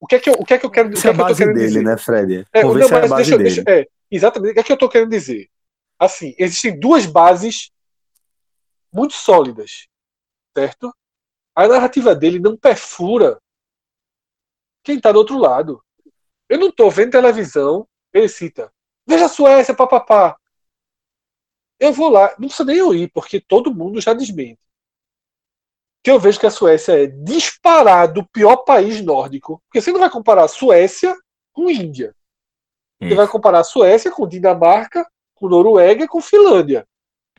[0.00, 1.08] o que é que eu, o que é que eu quero, dizer?
[1.08, 1.82] é a base dele, dizer?
[1.82, 2.46] né, Fred?
[2.52, 3.54] É, não, mas é deixa, dele.
[3.54, 4.52] Deixa, é, exatamente.
[4.52, 5.50] O que é que eu estou querendo dizer?
[5.98, 7.70] Assim, existem duas bases
[8.90, 9.86] muito sólidas,
[10.56, 10.92] certo?
[11.54, 13.38] A narrativa dele não perfura
[14.82, 15.84] quem está do outro lado.
[16.48, 18.72] Eu não estou vendo televisão, ele cita,
[19.06, 20.36] veja a Suécia, papapá.
[21.78, 24.58] Eu vou lá, não precisa nem eu ir, porque todo mundo já desmente
[26.02, 29.62] que eu vejo que a Suécia é disparado o pior país nórdico.
[29.66, 31.14] Porque você não vai comparar a Suécia
[31.52, 32.14] com Índia.
[33.00, 33.10] Isso.
[33.10, 36.86] Você vai comparar a Suécia com Dinamarca, com Noruega e com Finlândia.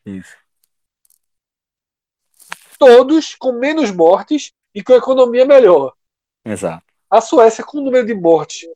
[0.05, 0.35] Isso.
[2.77, 5.93] Todos com menos mortes e com economia melhor.
[6.43, 6.85] Exato.
[7.09, 8.67] A Suécia com um número de mortes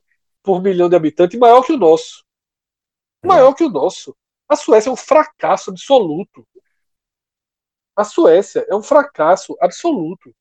[0.42, 2.24] por milhão de habitantes maior que o nosso.
[3.24, 4.16] Maior que o nosso.
[4.48, 6.46] A Suécia é um fracasso absoluto.
[7.96, 10.34] A Suécia é um fracasso absoluto.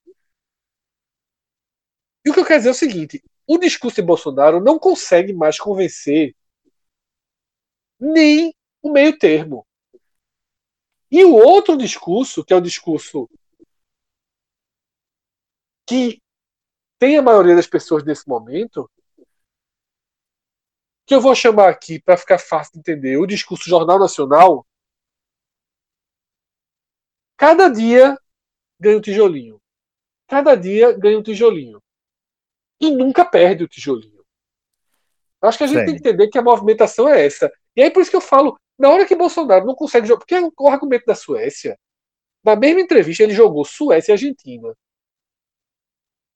[2.25, 5.31] E o que eu quero dizer é o seguinte: o discurso de Bolsonaro não consegue
[5.31, 6.35] mais convencer
[7.99, 9.65] nem o meio termo.
[11.09, 13.29] E o outro discurso, que é o discurso
[15.87, 16.21] que
[16.99, 18.89] tem a maioria das pessoas nesse momento,
[21.05, 24.65] que eu vou chamar aqui para ficar fácil de entender, o discurso Jornal Nacional,
[27.37, 28.17] Cada dia
[28.79, 29.61] ganha um tijolinho.
[30.27, 31.81] Cada dia ganha um tijolinho.
[32.79, 34.23] E nunca perde o tijolinho.
[35.41, 35.85] Acho que a gente Sim.
[35.85, 37.51] tem que entender que a movimentação é essa.
[37.75, 40.51] E aí por isso que eu falo, na hora que Bolsonaro não consegue jogar, porque
[40.57, 41.77] o argumento da Suécia,
[42.43, 44.75] na mesma entrevista ele jogou Suécia e Argentina.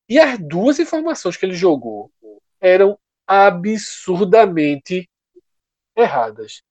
[0.07, 2.11] E as duas informações que ele jogou
[2.59, 2.97] eram
[3.27, 5.07] absurdamente
[5.95, 6.61] erradas.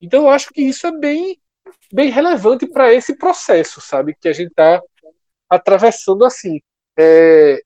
[0.00, 1.40] Então eu acho que isso é bem
[1.92, 4.14] bem relevante para esse processo, sabe?
[4.14, 4.82] Que a gente está
[5.48, 6.60] atravessando assim.
[6.98, 7.60] É,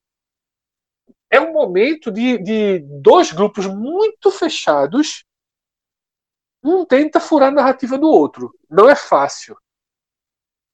[1.31, 5.25] é um momento de, de dois grupos muito fechados.
[6.63, 8.55] Um tenta furar a narrativa do outro.
[8.71, 9.57] Não é fácil.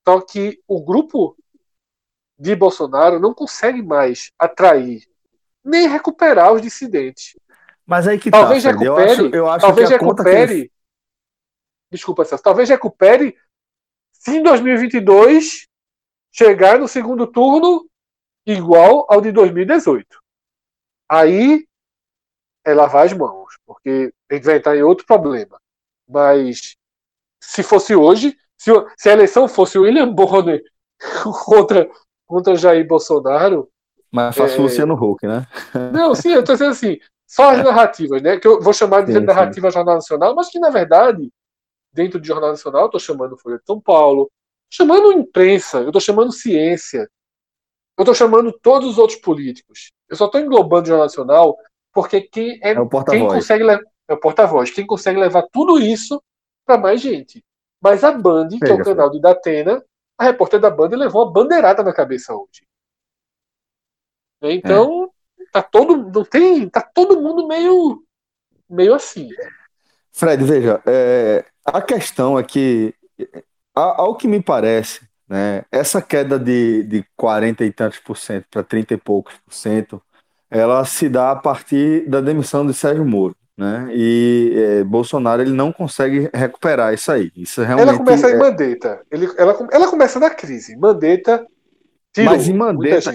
[0.07, 1.37] Só que o grupo
[2.39, 5.03] de Bolsonaro não consegue mais atrair
[5.65, 7.37] nem recuperar os dissidentes.
[7.87, 10.73] Mas aí que talvez tá, recupere, eu acho, eu acho talvez recupere
[11.91, 13.37] desculpa, Celso, talvez recupere
[14.13, 15.67] se em 2022
[16.33, 17.89] chegar no segundo turno
[18.47, 20.07] igual ao de 2018.
[21.11, 21.67] Aí
[22.65, 25.59] é lavar as mãos, porque a gente vai entrar em outro problema.
[26.09, 26.77] Mas
[27.43, 30.63] se fosse hoje, se, se a eleição fosse o William Bonner
[31.45, 31.89] contra,
[32.27, 33.71] contra Jair Bolsonaro,
[34.13, 34.63] Mais fácil é...
[34.63, 35.47] Luciano Huck, né?
[35.93, 38.39] Não, sim, eu estou dizendo assim, só as narrativas, né?
[38.39, 39.75] Que eu vou chamar de sim, narrativa sim.
[39.75, 41.31] Jornal Nacional, mas que, na verdade,
[41.93, 44.31] dentro de Jornal Nacional, eu estou chamando Folha de São Paulo,
[44.71, 47.09] chamando imprensa, eu estou chamando ciência,
[47.97, 49.91] eu estou chamando todos os outros políticos.
[50.09, 51.57] Eu só estou englobando o Jornal Nacional
[51.93, 52.77] porque quem é, é
[53.11, 53.65] quem consegue
[54.09, 56.23] é o porta-voz, quem consegue levar tudo isso
[56.65, 57.45] para mais gente.
[57.81, 59.85] Mas a Band, que é o canal de Datena,
[60.17, 62.67] a repórter da Band levou uma bandeirada na cabeça hoje.
[64.43, 65.45] Então, é.
[65.53, 68.03] tá todo, não tem, tá todo mundo meio,
[68.69, 69.29] meio assim.
[70.13, 72.95] Fred, veja, é, a questão é que,
[73.75, 78.63] ao que me parece, né, essa queda de, de 40 e tantos por cento para
[78.63, 80.03] 30 e poucos por cento,
[80.51, 83.37] ela se dá a partir da demissão de Sérgio Moro.
[83.57, 83.89] Né?
[83.93, 87.33] E é, Bolsonaro ele não consegue recuperar isso aí.
[87.37, 88.33] Isso realmente ela começa é...
[88.33, 89.03] em Mandetta.
[89.11, 90.77] Ele, ela, ela começa na crise.
[90.77, 91.45] Mandetta
[92.13, 93.13] tirou Mas em Mandetta,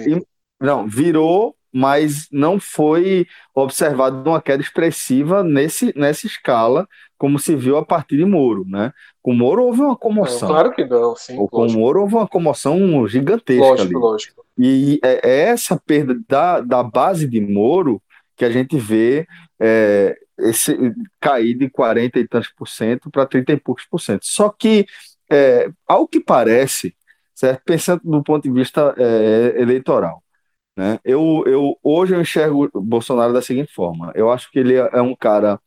[0.60, 6.86] não, virou, mas não foi observado uma queda expressiva nesse, nessa escala,
[7.18, 8.92] como se viu a partir de Moro, né?
[9.22, 10.48] Com Moro houve uma comoção.
[10.48, 11.38] Não, claro que não, sim.
[11.38, 13.64] Ou com Moro houve uma comoção gigantesca.
[13.64, 13.94] Lógico, ali.
[13.94, 14.46] lógico.
[14.58, 18.02] E é, é essa perda da, da base de Moro
[18.36, 19.26] que a gente vê
[19.60, 20.76] é, esse,
[21.20, 24.26] cair de 40 e tantos por cento para 30 e poucos por cento.
[24.26, 24.86] Só que,
[25.30, 26.94] é, ao que parece,
[27.34, 27.62] certo?
[27.64, 30.22] pensando do ponto de vista é, eleitoral,
[30.76, 30.98] né?
[31.04, 35.14] Eu, eu, hoje eu enxergo Bolsonaro da seguinte forma: eu acho que ele é um
[35.14, 35.60] cara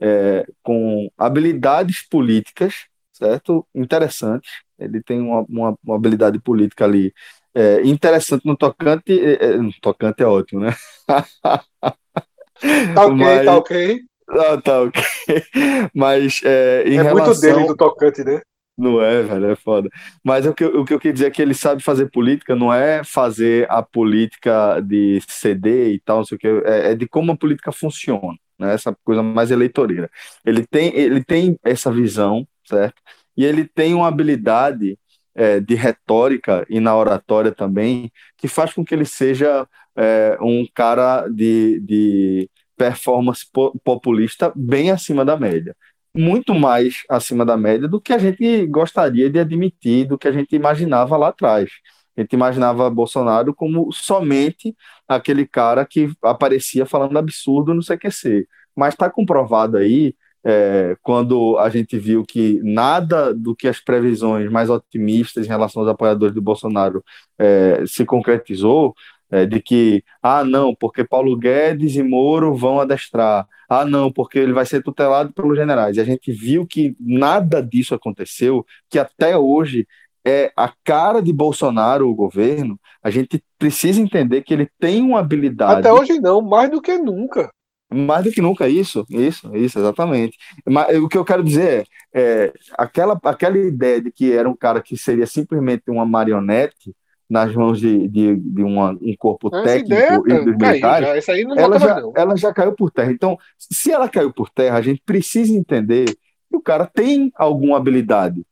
[0.00, 3.66] é, com habilidades políticas, certo?
[3.74, 4.50] Interessantes.
[4.78, 7.12] Ele tem uma, uma, uma habilidade política ali
[7.54, 9.18] é, interessante no tocante.
[9.18, 10.74] É, é no tocante é ótimo, né?
[11.06, 14.00] tá ok, Mas, tá ok.
[14.28, 15.02] Ah, tá ok.
[15.94, 17.26] Mas é, em é relação...
[17.26, 18.40] muito dele do tocante, né?
[18.76, 19.88] Não é, velho, é foda.
[20.22, 22.74] Mas o que, o que eu queria dizer é que ele sabe fazer política, não
[22.74, 27.06] é fazer a política de CD e tal, não sei o que, é, é de
[27.06, 28.74] como a política funciona, né?
[28.74, 30.10] Essa coisa mais eleitoreira.
[30.44, 33.00] Ele tem, ele tem essa visão, certo?
[33.36, 34.98] E ele tem uma habilidade
[35.34, 40.66] é, de retórica e na oratória também, que faz com que ele seja é, um
[40.74, 43.44] cara de, de performance
[43.84, 45.76] populista bem acima da média
[46.16, 50.32] muito mais acima da média do que a gente gostaria de admitir, do que a
[50.32, 51.70] gente imaginava lá atrás.
[52.16, 54.74] A gente imaginava Bolsonaro como somente
[55.08, 58.46] aquele cara que aparecia falando absurdo no CQC.
[58.76, 64.50] Mas está comprovado aí, é, quando a gente viu que nada do que as previsões
[64.50, 67.02] mais otimistas em relação aos apoiadores do Bolsonaro
[67.38, 68.94] é, se concretizou,
[69.30, 74.38] é, de que, ah, não, porque Paulo Guedes e Moro vão adestrar, ah, não, porque
[74.38, 75.96] ele vai ser tutelado pelos generais.
[75.96, 79.86] E a gente viu que nada disso aconteceu, que até hoje
[80.24, 85.20] é a cara de Bolsonaro, o governo, a gente precisa entender que ele tem uma
[85.20, 85.80] habilidade.
[85.80, 87.50] Até hoje não, mais do que nunca.
[87.92, 90.36] Mais do que nunca, isso, isso, isso, exatamente.
[90.66, 94.56] Mas o que eu quero dizer é, é aquela, aquela ideia de que era um
[94.56, 96.94] cara que seria simplesmente uma marionete,
[97.28, 101.78] nas mãos de, de, de uma, um corpo essa técnico ideia, e dos militares, ela,
[101.78, 103.12] já, ela já caiu por terra.
[103.12, 107.76] Então, se ela caiu por terra, a gente precisa entender que o cara tem alguma
[107.76, 108.44] habilidade,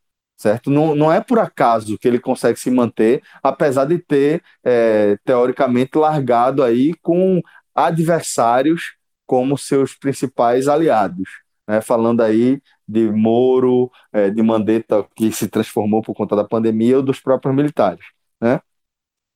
[0.42, 0.70] certo?
[0.70, 5.96] Não, não é por acaso que ele consegue se manter, apesar de ter, é, teoricamente,
[5.96, 7.40] largado aí com
[7.74, 8.94] adversários
[9.26, 11.28] como seus principais aliados.
[11.66, 11.80] Né?
[11.80, 17.02] Falando aí de Moro, é, de Mandetta, que se transformou por conta da pandemia, ou
[17.02, 18.04] dos próprios militares
[18.42, 18.60] né?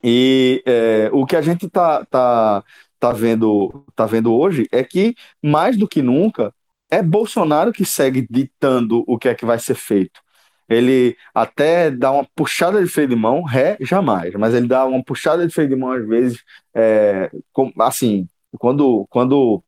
[0.04, 2.64] E é, o que a gente tá, tá,
[2.98, 6.54] tá, vendo, tá vendo hoje é que, mais do que nunca,
[6.90, 10.20] é Bolsonaro que segue ditando o que é que vai ser feito.
[10.68, 15.02] Ele até dá uma puxada de freio de mão, ré, jamais, mas ele dá uma
[15.04, 16.42] puxada de freio de mão às vezes,
[16.74, 18.28] é, com, assim,
[18.58, 19.62] quando, quando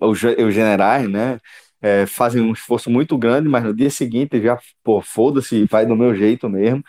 [0.00, 1.38] os, os generais, né,
[1.80, 5.96] é, fazem um esforço muito grande, mas no dia seguinte já, pô, foda-se, vai do
[5.96, 6.82] meu jeito mesmo.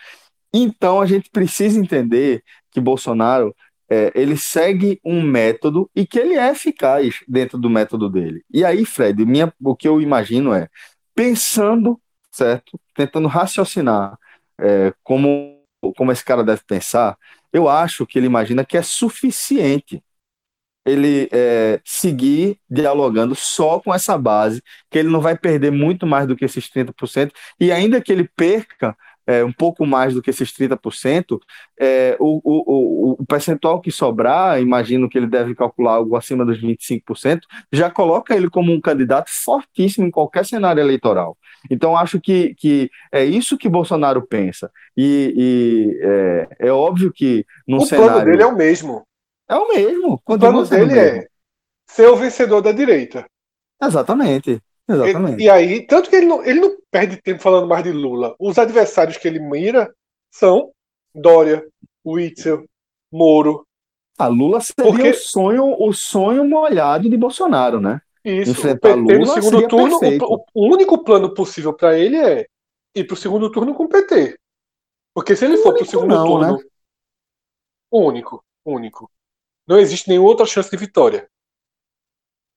[0.54, 3.56] Então a gente precisa entender que Bolsonaro
[3.90, 8.44] é, ele segue um método e que ele é eficaz dentro do método dele.
[8.52, 10.68] E aí, Fred, minha, o que eu imagino é
[11.16, 12.00] pensando,
[12.32, 14.18] certo, tentando raciocinar
[14.60, 15.62] é, como
[15.98, 17.18] como esse cara deve pensar.
[17.52, 20.02] Eu acho que ele imagina que é suficiente
[20.86, 26.28] ele é, seguir dialogando só com essa base, que ele não vai perder muito mais
[26.28, 28.96] do que esses 30%, e ainda que ele perca,
[29.26, 31.40] é, um pouco mais do que esses 30%,
[31.80, 36.62] é, o, o, o, percentual que sobrar, imagino que ele deve calcular algo acima dos
[36.62, 37.42] 25%,
[37.72, 41.38] já coloca ele como um candidato fortíssimo em qualquer cenário eleitoral.
[41.70, 44.70] Então, acho que, que é isso que Bolsonaro pensa.
[44.96, 48.12] E, e é, é, óbvio que no o cenário.
[48.12, 49.08] plano dele é o mesmo.
[49.50, 50.22] É o mesmo.
[50.26, 51.28] O plano dele é
[51.88, 53.26] ser o vencedor da direita.
[53.82, 54.62] Exatamente.
[54.88, 55.42] Exatamente.
[55.42, 58.36] E, e, aí, tanto que ele não, ele não perde tempo falando mais de Lula.
[58.40, 59.94] Os adversários que ele mira
[60.32, 60.72] são
[61.14, 61.66] Dória,
[62.06, 62.66] Witzel,
[63.12, 63.66] Moro.
[64.18, 65.10] A Lula seria Porque...
[65.10, 68.02] o sonho, o sonho molhado de Bolsonaro, né?
[68.24, 68.52] Isso.
[68.52, 72.48] Enfrentar o PT Lula no segundo turno, o, o, único plano possível para ele é
[72.96, 74.38] ir para o segundo turno com o PT.
[75.14, 76.64] Porque se ele o for para o segundo não, turno, né?
[77.92, 79.12] único, único.
[79.68, 81.30] Não existe nenhuma outra chance de vitória.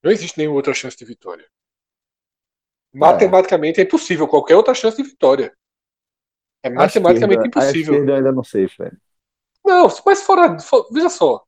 [0.03, 1.47] Não existe nenhuma outra chance de vitória.
[2.97, 5.57] Matematicamente é, é impossível qualquer outra chance de vitória.
[6.63, 7.95] É matematicamente esquerda, impossível.
[7.95, 8.99] A esquerda ainda não sei, velho.
[9.65, 11.45] Não, mas fora, fora, Veja só.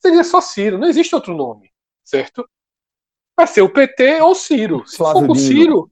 [0.00, 1.70] Seria só Ciro, não existe outro nome.
[2.04, 2.48] Certo?
[3.36, 4.86] Vai ser o PT ou Ciro.
[4.86, 5.90] Se Flávio for com Ciro.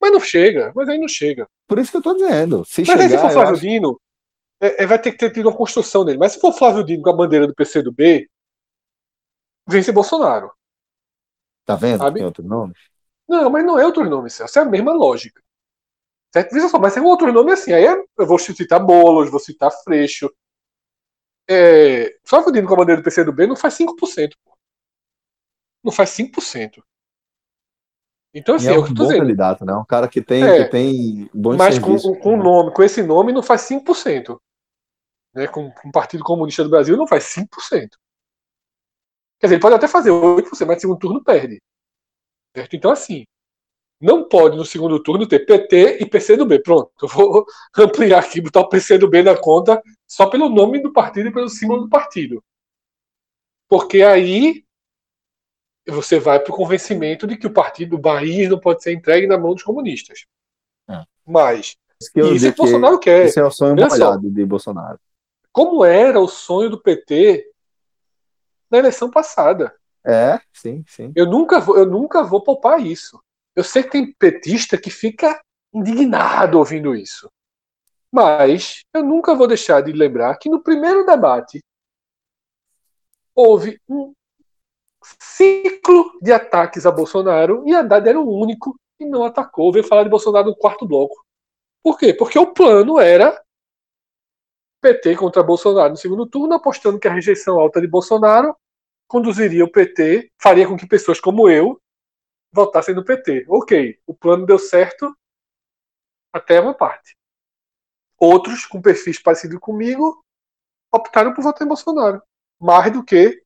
[0.00, 1.48] Mas não chega, mas aí não chega.
[1.66, 2.64] Por isso que eu tô dizendo.
[2.64, 3.60] Se mas chegar, aí se for Flávio acho...
[3.60, 4.00] Dino,
[4.60, 6.18] é, é, vai ter que ter tido uma construção dele.
[6.18, 8.28] Mas se for Flávio Dino com a bandeira do PC do B,
[9.68, 10.52] vence Bolsonaro.
[11.64, 11.98] Tá vendo?
[11.98, 12.16] Sabe?
[12.16, 12.74] Tem outro nome?
[13.28, 14.58] Não, mas não é outro nome, Celso.
[14.58, 15.42] É a mesma lógica.
[16.32, 16.52] Certo?
[16.52, 17.72] Veja só, mas é um outro nome assim.
[17.72, 20.32] Aí eu vou citar Bolos, vou citar Freixo.
[21.48, 24.32] É, Flávio Dino com a bandeira do PC do B não faz 5%.
[24.44, 24.56] Pô.
[25.82, 26.82] Não faz 5%.
[28.34, 29.22] Então, assim, é, é o que eu tô dizendo.
[29.22, 29.72] candidato, né?
[29.74, 32.42] Um cara que tem, é, que tem bons Mas com, com né?
[32.42, 34.38] nome, com esse nome, não faz 5%.
[35.34, 35.46] Né?
[35.48, 37.48] Com, com o Partido Comunista do Brasil, não faz 5%.
[39.40, 41.62] Quer dizer, ele pode até fazer 8%, mas no segundo turno perde.
[42.58, 42.74] Certo?
[42.74, 43.24] Então, assim,
[44.00, 46.60] não pode no segundo turno ter PT e PCdoB.
[46.60, 47.46] Pronto, eu vou
[47.78, 51.82] ampliar aqui, botar o PCdoB na conta só pelo nome do partido e pelo símbolo
[51.82, 52.42] do partido.
[53.68, 54.64] Porque aí
[55.86, 59.28] você vai para o convencimento de que o partido do Bahia não pode ser entregue
[59.28, 60.26] na mão dos comunistas.
[60.88, 61.04] É.
[61.24, 63.26] Mas isso, isso é que Bolsonaro quer.
[63.26, 64.98] Isso é o sonho molhado de Bolsonaro.
[65.52, 67.52] Como era o sonho do PT
[68.68, 69.78] na eleição passada.
[70.08, 71.12] É, sim, sim.
[71.14, 73.22] Eu nunca vou, eu nunca vou poupar isso.
[73.54, 75.38] Eu sei que tem petista que fica
[75.70, 77.30] indignado ouvindo isso.
[78.10, 81.62] Mas eu nunca vou deixar de lembrar que no primeiro debate
[83.34, 84.14] houve um
[85.20, 89.70] ciclo de ataques a Bolsonaro e Haddad era o único que não atacou.
[89.70, 91.22] Veio falar de Bolsonaro no quarto bloco.
[91.82, 92.14] Por quê?
[92.14, 93.38] Porque o plano era
[94.80, 98.56] PT contra Bolsonaro no segundo turno, apostando que a rejeição alta de Bolsonaro
[99.08, 101.80] conduziria o PT, faria com que pessoas como eu
[102.52, 103.46] votassem no PT.
[103.48, 105.16] Ok, o plano deu certo
[106.32, 107.16] até uma parte.
[108.18, 110.22] Outros, com perfis parecidos comigo,
[110.92, 112.22] optaram por votar em Bolsonaro.
[112.60, 113.42] Mais do que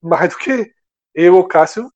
[0.00, 0.72] mais do que
[1.14, 1.90] eu ou Cássio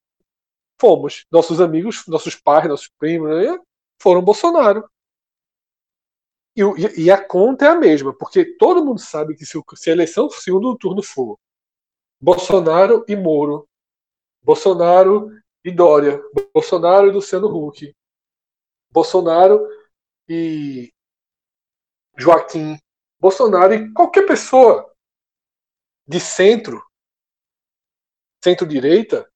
[0.80, 1.24] fomos.
[1.30, 3.58] Nossos amigos, nossos pais, nossos primos, né,
[4.00, 4.88] foram Bolsonaro.
[6.56, 9.92] E, e, a conta é a mesma, porque todo mundo sabe que se, se a
[9.92, 11.38] eleição segundo turno for
[12.20, 13.68] Bolsonaro e Moro,
[14.42, 15.30] Bolsonaro
[15.64, 16.20] e Dória,
[16.52, 17.94] Bolsonaro e Luciano Huck,
[18.90, 19.66] Bolsonaro
[20.28, 20.92] e
[22.16, 22.76] Joaquim,
[23.20, 24.92] Bolsonaro e qualquer pessoa
[26.06, 26.82] de centro
[28.42, 29.28] centro-direita,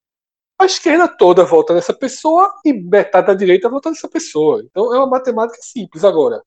[0.59, 4.63] a esquerda toda vota nessa pessoa e metade da direita vota nessa pessoa.
[4.63, 6.05] Então é uma matemática simples.
[6.05, 6.43] Agora,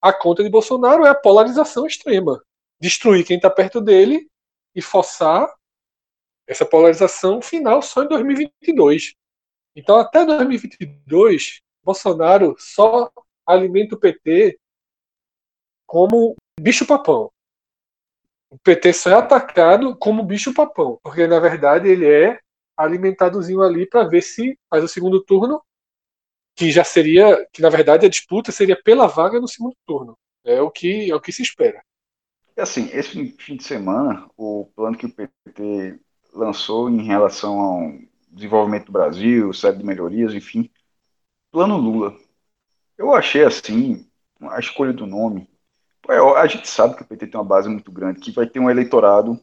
[0.00, 2.42] a conta de Bolsonaro é a polarização extrema.
[2.80, 4.30] Destruir quem está perto dele
[4.74, 5.52] e forçar
[6.46, 9.14] essa polarização final só em 2022.
[9.76, 13.10] Então, até 2022, Bolsonaro só
[13.46, 14.58] alimenta o PT
[15.86, 17.30] como bicho-papão
[18.54, 22.38] o PT só é atacado como bicho-papão, porque na verdade ele é
[22.76, 25.60] alimentadozinho ali para ver se faz o segundo turno,
[26.54, 30.16] que já seria, que na verdade a disputa seria pela vaga no segundo turno.
[30.44, 31.82] É o que é o que se espera.
[32.56, 36.00] E assim, esse fim de semana, o plano que o PT
[36.32, 37.92] lançou em relação ao
[38.30, 40.70] desenvolvimento do Brasil, série de melhorias, enfim,
[41.50, 42.16] plano Lula.
[42.98, 44.08] Eu achei assim,
[44.40, 45.48] a escolha do nome
[46.08, 48.60] é, a gente sabe que o PT tem uma base muito grande, que vai ter
[48.60, 49.40] um eleitorado.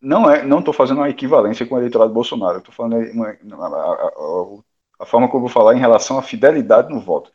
[0.00, 2.58] Não é, não estou fazendo uma equivalência com o eleitorado Bolsonaro.
[2.58, 6.92] Estou falando uma, a, a, a, forma como eu vou falar em relação à fidelidade
[6.92, 7.32] no voto,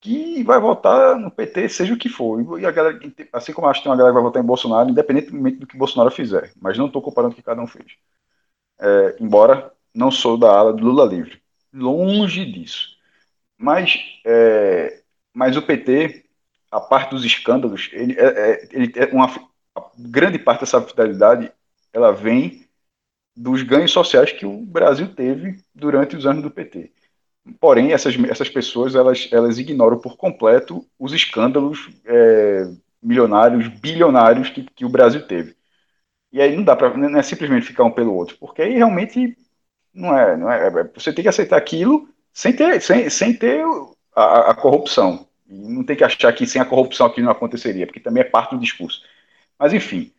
[0.00, 2.60] que vai votar no PT, seja o que for.
[2.60, 2.98] E a galera,
[3.32, 5.76] assim como acho que tem uma galera que vai votar em Bolsonaro, independentemente do que
[5.76, 6.52] Bolsonaro fizer.
[6.60, 7.96] Mas não estou comparando o que cada um fez.
[8.80, 12.96] É, embora não sou da ala do Lula livre, longe disso.
[13.58, 15.02] Mas, é,
[15.34, 16.24] mas o PT
[16.70, 19.28] a parte dos escândalos, ele é, é, ele é uma
[19.98, 21.52] grande parte dessa fidelidade,
[21.92, 22.68] ela vem
[23.36, 26.92] dos ganhos sociais que o Brasil teve durante os anos do PT.
[27.58, 32.70] Porém, essas, essas pessoas elas, elas ignoram por completo os escândalos é,
[33.02, 35.56] milionários, bilionários que, que o Brasil teve.
[36.32, 36.88] E aí não dá para
[37.18, 39.36] é simplesmente ficar um pelo outro, porque aí realmente
[39.94, 43.64] não é, não é, é você tem que aceitar aquilo sem ter, sem, sem ter
[44.14, 45.28] a, a corrupção.
[45.48, 48.24] E não tem que achar que sem a corrupção aquilo não aconteceria, porque também é
[48.24, 49.02] parte do discurso.
[49.58, 50.12] Mas enfim,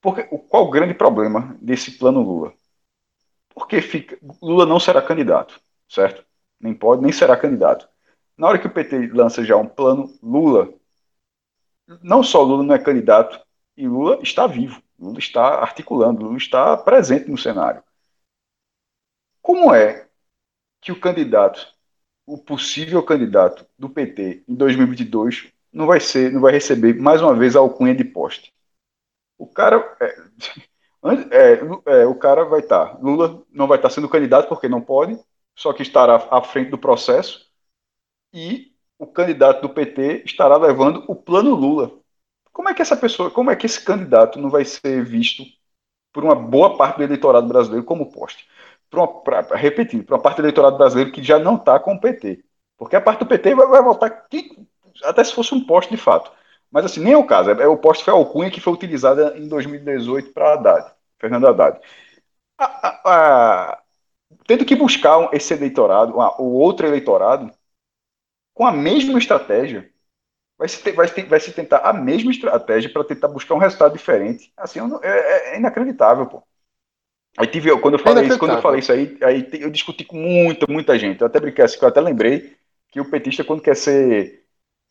[0.00, 2.54] porque, qual o grande problema desse plano Lula?
[3.54, 6.24] Porque fica, Lula não será candidato, certo?
[6.60, 7.88] Nem pode, nem será candidato.
[8.36, 10.72] Na hora que o PT lança já um plano Lula,
[12.02, 13.40] não só Lula não é candidato,
[13.76, 17.82] e Lula está vivo, Lula está articulando, Lula está presente no cenário.
[19.40, 20.08] Como é
[20.80, 21.66] que o candidato,
[22.26, 27.34] o possível candidato do PT em 2022 não vai ser, não vai receber mais uma
[27.34, 28.52] vez a alcunha de poste?
[29.38, 30.06] O cara é,
[31.94, 34.68] é, é, o cara vai estar, tá, Lula não vai estar tá sendo candidato porque
[34.68, 35.18] não pode,
[35.58, 37.44] só que estará à frente do processo
[38.32, 41.98] e o candidato do PT estará levando o plano Lula.
[42.52, 45.42] Como é que essa pessoa, como é que esse candidato não vai ser visto
[46.12, 48.48] por uma boa parte do eleitorado brasileiro como poste?
[49.24, 52.44] Para repetir, para uma parte do eleitorado brasileiro que já não está com o PT.
[52.76, 54.10] Porque a parte do PT vai, vai
[55.04, 56.30] até se fosse um poste de fato.
[56.70, 57.50] Mas assim, nem é o caso.
[57.50, 61.48] É, é o poste foi a alcunha que foi utilizada em 2018 para Haddad, Fernando
[61.48, 61.80] Haddad.
[62.58, 63.82] A, a,
[64.46, 67.50] tendo que buscar esse eleitorado, o outro eleitorado,
[68.54, 69.90] com a mesma estratégia,
[70.58, 73.92] vai se, vai, se, vai se tentar a mesma estratégia para tentar buscar um resultado
[73.92, 74.52] diferente.
[74.56, 76.42] Assim, é, é inacreditável, pô.
[77.36, 80.04] Aí tive, quando eu falei é isso, quando eu falei isso aí, aí eu discuti
[80.04, 81.20] com muita, muita gente.
[81.20, 82.56] Eu até brinquei assim, eu até lembrei
[82.90, 84.44] que o petista, quando quer ser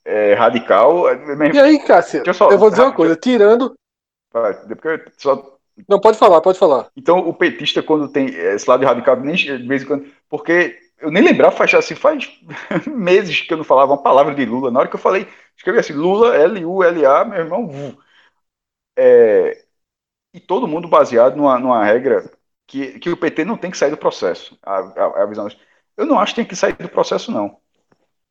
[0.05, 1.09] é, radical.
[1.09, 3.76] É e aí, Cássio, eu, só, eu, vou dizer uma coisa, tirando.
[5.18, 5.56] Só...
[5.87, 6.89] Não, pode falar, pode falar.
[6.95, 10.05] Então, o petista, quando tem esse lado radical, nem, de vez em quando.
[10.29, 12.29] Porque eu nem lembrava, faz assim, faz
[12.87, 14.71] meses que eu não falava uma palavra de Lula.
[14.71, 17.97] Na hora que eu falei, escrevi assim, Lula, L-U-L-A, meu irmão.
[18.97, 19.63] É,
[20.33, 22.31] e todo mundo baseado numa, numa regra
[22.67, 24.57] que, que o PT não tem que sair do processo.
[24.63, 25.47] A, a, a visão.
[25.97, 27.59] Eu não acho que tem que sair do processo, não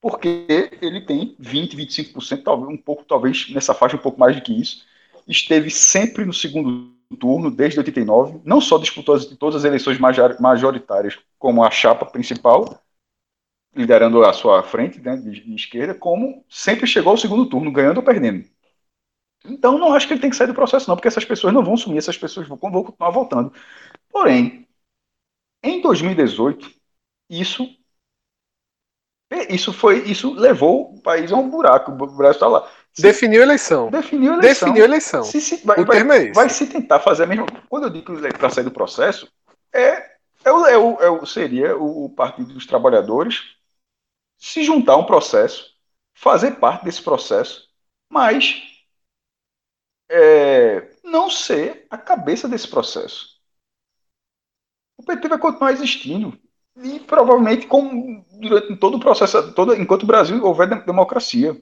[0.00, 0.46] porque
[0.80, 4.52] ele tem 20, 25%, talvez um pouco, talvez nessa faixa um pouco mais do que
[4.52, 4.84] isso.
[5.26, 11.18] Esteve sempre no segundo turno desde 89, não só disputou as, todas as eleições majoritárias
[11.38, 12.82] como a chapa principal,
[13.74, 17.98] liderando a sua frente né, de, de, esquerda, como sempre chegou ao segundo turno, ganhando
[17.98, 18.44] ou perdendo.
[19.44, 21.64] Então não acho que ele tem que sair do processo, não, porque essas pessoas não
[21.64, 23.52] vão sumir, essas pessoas vão, vão continuar voltando.
[24.10, 24.66] Porém,
[25.62, 26.70] em 2018,
[27.30, 27.68] isso
[29.50, 31.90] isso foi, isso levou o país a um buraco.
[31.90, 32.70] O Brasil está lá.
[32.98, 33.90] Definiu a eleição.
[33.90, 34.68] Definiu a eleição.
[34.68, 35.24] Definiu a eleição.
[35.24, 36.32] Se, se, vai, o vai, termo é esse.
[36.32, 37.46] vai se tentar fazer a mesma.
[37.68, 39.30] Quando eu digo que para sair do processo,
[39.72, 43.56] é, é, o, é, o, é o, seria o Partido dos Trabalhadores
[44.38, 45.74] se juntar a um processo,
[46.14, 47.68] fazer parte desse processo,
[48.08, 48.62] mas
[50.08, 53.36] é, não ser a cabeça desse processo.
[54.96, 56.38] O PT vai continuar existindo
[56.82, 61.60] e provavelmente com, durante todo o processo, todo, enquanto o Brasil houver democracia.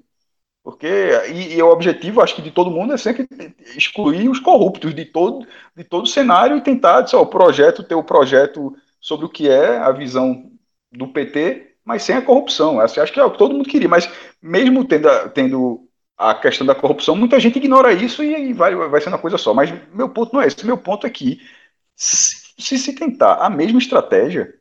[0.65, 0.89] Porque,
[1.29, 3.29] e, e, o objetivo, acho que de todo mundo, é sempre
[3.77, 5.47] excluir os corruptos de todo,
[5.77, 9.29] de todo o cenário e tentar, dizer, ó, o projeto, ter o projeto sobre o
[9.29, 10.51] que é a visão
[10.91, 12.81] do PT, mas sem a corrupção.
[12.81, 14.11] Assim, acho que é o que todo mundo queria, mas
[14.43, 15.87] mesmo tendo, tendo
[16.17, 19.37] a questão da corrupção, muita gente ignora isso e, e vai, vai sendo uma coisa
[19.39, 19.53] só.
[19.53, 20.65] Mas meu ponto não é esse.
[20.67, 21.41] Meu ponto é que,
[21.95, 24.55] se se, se tentar a mesma estratégia,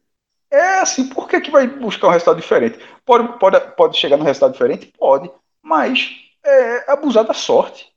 [0.51, 2.79] é assim, por que, que vai buscar um resultado diferente?
[3.05, 4.91] Pode, pode, pode chegar no resultado diferente?
[4.97, 5.31] Pode,
[5.63, 6.09] mas
[6.43, 7.91] é abusar da sorte.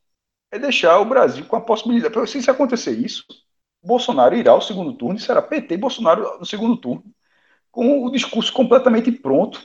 [0.50, 2.30] É deixar o Brasil com a possibilidade.
[2.30, 3.24] Se, acontecer isso,
[3.82, 7.04] Bolsonaro irá ao segundo turno e será PT e Bolsonaro no segundo turno,
[7.70, 9.60] com o discurso completamente pronto.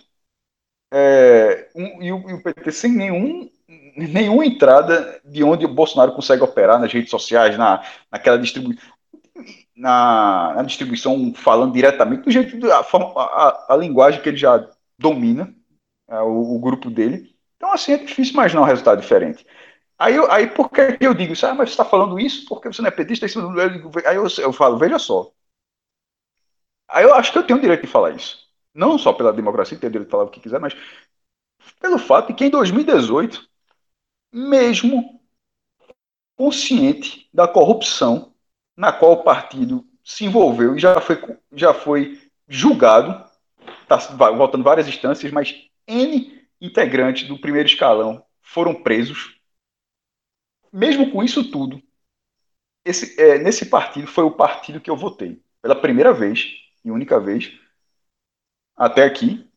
[0.94, 3.50] É, um, e, o, e, o, PT sem nenhum,
[3.96, 8.92] nenhuma entrada de onde o Bolsonaro consegue operar nas redes sociais, na, naquela distribuição
[9.76, 14.70] na, na distribuição falando diretamente do jeito da forma, a, a, linguagem que ele já
[14.98, 15.54] domina,
[16.08, 17.31] é, o, o, grupo dele.
[17.62, 19.46] Então, assim, é difícil imaginar um resultado diferente.
[20.00, 21.46] Aí, eu, aí por que eu digo isso?
[21.46, 23.28] Ah, mas você está falando isso porque você não é petista?
[24.08, 25.32] Aí eu, eu falo, veja só.
[26.88, 28.50] Aí eu acho que eu tenho o direito de falar isso.
[28.74, 30.76] Não só pela democracia, tenho o direito de falar o que quiser, mas
[31.80, 33.48] pelo fato de que em 2018,
[34.34, 35.22] mesmo
[36.36, 38.34] consciente da corrupção
[38.76, 43.24] na qual o partido se envolveu e já foi, já foi julgado,
[43.84, 43.98] está
[44.32, 49.40] voltando várias instâncias, mas N integrantes do primeiro escalão foram presos.
[50.74, 51.82] Mesmo com isso tudo,
[52.86, 55.42] esse, é, nesse partido foi o partido que eu votei.
[55.62, 56.48] Pela primeira vez,
[56.84, 57.52] e única vez,
[58.76, 59.50] até aqui,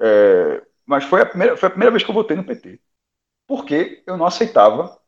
[0.00, 2.80] é, mas foi a, primeira, foi a primeira vez que eu votei no PT.
[3.46, 5.00] Porque eu não aceitava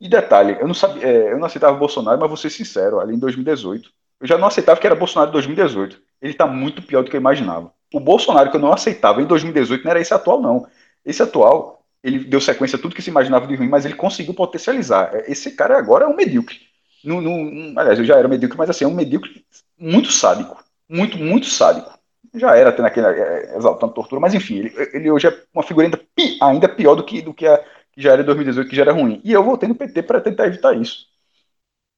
[0.00, 3.14] E detalhe, eu não sabia, é, eu não aceitava Bolsonaro, mas vou ser sincero, ali
[3.14, 6.02] em 2018, eu já não aceitava que era Bolsonaro em 2018.
[6.20, 7.72] Ele está muito pior do que eu imaginava.
[7.92, 10.66] O Bolsonaro que eu não aceitava em 2018 não era esse atual, não.
[11.04, 14.34] Esse atual, ele deu sequência a tudo que se imaginava de ruim, mas ele conseguiu
[14.34, 15.14] potencializar.
[15.14, 16.60] É, esse cara agora é um medíocre.
[17.04, 19.44] No, no, aliás, eu já era medíocre, mas assim, é um medíocre
[19.78, 20.62] muito sádico.
[20.88, 21.98] Muito, muito sádico.
[22.34, 25.86] Já era tendo aquele é, exaltando tortura, mas enfim, ele, ele hoje é uma figura
[25.86, 27.58] ainda, pi, ainda pior do que, do que, a,
[27.92, 29.20] que já era em 2018, que já era ruim.
[29.24, 31.06] E eu voltei no PT para tentar evitar isso.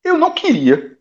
[0.02, 0.98] Eu não queria.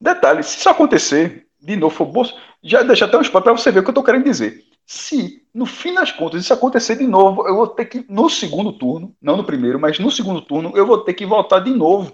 [0.00, 3.70] Detalhe, se isso acontecer, de novo, for Bolso, já deixa até um espaço para você
[3.70, 4.64] ver o que eu estou querendo dizer.
[4.84, 8.72] Se, no fim das contas, isso acontecer de novo, eu vou ter que, no segundo
[8.72, 12.12] turno, não no primeiro, mas no segundo turno, eu vou ter que voltar de novo.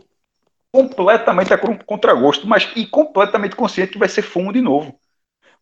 [0.71, 4.99] Completamente a contragosto, mas e completamente consciente que vai ser fumo de novo.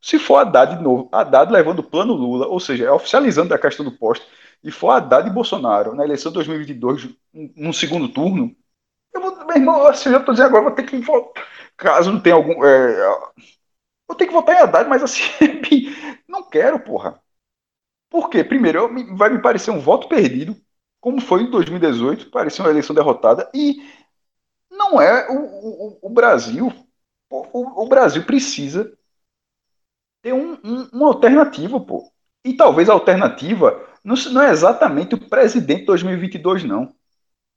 [0.00, 3.58] Se for Haddad de novo, Haddad levando o plano Lula, ou seja, é oficializando a
[3.58, 4.26] questão do posto,
[4.64, 8.54] e for Haddad e Bolsonaro na eleição de 2022, num segundo turno,
[9.14, 11.46] eu vou, meu irmão, assim, eu estou dizendo agora, vou ter que votar.
[11.76, 12.64] Caso não tenha algum.
[12.64, 13.18] É,
[14.06, 15.22] vou ter que votar em Haddad, mas assim,
[16.28, 17.20] não quero, porra.
[18.08, 18.44] Por quê?
[18.44, 20.56] Primeiro, vai me parecer um voto perdido,
[21.00, 23.82] como foi em 2018, parecia uma eleição derrotada, e
[24.70, 26.72] não é o, o, o Brasil.
[27.28, 28.96] O, o, Brasil precisa
[30.22, 32.10] ter um, um, uma alternativa, pô.
[32.44, 36.94] E talvez a alternativa não, não é exatamente o presidente de 2022, não.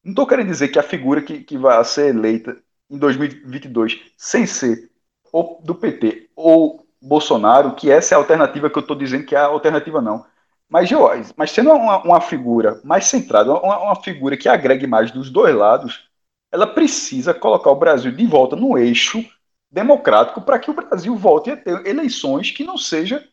[0.04, 4.48] Não estou querendo dizer que a figura que, que vai ser eleita em 2022, sem
[4.48, 4.89] ser
[5.32, 9.36] ou do PT ou Bolsonaro, que essa é a alternativa que eu estou dizendo que
[9.36, 10.26] é a alternativa, não.
[10.70, 10.90] Mas,
[11.36, 15.56] mas sendo uma, uma figura mais centrada, uma, uma, figura que agregue mais dos dois
[15.56, 16.08] lados,
[16.52, 19.26] ela precisa colocar o Brasil de volta no eixo
[19.72, 23.28] democrático para que o Brasil volte a ter eleições que não seja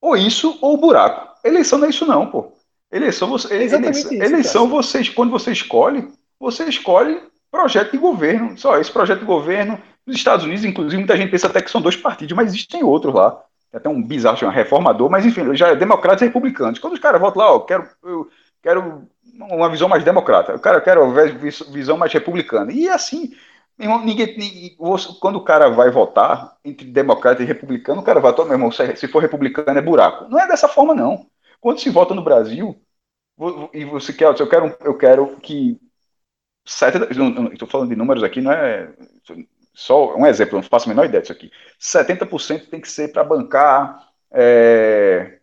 [0.00, 1.36] ou isso ou o buraco.
[1.44, 2.52] Eleição não é isso não, pô.
[2.90, 7.20] Eleição, você, eleição, isso, eleição você, quando você escolhe, você escolhe
[7.50, 8.56] projeto de governo.
[8.56, 11.82] Só esse projeto de governo, nos Estados Unidos, inclusive, muita gente pensa até que são
[11.82, 13.30] dois partidos, mas existem outros lá.
[13.70, 16.78] Tem até um bizarro, um reformador, mas enfim, já é democratas e republicanos.
[16.78, 18.30] Quando os caras votam lá, ó, quero, eu
[18.62, 21.14] quero uma visão mais democrata, eu quero, eu quero
[21.70, 22.72] visão mais republicana.
[22.72, 23.34] E assim,
[23.78, 24.76] ninguém, ninguém,
[25.20, 29.08] quando o cara vai votar entre democrata e republicano, o cara vai, meu irmão, se
[29.08, 30.26] for republicano é buraco.
[30.30, 31.26] Não é dessa forma, não.
[31.60, 32.80] Quando se vota no Brasil,
[33.74, 35.78] e você quer, eu quero, eu quero que
[36.64, 38.90] estou falando de números aqui, não é
[39.78, 41.52] só um exemplo, não faço a menor ideia disso aqui.
[41.80, 45.38] 70% tem que ser para bancar é,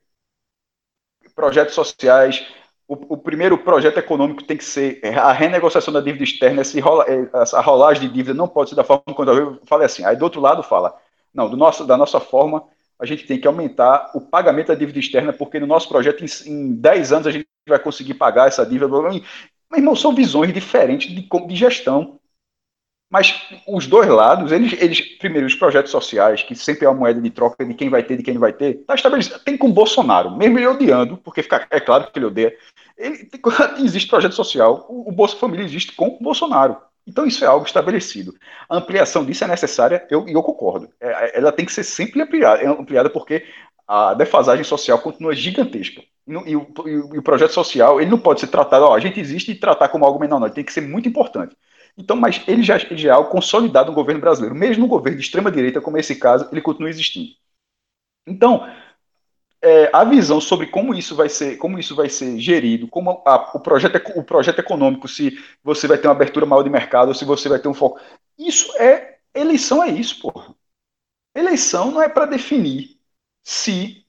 [1.33, 2.45] projetos sociais.
[2.85, 7.05] O, o, primeiro projeto econômico tem que ser a renegociação da dívida externa, esse rola,
[7.33, 10.03] essa rolagem de dívida não pode ser da forma como eu falei assim.
[10.03, 10.93] Aí do outro lado fala,
[11.33, 12.67] não, do nosso, da nossa forma,
[12.99, 16.51] a gente tem que aumentar o pagamento da dívida externa, porque no nosso projeto, em,
[16.51, 18.89] em 10 anos, a gente vai conseguir pagar essa dívida.
[18.89, 22.19] Mas, irmão, são visões diferentes de, de gestão.
[23.09, 27.21] Mas os dois lados, eles, eles, primeiro, os projetos sociais, que sempre é uma moeda
[27.21, 29.39] de troca de quem vai ter, de quem não vai ter, está estabelecido.
[29.39, 32.53] Tem com o Bolsonaro, mesmo ele odiando, porque fica, é claro que ele odeia.
[32.97, 33.29] Ele,
[33.83, 36.77] existe projeto social, o, o Bolsa Família existe com o Bolsonaro.
[37.07, 38.33] Então isso é algo estabelecido.
[38.67, 40.89] A ampliação disso é necessária, eu, e eu concordo.
[40.99, 43.45] É, é, ela tem que ser sempre ampliada, ampliada porque
[43.87, 46.01] a defasagem social continua gigantesca.
[46.27, 49.19] E, e, o, e, o, projeto social ele não pode ser tratado, ó, a gente
[49.19, 50.47] existe e tratar como algo menor, não.
[50.47, 51.55] Ele tem que ser muito importante.
[51.97, 54.55] Então, mas ele já, já é algo consolidado no governo brasileiro.
[54.55, 57.31] Mesmo no governo de extrema direita, como esse caso, ele continua existindo.
[58.27, 58.67] Então,
[59.61, 63.57] é, a visão sobre como isso vai ser, como isso vai ser gerido, como a,
[63.57, 67.13] o, projeto, o projeto econômico, se você vai ter uma abertura maior de mercado, ou
[67.15, 67.99] se você vai ter um foco.
[68.37, 69.19] Isso é.
[69.33, 70.55] Eleição é isso, porra.
[71.33, 72.99] Eleição não é para definir
[73.43, 74.05] se.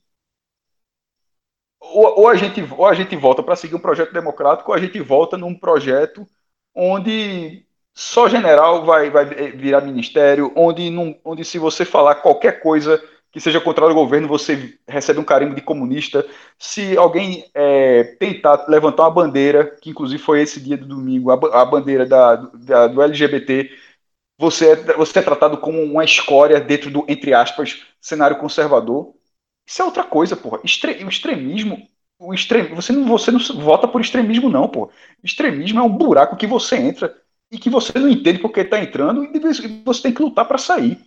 [1.80, 4.80] Ou, ou, a gente, ou a gente volta para seguir um projeto democrático, ou a
[4.80, 6.26] gente volta num projeto
[6.74, 7.65] onde
[7.98, 10.92] só general vai, vai virar ministério, onde,
[11.24, 13.02] onde se você falar qualquer coisa
[13.32, 16.26] que seja contrário ao governo, você recebe um carimbo de comunista.
[16.58, 21.62] Se alguém é, tentar levantar uma bandeira, que inclusive foi esse dia do domingo, a,
[21.62, 23.70] a bandeira da, da, do LGBT,
[24.38, 29.14] você é, você é tratado como uma escória dentro do, entre aspas, cenário conservador.
[29.66, 30.60] Isso é outra coisa, porra.
[30.62, 31.88] Extre, o extremismo.
[32.18, 34.90] O extrem, você, não, você não vota por extremismo, não, porra.
[35.24, 37.14] Extremismo é um buraco que você entra
[37.50, 39.38] e que você não entende porque está entrando e
[39.84, 40.98] você tem que lutar para sair.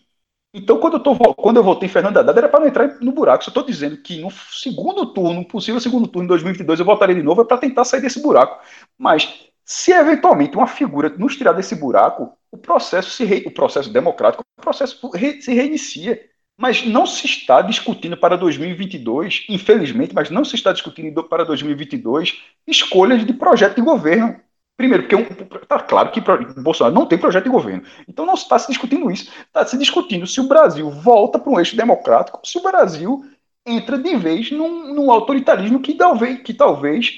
[0.54, 3.12] Então, quando eu, tô, quando eu votei em Fernando Haddad, era para não entrar no
[3.12, 3.44] buraco.
[3.44, 7.22] Só estou dizendo que no segundo turno, possível segundo turno em 2022, eu votaria de
[7.22, 8.60] novo é para tentar sair desse buraco.
[8.98, 13.92] Mas, se eventualmente uma figura nos tirar desse buraco, o processo, se re, o processo
[13.94, 16.20] democrático, o processo re, se reinicia.
[16.58, 22.42] Mas não se está discutindo para 2022, infelizmente, mas não se está discutindo para 2022
[22.68, 24.42] escolhas de projeto de governo.
[24.80, 26.22] Primeiro, porque está um, claro que
[26.62, 27.84] Bolsonaro não tem projeto de governo.
[28.08, 29.30] Então não está se discutindo isso.
[29.42, 33.22] Está se discutindo se o Brasil volta para um eixo democrático, se o Brasil
[33.66, 37.12] entra de vez num, num autoritarismo que talvez, que talvez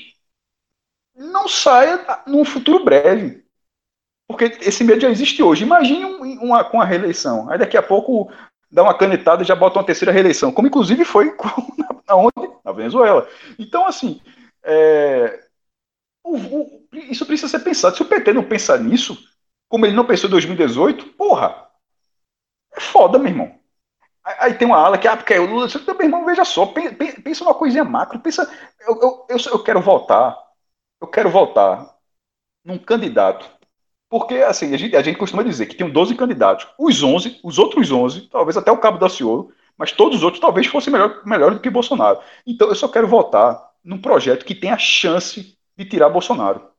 [1.16, 3.46] não saia num futuro breve.
[4.28, 5.64] Porque esse medo já existe hoje.
[5.64, 6.06] Imagine
[6.42, 7.48] uma, com a reeleição.
[7.48, 8.32] Aí daqui a pouco
[8.72, 10.52] dá uma canetada e já bota uma terceira reeleição.
[10.52, 11.32] Como inclusive foi
[12.10, 12.52] na, onde?
[12.66, 13.28] Na Venezuela.
[13.60, 14.20] Então, assim,
[14.64, 15.51] é,
[16.23, 17.95] o, o, isso precisa ser pensado.
[17.95, 19.18] Se o PT não pensar nisso,
[19.68, 21.68] como ele não pensou em 2018, porra,
[22.73, 23.60] é foda, meu irmão.
[24.23, 25.68] Aí tem uma ala que, ah, porque o Lula.
[25.88, 28.49] Meu irmão, veja só, pensa numa coisinha macro, pensa.
[28.81, 30.38] Eu, eu, eu, eu quero voltar.
[31.02, 31.98] Eu quero voltar
[32.64, 33.49] num candidato
[34.11, 36.68] porque, assim, a gente, a gente costuma dizer que tem 12 candidatos.
[36.77, 40.41] Os 11, os outros 11, talvez até o Cabo da Ciolo, mas todos os outros
[40.41, 42.19] talvez fossem melhor, melhor do que Bolsonaro.
[42.45, 46.69] Então, eu só quero votar num projeto que tenha chance de tirar Bolsonaro.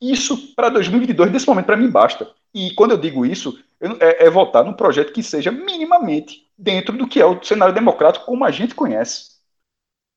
[0.00, 2.30] Isso, para 2022, nesse momento, para mim, basta.
[2.54, 6.96] E quando eu digo isso, eu, é, é votar num projeto que seja minimamente dentro
[6.96, 9.38] do que é o cenário democrático como a gente conhece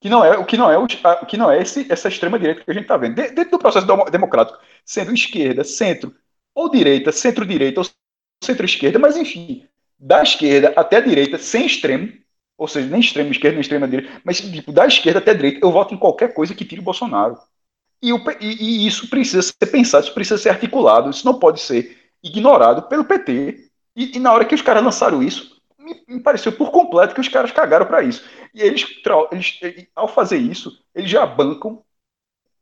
[0.02, 2.64] que não é o que não é o, que não é esse, essa extrema direita
[2.64, 6.14] que a gente está vendo dentro do processo democrático, sendo esquerda, centro,
[6.56, 7.88] ou direita, centro-direita ou
[8.44, 9.68] centro-esquerda, mas enfim,
[10.00, 12.12] da esquerda até a direita, sem extremo,
[12.58, 15.60] ou seja, nem extremo esquerda, nem extrema direita, mas tipo, da esquerda até a direita,
[15.64, 17.38] eu voto em qualquer coisa que tire Bolsonaro.
[18.02, 21.62] E, o, e, e isso precisa ser pensado, isso precisa ser articulado, isso não pode
[21.62, 23.70] ser ignorado pelo PT.
[23.96, 27.22] E, e na hora que os caras lançaram isso, me, me, pareceu por completo que
[27.22, 28.24] os caras cagaram para isso.
[28.54, 28.86] E eles,
[29.32, 31.84] eles, ao fazer isso, eles já bancam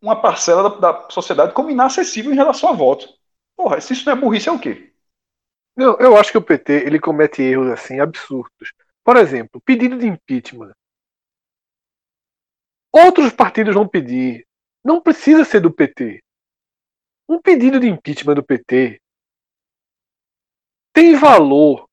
[0.01, 3.07] uma parcela da, da sociedade como inacessível em relação a voto.
[3.55, 4.93] Porra, se isso não é burrice, é o quê?
[5.75, 8.73] Não, eu acho que o PT ele comete erros assim absurdos.
[9.03, 10.73] Por exemplo, pedido de impeachment.
[12.91, 14.45] Outros partidos vão pedir.
[14.83, 16.23] Não precisa ser do PT.
[17.27, 18.99] Um pedido de impeachment do PT
[20.93, 21.87] tem valor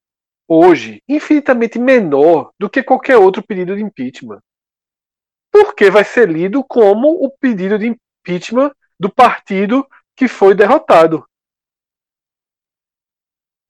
[0.49, 4.41] hoje infinitamente menor do que qualquer outro pedido de impeachment.
[5.51, 9.87] Porque vai ser lido como o pedido de impeachment do partido
[10.17, 11.27] que foi derrotado.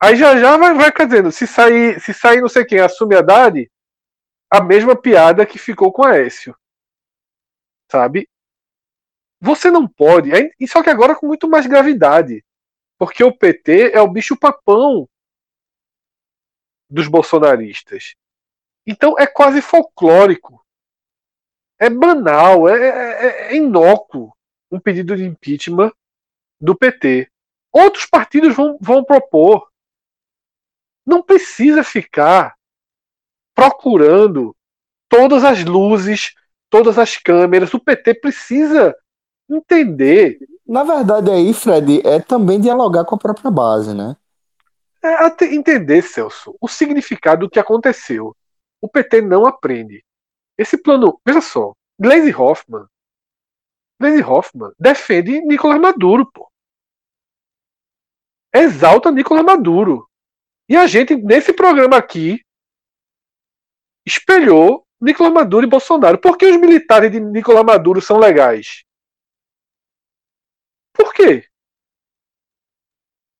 [0.01, 3.21] Aí já já vai, vai dizendo, se sair, se sair não sei quem assume a
[3.21, 3.71] Haddad,
[4.51, 6.57] a mesma piada que ficou com a Écio.
[7.91, 8.29] Sabe?
[9.47, 12.45] Você não pode, e só que agora com muito mais gravidade,
[12.99, 15.09] porque o PT é o bicho papão
[16.91, 18.17] dos bolsonaristas.
[18.85, 20.61] Então é quase folclórico.
[21.79, 24.37] É banal, é, é, é inócuo
[24.69, 25.93] um pedido de impeachment
[26.61, 27.31] do PT.
[27.71, 29.71] Outros partidos vão, vão propor
[31.07, 32.57] não precisa ficar
[33.55, 34.57] procurando
[35.09, 36.35] todas as luzes,
[36.69, 37.73] todas as câmeras.
[37.73, 38.93] O PT precisa
[39.49, 40.39] entender.
[40.67, 44.17] Na verdade, aí, Fred, é também dialogar com a própria base, né?
[45.03, 48.37] É entender, Celso, o significado do que aconteceu.
[48.81, 50.05] O PT não aprende.
[50.59, 52.87] Esse plano, veja só, Glaze Hoffman,
[54.01, 56.51] Glaze Hoffman defende Nicolás Maduro, pô.
[58.55, 60.09] Exalta Nicolás Maduro.
[60.69, 62.41] E a gente, nesse programa aqui,
[64.05, 66.19] espelhou Nicolás Maduro e Bolsonaro.
[66.19, 68.86] Por que os militares de Nicolás Maduro são legais?
[70.97, 71.47] Por quê?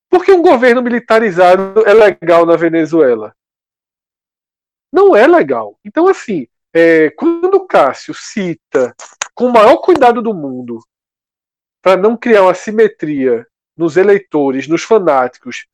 [0.09, 3.35] Por que um governo militarizado é legal na Venezuela?
[4.93, 5.79] Não é legal.
[5.85, 8.95] Então, assim, é, quando o Cássio cita
[9.35, 10.79] com o maior cuidado do mundo
[11.83, 13.47] para não criar uma simetria
[13.77, 15.67] nos eleitores, nos fanáticos,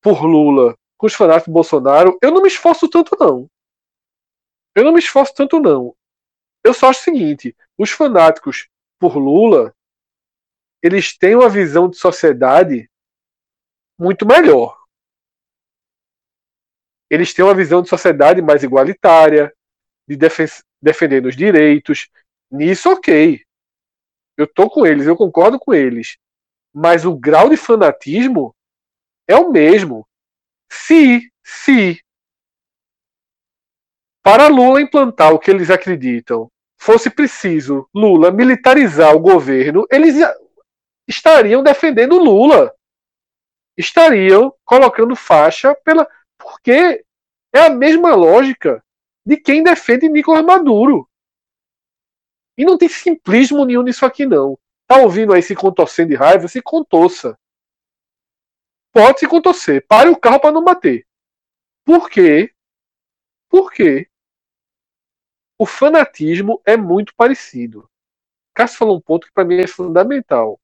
[0.00, 3.50] por Lula com os fanáticos do Bolsonaro, eu não me esforço tanto, não.
[4.74, 5.94] Eu não me esforço tanto, não.
[6.64, 9.73] Eu só acho o seguinte: os fanáticos por Lula,
[10.84, 12.90] eles têm uma visão de sociedade
[13.98, 14.78] muito melhor.
[17.08, 19.50] Eles têm uma visão de sociedade mais igualitária,
[20.06, 20.46] de defen
[20.82, 22.10] defender os direitos.
[22.50, 23.40] Nisso, ok.
[24.36, 26.18] Eu tô com eles, eu concordo com eles.
[26.70, 28.54] Mas o grau de fanatismo
[29.26, 30.06] é o mesmo.
[30.70, 31.98] Se, se
[34.22, 40.16] para Lula implantar o que eles acreditam fosse preciso Lula militarizar o governo, eles
[41.08, 42.74] estariam defendendo Lula.
[43.76, 46.08] Estariam colocando faixa pela.
[46.38, 47.04] Porque
[47.52, 48.84] é a mesma lógica
[49.26, 51.08] de quem defende Nicolás Maduro.
[52.56, 54.58] E não tem simplismo nenhum nisso aqui, não.
[54.86, 56.46] Tá ouvindo aí se contorcendo de raiva?
[56.46, 57.36] Se contorça
[58.94, 59.84] pode se contorcer.
[59.88, 61.04] Pare o carro para não bater.
[61.84, 62.54] Por quê?
[63.50, 64.08] Porque
[65.58, 67.90] o fanatismo é muito parecido.
[68.54, 70.60] Cássio falou um ponto que para mim é fundamental.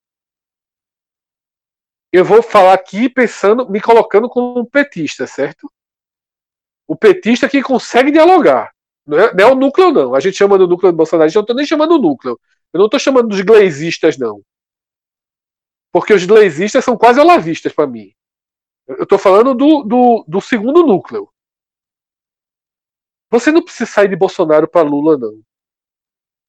[2.12, 5.70] Eu vou falar aqui pensando, me colocando como um petista, certo?
[6.86, 8.72] O petista que consegue dialogar.
[9.06, 10.14] Não é, não é o núcleo, não.
[10.14, 12.38] A gente chama do núcleo do Bolsonaro, eu não estou nem chamando o núcleo.
[12.72, 14.42] Eu não estou chamando dos glazistas, não.
[15.92, 18.12] Porque os glazistas são quase olavistas para mim.
[18.86, 21.32] Eu estou falando do, do, do segundo núcleo.
[23.30, 25.40] Você não precisa sair de Bolsonaro para Lula, não.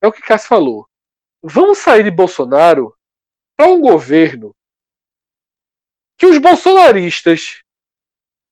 [0.02, 0.88] É o que Cássio falou.
[1.44, 2.96] Vamos sair de Bolsonaro
[3.56, 4.56] para um governo
[6.22, 7.64] que os bolsonaristas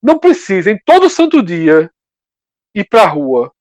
[0.02, 1.94] não precisem todo santo dia
[2.74, 3.54] ir para a rua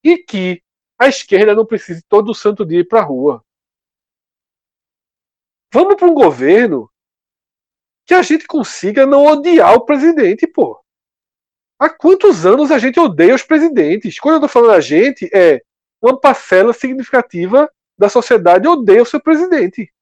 [0.00, 0.62] e que
[0.96, 3.44] a esquerda não precise todo santo dia ir para a rua.
[5.74, 6.88] Vamos para um governo
[8.06, 10.80] que a gente consiga não odiar o presidente, pô.
[11.80, 14.20] Há quantos anos a gente odeia os presidentes?
[14.20, 15.60] Quando eu estou falando a gente, é
[16.00, 17.68] uma parcela significativa
[17.98, 19.92] da sociedade odeia o seu presidente.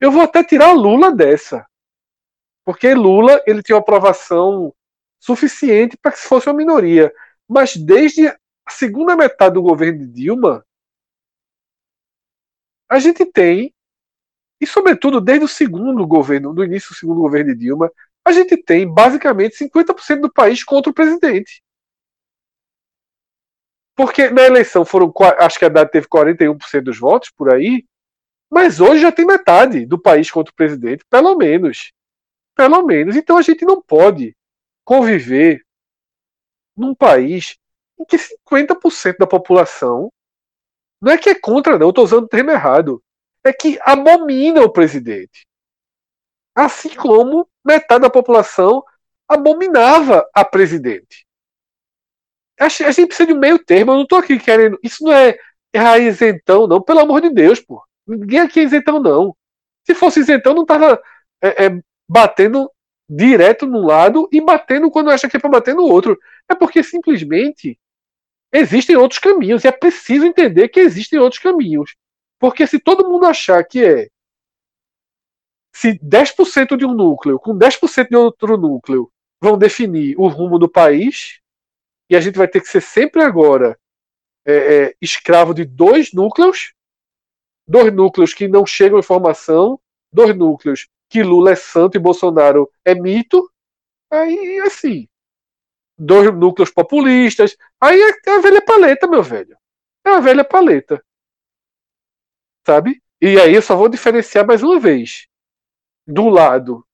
[0.00, 1.68] Eu vou até tirar Lula dessa.
[2.68, 4.74] Porque Lula ele tinha uma aprovação
[5.18, 7.10] suficiente para que fosse uma minoria.
[7.48, 8.36] Mas desde a
[8.68, 10.62] segunda metade do governo de Dilma,
[12.86, 13.74] a gente tem
[14.60, 17.90] e, sobretudo, desde o segundo governo, no início do segundo governo de Dilma,
[18.22, 21.62] a gente tem basicamente 50% do país contra o presidente.
[23.96, 27.86] Porque na eleição foram, acho que a Haddad teve 41% dos votos por aí,
[28.52, 31.96] mas hoje já tem metade do país contra o presidente, pelo menos.
[32.58, 33.14] Pelo menos.
[33.14, 34.36] Então a gente não pode
[34.84, 35.64] conviver
[36.76, 37.56] num país
[37.96, 40.12] em que 50% da população
[41.00, 43.00] não é que é contra, não, estou usando o termo errado
[43.44, 45.46] é que abomina o presidente.
[46.52, 48.82] Assim como metade da população
[49.28, 51.24] abominava a presidente.
[52.58, 53.92] A gente precisa de um meio termo.
[53.92, 54.76] Eu não estou aqui querendo.
[54.82, 55.38] Isso não é
[56.00, 56.82] isentão, não.
[56.82, 57.80] Pelo amor de Deus, pô.
[58.04, 59.36] Ninguém aqui é isentão, não.
[59.86, 61.00] Se fosse isentão, não estava
[61.40, 62.70] é, é, batendo
[63.08, 66.18] direto num lado e batendo quando acha que é para bater no outro.
[66.48, 67.78] É porque simplesmente
[68.52, 71.94] existem outros caminhos e é preciso entender que existem outros caminhos.
[72.38, 74.08] Porque se todo mundo achar que é
[75.74, 80.68] se 10% de um núcleo com 10% de outro núcleo vão definir o rumo do
[80.68, 81.40] país,
[82.10, 83.78] e a gente vai ter que ser sempre agora
[84.44, 86.72] é, é, escravo de dois núcleos,
[87.66, 89.78] dois núcleos que não chegam informação,
[90.12, 93.50] dois núcleos que Lula é santo e Bolsonaro é mito,
[94.10, 95.08] aí assim,
[95.98, 99.56] dois núcleos populistas, aí é a velha paleta, meu velho.
[100.04, 101.02] É a velha paleta
[102.68, 103.02] sabe?
[103.18, 105.26] E aí eu só vou diferenciar mais uma vez.
[106.06, 106.86] Do lado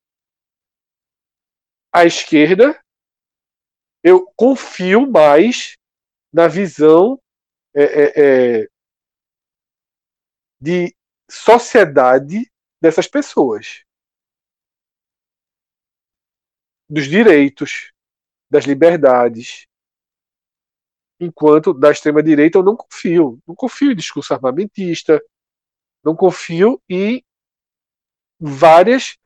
[1.93, 2.81] à esquerda,
[4.05, 5.77] eu confio mais
[6.33, 7.21] na visão
[7.75, 8.13] é, é,
[8.63, 8.69] é,
[10.61, 10.95] de
[11.29, 12.49] sociedade
[12.81, 13.85] dessas pessoas.
[16.89, 17.93] Dos direitos,
[18.51, 19.67] das liberdades.
[21.19, 23.41] Enquanto da extrema-direita eu não confio.
[23.47, 25.23] Não confio em discurso armamentista,
[26.05, 27.25] não confio em
[28.39, 29.17] várias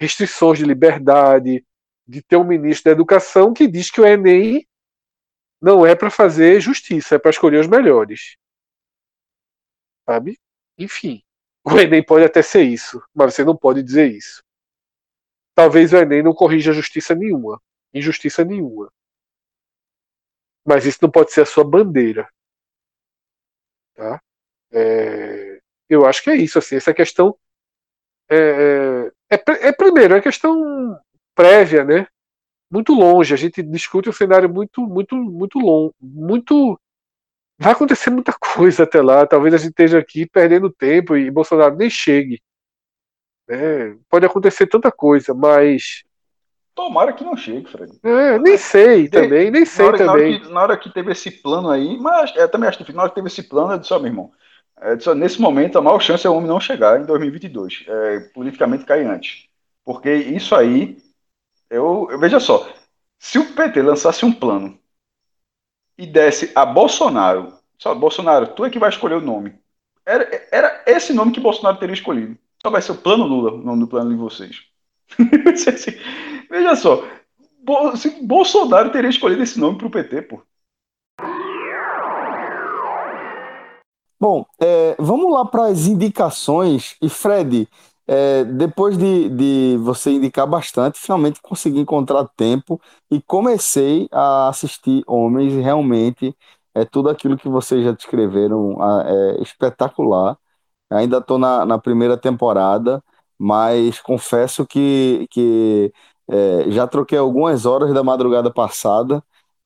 [0.00, 1.64] restrições de liberdade,
[2.06, 4.66] de ter um ministro da educação que diz que o Enem
[5.60, 8.36] não é para fazer justiça, é para escolher os melhores.
[10.08, 10.38] Sabe?
[10.78, 11.22] Enfim,
[11.64, 14.42] o Enem pode até ser isso, mas você não pode dizer isso.
[15.56, 17.60] Talvez o Enem não corrija justiça nenhuma,
[17.92, 18.92] injustiça nenhuma.
[20.64, 22.28] Mas isso não pode ser a sua bandeira.
[23.94, 24.20] Tá?
[24.70, 25.46] É
[25.88, 27.36] eu acho que é isso, assim, essa questão
[28.28, 30.98] é, é, é, é primeiro, é questão
[31.34, 32.06] prévia, né?
[32.70, 36.78] Muito longe, a gente discute um cenário muito, muito, muito longo, muito
[37.58, 39.26] vai acontecer muita coisa até lá.
[39.26, 42.42] Talvez a gente esteja aqui perdendo tempo e Bolsonaro nem chegue.
[43.48, 46.04] É, pode acontecer tanta coisa, mas.
[46.74, 47.98] Tomara que não chegue, Fred.
[48.02, 50.08] É, nem sei também, nem sei na hora, também.
[50.08, 52.92] Na hora, que, na hora, que, teve esse plano aí, mas eu também acho que
[52.92, 54.32] na hora que teve esse plano, eu disse, ó, meu irmão,
[54.78, 58.84] é, nesse momento, a maior chance é o homem não chegar em 2022, é, politicamente
[58.84, 59.46] cair antes.
[59.84, 60.98] Porque isso aí,
[61.70, 62.68] eu, eu, veja só,
[63.18, 64.78] se o PT lançasse um plano
[65.96, 69.58] e desse a Bolsonaro, só Bolsonaro, tu é que vai escolher o nome.
[70.04, 72.38] Era, era esse nome que Bolsonaro teria escolhido.
[72.66, 74.62] Só vai ser o plano Lula, o nome do plano de vocês.
[76.50, 77.00] veja só,
[78.22, 80.42] Bolsonaro teria escolhido esse nome para o PT, pô.
[84.18, 86.96] Bom, é, vamos lá para as indicações.
[87.00, 87.68] E Fred,
[88.04, 95.04] é, depois de, de você indicar bastante, finalmente consegui encontrar tempo e comecei a assistir
[95.06, 95.54] Homens.
[95.54, 96.36] Realmente
[96.74, 98.76] é tudo aquilo que vocês já descreveram
[99.06, 100.36] é espetacular.
[100.90, 103.02] Ainda estou na, na primeira temporada,
[103.38, 105.92] mas confesso que, que
[106.28, 109.22] é, já troquei algumas horas da madrugada passada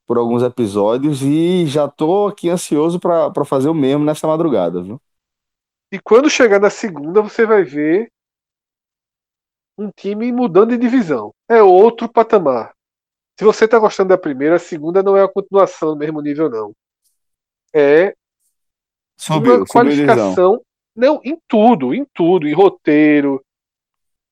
[0.06, 5.00] por alguns episódios e já tô aqui ansioso para fazer o mesmo nessa madrugada, viu?
[5.92, 8.10] E quando chegar na segunda, você vai ver
[9.76, 11.32] um time mudando de divisão.
[11.48, 12.72] É outro patamar.
[13.38, 16.50] Se você está gostando da primeira, a segunda não é a continuação do mesmo nível,
[16.50, 16.72] não.
[17.74, 18.14] É
[19.16, 20.60] subiu, uma qualificação.
[21.00, 23.42] Não, em tudo, em tudo, em roteiro,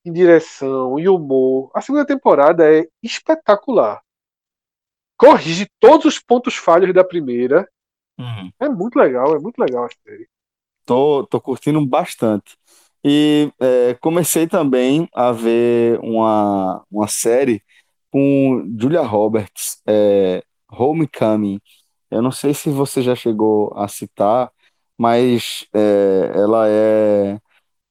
[0.05, 1.71] em direção, em humor.
[1.73, 3.99] A segunda temporada é espetacular.
[5.17, 7.67] Corrige todos os pontos falhos da primeira.
[8.19, 8.51] Uhum.
[8.59, 10.29] É muito legal, é muito legal a série.
[10.85, 12.55] Tô, tô curtindo bastante.
[13.03, 17.63] E é, comecei também a ver uma, uma série
[18.11, 21.59] com Julia Roberts, é, Homecoming.
[22.11, 24.51] Eu não sei se você já chegou a citar,
[24.99, 27.39] mas é, ela é,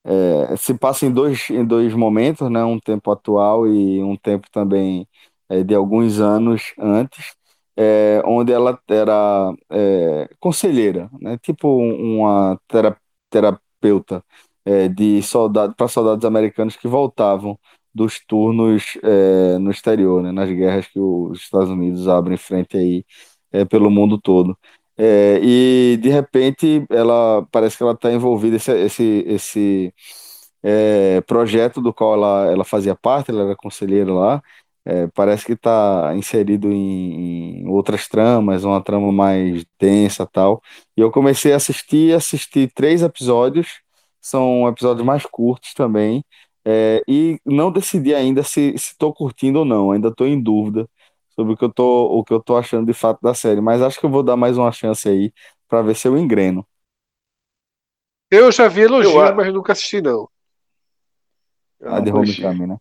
[0.05, 2.65] é, se passa em dois, em dois momentos, né?
[2.65, 5.09] Um tempo atual e um tempo também
[5.49, 7.35] é, de alguns anos antes,
[7.77, 11.39] é, onde ela era é, conselheira, né?
[11.39, 12.59] Tipo uma
[13.31, 14.25] terapeuta
[14.65, 17.59] é, de soldado para soldados americanos que voltavam
[17.95, 18.97] dos turnos
[19.61, 23.05] no exterior, né, nas guerras que os Estados Unidos abrem frente aí
[23.71, 24.57] pelo mundo todo.
[25.01, 29.95] É, e de repente ela parece que ela está envolvida esse esse, esse
[30.63, 34.43] é, projeto do qual ela, ela fazia parte, ela era conselheira lá.
[34.85, 40.63] É, parece que está inserido em, em, outras tramas, uma trama mais densa tal.
[40.97, 43.81] E eu comecei a assistir, assisti três episódios,
[44.21, 46.25] são episódios mais curtos também,
[46.65, 50.89] é, e não decidi ainda se estou curtindo ou não, ainda estou em dúvida
[51.39, 53.81] sobre o que eu tô, o que eu tô achando de fato da série, mas
[53.81, 55.33] acho que eu vou dar mais uma chance aí
[55.69, 56.67] para ver se eu engreno.
[58.29, 60.29] Eu já vi elogios, eu, mas nunca assisti não.
[61.79, 62.77] Eu a de Homecoming, né?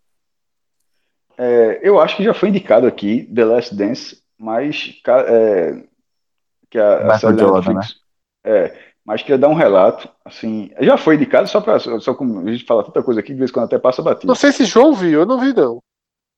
[1.37, 5.83] É, eu acho que já foi indicado aqui The Last Dance, mas é,
[6.67, 8.01] que a, a série Jordan, Netflix,
[8.43, 8.51] né?
[8.51, 12.51] é, mas queria dar um relato, assim, já foi indicado só para só como a
[12.51, 14.25] gente fala tanta coisa aqui, de vez em quando até passa batido.
[14.25, 15.79] Não sei se João viu, eu não vi não.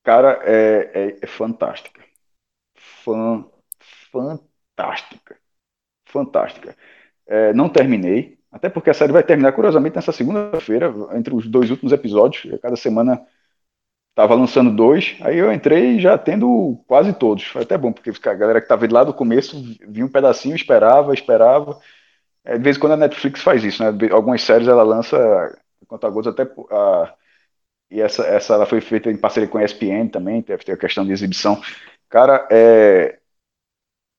[0.04, 1.99] Cara, é, é, é fantástica
[3.04, 3.46] fan,
[4.12, 5.38] fantástica.
[6.06, 6.76] Fantástica.
[7.28, 11.70] É, não terminei, até porque a série vai terminar, curiosamente, nessa segunda-feira, entre os dois
[11.70, 12.60] últimos episódios.
[12.62, 13.22] Cada semana
[14.12, 17.46] estava lançando dois, aí eu entrei já tendo quase todos.
[17.46, 21.14] Foi até bom, porque a galera que estava lá do começo vinha um pedacinho, esperava,
[21.14, 21.80] esperava.
[22.44, 23.92] É, de vez em quando a Netflix faz isso, né?
[24.12, 25.18] Algumas séries ela lança
[25.88, 27.14] conta gotas até a,
[27.92, 30.78] e essa, essa ela foi feita em parceria com a ESPN também, deve ter a
[30.78, 31.60] questão de exibição.
[32.10, 33.20] Cara, é,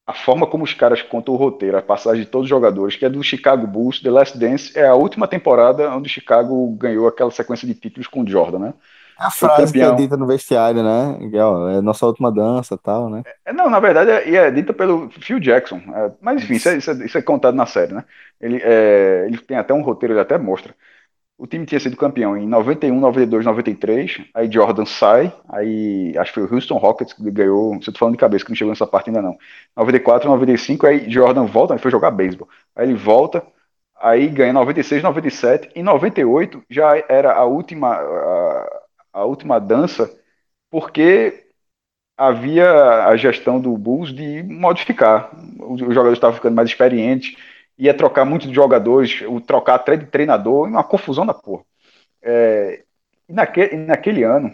[0.06, 3.04] a forma como os caras contam o roteiro, a passagem de todos os jogadores, que
[3.04, 7.06] é do Chicago Bulls, The Last Dance, é a última temporada onde o Chicago ganhou
[7.06, 8.74] aquela sequência de títulos com o Jordan, né?
[9.20, 11.18] É a frase que é dita no vestiário, né?
[11.20, 13.22] É, é nossa última dança tal, né?
[13.44, 15.76] É, não, na verdade, é, é dita pelo Phil Jackson.
[15.76, 18.04] É, mas enfim, isso é, isso é, isso, é, contado na série, né?
[18.40, 20.74] Ele, é, ele tem até um roteiro, ele até mostra.
[21.40, 24.20] O time tinha sido campeão em 91, 92, 93.
[24.34, 25.32] Aí Jordan sai.
[25.48, 27.80] Aí acho que foi o Houston Rockets que ganhou.
[27.80, 29.38] Você tá falando de cabeça que não chegou nessa parte ainda não.
[29.74, 30.86] 94, 95.
[30.86, 31.72] Aí Jordan volta.
[31.72, 32.46] Ele foi jogar beisebol.
[32.76, 33.42] Aí ele volta.
[33.98, 35.70] Aí ganha 96, 97.
[35.74, 38.80] Em 98 já era a última, a,
[39.14, 40.14] a última dança.
[40.70, 41.46] Porque
[42.18, 45.30] havia a gestão do Bulls de modificar.
[45.58, 47.34] Os jogadores estavam ficando mais experientes
[47.81, 51.65] ia trocar muito de jogadores, trocar até de treinador, uma confusão da porra.
[52.23, 52.82] É,
[53.27, 54.52] e naquele, naquele ano,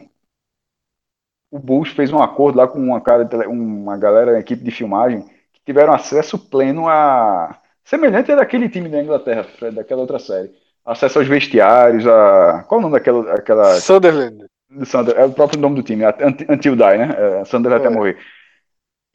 [1.51, 5.23] o Bulls fez um acordo lá com uma, cara, uma galera, equipe de filmagem,
[5.53, 7.59] que tiveram acesso pleno a.
[7.85, 10.53] semelhante daquele time da Inglaterra, daquela outra série.
[10.85, 12.65] Acesso aos vestiários, a.
[12.69, 13.35] Qual o nome daquela.
[13.35, 13.75] Aquela...
[13.75, 14.47] Sunderland.
[14.85, 15.21] Sunderland.
[15.21, 16.05] É o próprio nome do time,
[16.49, 17.41] Until Die, né?
[17.41, 17.87] É, Sunderland é.
[17.89, 18.19] até morrer.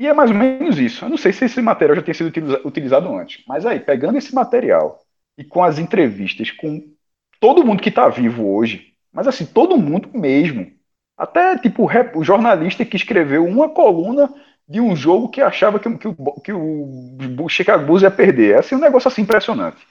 [0.02, 1.06] E é mais ou menos isso.
[1.06, 2.34] Eu não sei se esse material já tinha sido
[2.66, 5.00] utilizado antes, mas aí, pegando esse material
[5.38, 6.92] e com as entrevistas com
[7.40, 10.72] todo mundo que está vivo hoje, mas assim, todo mundo mesmo,
[11.16, 14.34] até tipo o jornalista que escreveu uma coluna
[14.68, 18.56] de um jogo que achava que, que, o, que o Chicago Bulls ia perder.
[18.56, 19.86] É assim, um negócio assim impressionante.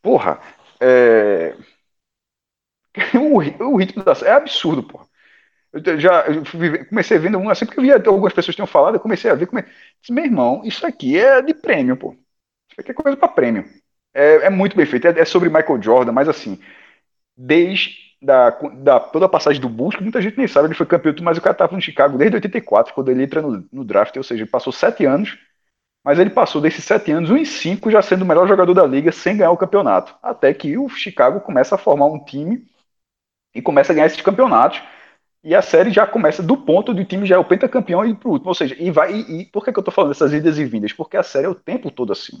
[0.00, 0.38] Porra,
[0.80, 1.56] é...
[3.18, 3.38] o,
[3.72, 5.07] o ritmo da é absurdo, porra.
[5.72, 6.24] Eu já
[6.88, 9.46] comecei vendo um assim, porque eu via algumas pessoas tinham falado, eu comecei a ver,
[9.46, 12.12] como disse, meu irmão, isso aqui é de prêmio, pô.
[12.70, 13.64] Isso aqui é coisa para prêmio.
[14.14, 16.58] É, é, muito bem feito, é, é, sobre Michael Jordan, mas assim,
[17.36, 20.86] desde da, da, toda a passagem do Bulls, que muita gente nem sabe, ele foi
[20.86, 24.16] campeão, mas o cara estava no Chicago desde 84, quando ele entra no, no draft,
[24.16, 25.38] ou seja, ele passou sete anos,
[26.04, 28.86] mas ele passou desses sete anos, um em cinco, já sendo o melhor jogador da
[28.86, 30.16] liga, sem ganhar o campeonato.
[30.22, 32.66] Até que o Chicago começa a formar um time
[33.54, 34.82] e começa a ganhar esses campeonatos.
[35.42, 38.30] E a série já começa do ponto do time já é o pentacampeão e pro
[38.30, 38.48] último.
[38.48, 39.12] Ou seja, e vai.
[39.12, 40.92] E, e por que, que eu tô falando dessas idas e vindas?
[40.92, 42.38] Porque a série é o tempo todo assim.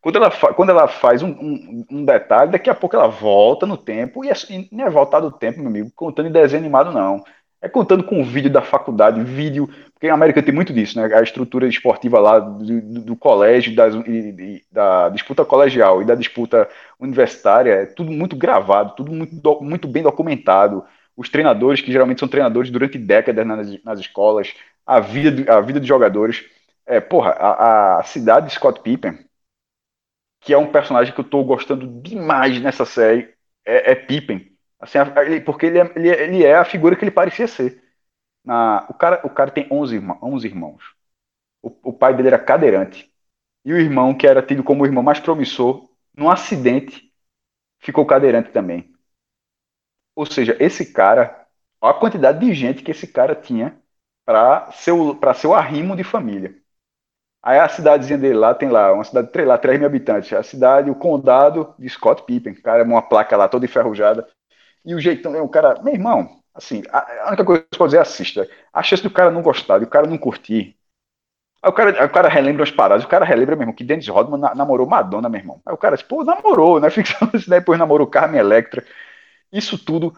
[0.00, 3.76] Quando ela, quando ela faz um, um, um, detalhe, daqui a pouco ela volta no
[3.76, 6.90] tempo, e, é, e não é voltar do tempo, meu amigo, contando em desenho animado,
[6.90, 7.22] não.
[7.60, 9.68] É contando com vídeo da faculdade, vídeo.
[9.92, 11.12] Porque a América tem muito disso, né?
[11.14, 16.14] A estrutura esportiva lá do, do, do colégio, das, e, da disputa colegial e da
[16.14, 16.68] disputa
[16.98, 20.84] universitária, é tudo muito gravado, tudo muito, muito bem documentado.
[21.18, 24.54] Os treinadores, que geralmente são treinadores durante décadas nas, nas escolas,
[24.86, 26.46] a vida, a vida dos jogadores.
[26.86, 29.18] É, porra, a, a cidade de Scott Pippen,
[30.40, 33.34] que é um personagem que eu tô gostando demais nessa série,
[33.64, 34.56] é, é Pippen.
[34.80, 34.98] Assim,
[35.44, 37.82] porque ele é, ele, é, ele é a figura que ele parecia ser.
[38.44, 40.82] Na, o, cara, o cara tem 11, irmão, 11 irmãos.
[41.62, 43.12] O, o pai dele era cadeirante.
[43.64, 47.12] E o irmão, que era tido como o irmão mais promissor, num acidente,
[47.80, 48.92] ficou cadeirante também.
[50.18, 51.46] Ou seja, esse cara,
[51.80, 53.80] olha a quantidade de gente que esse cara tinha
[54.24, 54.92] para ser,
[55.36, 56.56] ser o arrimo de família.
[57.40, 60.32] Aí a cidadezinha dele lá tem lá, uma cidade de lá, 3 mil habitantes.
[60.32, 62.52] A cidade, o condado de Scott Pippen.
[62.54, 64.26] Cara, uma placa lá toda enferrujada.
[64.84, 67.90] E o jeitão é um cara, meu irmão, assim, a, única coisa que eu posso
[67.90, 68.50] dizer é assista.
[68.72, 70.76] A chance do cara não gostar, do cara não curtir.
[71.62, 74.08] Aí o cara, o cara relembra as paradas, o cara relembra, meu irmão, que Dennis
[74.08, 75.62] Rodman namorou Madonna, meu irmão.
[75.64, 76.90] Aí o cara diz, pô, namorou, né?
[76.90, 78.84] Ficção depois namorou Carmen Electra.
[79.52, 80.14] Isso tudo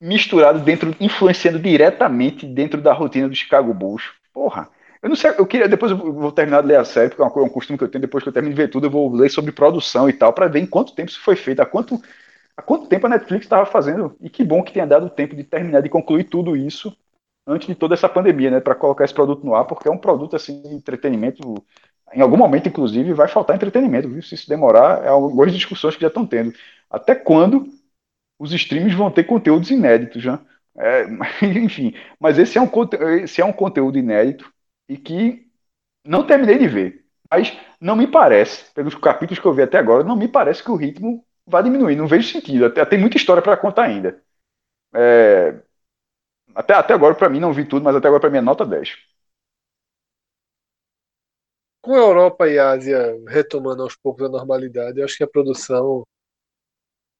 [0.00, 4.04] misturado dentro, influenciando diretamente dentro da rotina do Chicago Bulls.
[4.32, 4.68] Porra.
[5.02, 7.42] Eu não sei, eu queria, depois eu vou terminar de ler a série, porque é
[7.42, 9.30] um costume que eu tenho, depois que eu termino de ver tudo, eu vou ler
[9.30, 12.02] sobre produção e tal, para ver em quanto tempo isso foi feito, há quanto,
[12.56, 15.44] há quanto tempo a Netflix estava fazendo, e que bom que tenha dado tempo de
[15.44, 16.96] terminar, de concluir tudo isso
[17.46, 19.96] antes de toda essa pandemia, né, para colocar esse produto no ar, porque é um
[19.96, 21.64] produto, assim, de entretenimento,
[22.12, 24.22] em algum momento, inclusive, vai faltar entretenimento, viu?
[24.22, 26.52] Se isso demorar, é algumas discussões que já estão tendo.
[26.90, 27.68] Até quando
[28.38, 30.38] os streams vão ter conteúdos inéditos, né?
[30.76, 31.04] É,
[31.46, 32.70] enfim, mas esse é, um,
[33.22, 34.52] esse é um conteúdo inédito
[34.88, 35.46] e que
[36.04, 37.04] não terminei de ver.
[37.30, 40.70] Mas não me parece, pelos capítulos que eu vi até agora, não me parece que
[40.70, 41.96] o ritmo vai diminuir.
[41.96, 42.66] Não vejo sentido.
[42.66, 44.22] Até, tem muita história para contar ainda.
[44.94, 45.60] É,
[46.54, 48.64] até, até agora, para mim, não vi tudo, mas até agora, para mim, é nota
[48.66, 48.96] 10.
[51.82, 55.28] Com a Europa e a Ásia retomando aos poucos a normalidade, eu acho que a
[55.28, 56.04] produção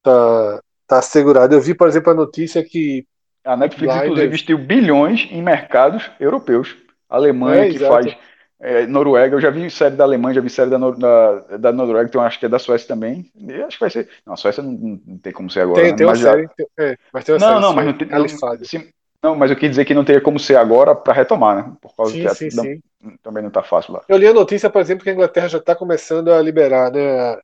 [0.03, 1.55] tá, tá assegurada.
[1.55, 3.07] Eu vi, por exemplo, a notícia que.
[3.45, 4.05] A Netflix, Blinders...
[4.05, 6.77] inclusive, investiu bilhões em mercados europeus.
[7.09, 7.93] Alemanha é, que exato.
[7.93, 8.17] faz
[8.61, 11.73] é, Noruega, eu já vi série da Alemanha, já vi série da, Nor da, da
[11.73, 13.31] Noruega, então acho que é da Suécia também.
[13.49, 14.09] Eu acho que vai ser.
[14.27, 15.81] Não, a Suécia não, não tem como ser agora.
[15.81, 15.97] Tem, né?
[15.97, 16.43] tem uma série.
[16.43, 16.49] Já...
[16.49, 18.09] Tem, é, mas tem uma não, série, não, mas não tem.
[18.09, 18.89] Não,
[19.23, 21.73] não, mas eu quis dizer que não teria como ser agora para retomar, né?
[21.81, 22.81] Por causa sim, que sim, não, sim.
[23.23, 24.03] também não está fácil lá.
[24.09, 27.39] Eu li a notícia, por exemplo, que a Inglaterra já está começando a liberar, né?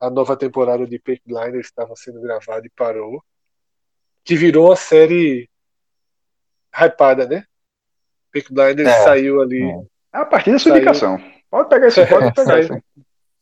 [0.00, 3.22] A nova temporada de Peak Blinders estava sendo gravada e parou.
[4.24, 5.48] Que virou uma série
[6.74, 7.44] hypada, né?
[8.30, 9.62] Peak Blinders é, saiu ali.
[9.62, 9.82] É.
[10.12, 10.82] A partir da sua saiu...
[10.82, 11.34] indicação.
[11.50, 12.82] Pode pegar esse, pode pegar saiu,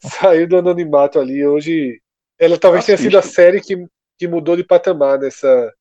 [0.00, 1.46] saiu do anonimato ali.
[1.46, 2.00] Hoje,
[2.38, 2.98] ela talvez Assiste.
[2.98, 3.86] tenha sido a série que,
[4.18, 5.72] que mudou de patamar nessa.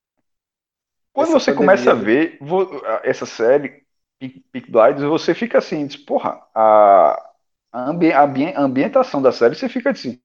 [1.12, 1.76] Quando você pandemia.
[1.76, 2.40] começa a ver
[3.04, 3.84] essa série,
[4.52, 7.22] Peak Blinders, você fica assim, diz, porra, a,
[7.72, 10.22] a, ambi a ambientação da série, você fica assim,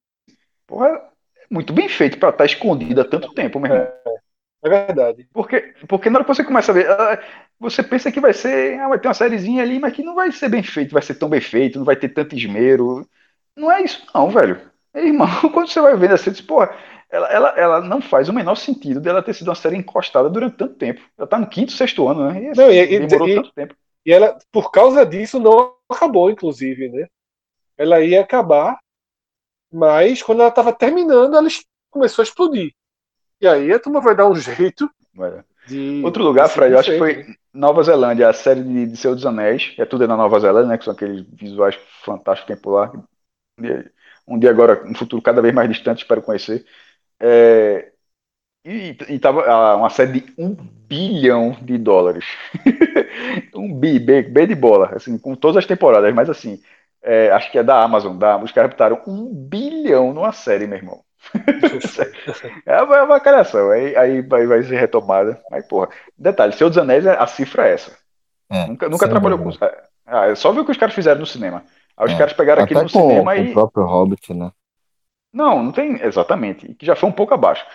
[0.66, 1.02] porra, é
[1.50, 3.76] muito bem feito para estar tá escondida há tanto tempo mesmo.
[3.76, 3.94] É,
[4.64, 5.28] é verdade.
[5.32, 6.86] Porque, porque na hora que você começa a ver,
[7.58, 10.30] você pensa que vai ser, ah, vai ter uma sériezinha ali, mas que não vai
[10.32, 13.06] ser bem feito, vai ser tão bem feito, não vai ter tanto esmero.
[13.56, 14.60] Não é isso, não, velho.
[14.94, 16.74] Irmão, quando você vai vendo assim, diz, porra,
[17.10, 20.56] ela, ela, ela não faz o menor sentido dela ter sido uma série encostada durante
[20.56, 21.00] tanto tempo.
[21.16, 22.42] Ela tá no quinto, sexto ano, né?
[22.42, 23.74] E, assim, não, e, demorou e, tanto tempo.
[24.04, 27.06] E ela, por causa disso, não acabou, inclusive, né?
[27.78, 28.78] Ela ia acabar,
[29.72, 31.48] mas quando ela estava terminando, ela
[31.90, 32.72] começou a explodir.
[33.40, 34.90] E aí a turma vai dar um jeito.
[35.66, 39.14] De, Outro lugar, Fred, eu acho que foi Nova Zelândia, a série de, de Senhor
[39.14, 39.74] dos Anéis.
[39.78, 40.78] É tudo na Nova Zelândia, né?
[40.78, 42.92] Que são aqueles visuais fantásticos tempo lá.
[44.26, 46.64] Um dia agora, um futuro cada vez mais distante, espero conhecer.
[47.18, 47.92] É,
[48.66, 52.24] e, e tava uma série de um bilhão de dólares.
[53.54, 56.60] um bi, B, B de bola, assim, com todas as temporadas, mas assim,
[57.06, 60.78] é, acho que é da Amazon, da, os caras botaram um bilhão numa série, meu
[60.78, 61.00] irmão.
[62.66, 65.40] é uma, é uma calhação, aí, aí vai, vai ser retomada.
[65.52, 65.88] Aí, porra,
[66.18, 67.96] detalhe, Senhor dos Anéis, a cifra é essa.
[68.50, 69.50] É, nunca nunca atrapalhou com.
[70.04, 71.64] Ah, só ver o que os caras fizeram no cinema.
[71.96, 73.50] Aí os é, caras pegaram aqui no com, cinema com e.
[73.50, 74.50] o próprio Hobbit, né?
[75.32, 76.00] Não, não tem.
[76.02, 76.74] Exatamente.
[76.74, 77.66] Que já foi um pouco abaixo.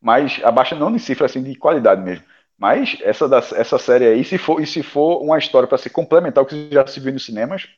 [0.00, 2.24] Mas abaixo não de cifra assim de qualidade mesmo.
[2.58, 5.90] Mas essa, da, essa série aí, se for, e se for uma história para se
[5.90, 7.68] complementar o que já se viu nos cinemas,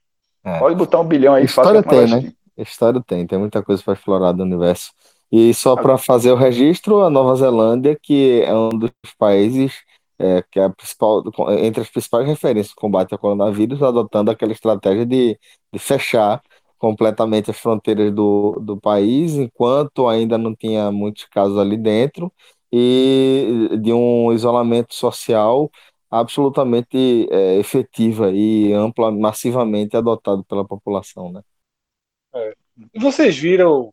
[0.44, 0.58] é.
[0.58, 1.44] pode botar um bilhão aí.
[1.44, 2.32] História tem, né?
[2.56, 4.90] História tem, tem muita coisa para explorar do universo
[5.30, 9.72] E só para fazer o registro, a Nova Zelândia, que é um dos países
[10.18, 11.22] é, que é a principal,
[11.58, 15.38] entre as principais referências do combate ao coronavírus, adotando aquela estratégia de,
[15.72, 16.42] de fechar
[16.76, 22.32] completamente as fronteiras do, do país, enquanto ainda não tinha muitos casos ali dentro,
[22.72, 25.70] e de um isolamento social
[26.10, 31.42] absolutamente é, efetiva e ampla, massivamente adotado pela população, né?
[32.34, 32.54] É.
[32.94, 33.92] E vocês viram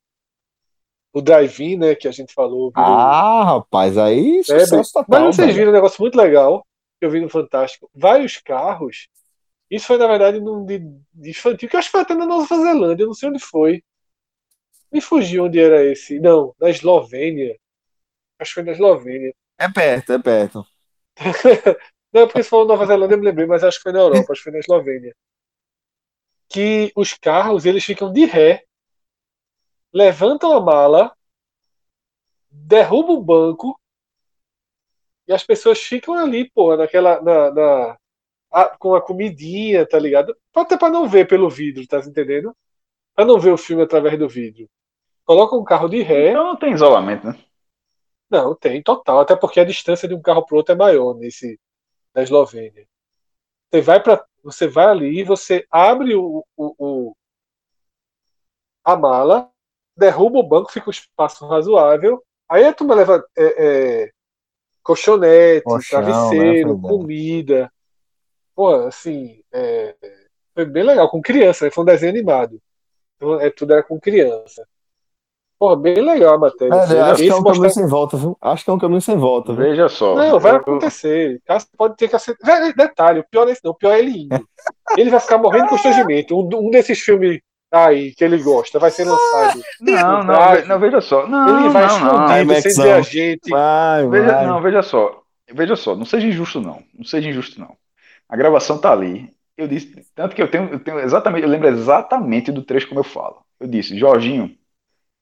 [1.13, 2.71] o drive-in, né, que a gente falou.
[2.71, 2.85] Virou...
[2.85, 6.65] Ah, rapaz, aí é, total, Mas vocês viram um negócio muito legal
[6.99, 7.89] que eu vi no Fantástico.
[7.93, 9.07] Vários carros.
[9.69, 10.79] Isso foi, na verdade, num de,
[11.13, 13.39] de infantil, que eu acho que foi até na Nova Zelândia, eu não sei onde
[13.39, 13.83] foi.
[14.91, 16.19] Me fugiu onde era esse.
[16.19, 17.57] Não, na Eslovênia.
[18.39, 19.33] Acho que foi na Eslovênia.
[19.57, 20.65] É perto, é perto.
[22.15, 24.31] não, porque se falou Nova Zelândia, eu me lembrei, mas acho que foi na Europa,
[24.31, 25.13] acho que foi na Eslovênia.
[26.47, 28.63] Que os carros, eles ficam de ré
[29.93, 31.13] levantam a mala,
[32.49, 33.77] derrubam o banco
[35.27, 37.21] e as pessoas ficam ali, pô, naquela.
[37.21, 37.97] Na, na
[38.49, 40.33] a, com a comidinha, tá ligado?
[40.55, 42.55] Até pra não ver pelo vidro, tá entendendo?
[43.13, 44.69] Pra não ver o filme através do vidro.
[45.25, 46.29] Coloca um carro de ré.
[46.29, 47.37] Então não tem isolamento, né?
[48.29, 49.19] Não, tem total.
[49.19, 51.59] Até porque a distância de um carro pro outro é maior nesse
[52.15, 52.87] na Eslovênia.
[53.69, 57.15] Você vai para, você vai ali, você abre o, o, o
[58.83, 59.51] a mala,
[59.97, 62.23] derruba o banco, fica um espaço razoável.
[62.47, 64.11] Aí a turma leva é, é,
[64.81, 67.71] colchonete, Colchão, travesseiro, né, comida.
[68.55, 69.95] Pô, assim, é,
[70.53, 71.71] foi bem legal, com criança, né?
[71.71, 72.61] foi um desenho animado.
[73.15, 74.65] Então, é, tudo era com criança.
[75.57, 76.73] Pô, bem legal a matéria.
[76.73, 77.53] É, acho que é um mostrar...
[77.53, 78.37] caminho sem volta, viu?
[78.41, 79.53] Acho que é um caminho sem volta.
[79.53, 79.63] Viu?
[79.63, 80.15] Veja só.
[80.15, 81.41] Não, vai acontecer.
[81.77, 82.73] Pode ter que acertar.
[82.75, 84.47] Detalhe, o pior é esse não, o pior é ele indo.
[84.97, 86.35] Ele vai ficar morrendo de constrangimento.
[86.37, 87.39] Um, um desses filmes
[87.71, 89.61] aí que ele gosta vai ser lançado.
[89.81, 91.27] Não, não, não, veja só.
[91.27, 93.49] Não, ele vai não, escondido não, sem ver a gente.
[93.49, 94.45] Vai, veja, vai.
[94.45, 95.21] Não, veja só.
[95.51, 96.81] Veja só, não seja injusto, não.
[96.93, 97.75] Não seja injusto, não.
[98.29, 99.33] A gravação tá ali.
[99.57, 102.99] Eu disse, tanto que eu tenho, eu tenho exatamente, eu lembro exatamente do trecho como
[102.99, 103.37] eu falo.
[103.59, 104.55] Eu disse, Jorginho,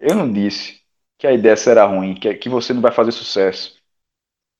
[0.03, 0.81] eu não disse
[1.17, 3.75] que a ideia será ruim, que, que você não vai fazer sucesso,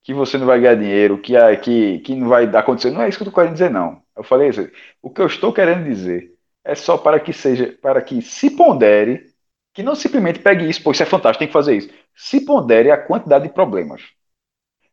[0.04, 2.92] que você não vai ganhar dinheiro, que, que, que não vai acontecer.
[2.92, 4.02] Não é isso que eu tô querendo dizer, não.
[4.16, 4.70] Eu falei isso.
[5.02, 6.34] O que eu estou querendo dizer
[6.64, 9.34] é só para que seja, para que se pondere,
[9.74, 11.90] que não simplesmente pegue isso, pô, isso é fantástico, tem que fazer isso.
[12.16, 14.02] Se pondere a quantidade de problemas.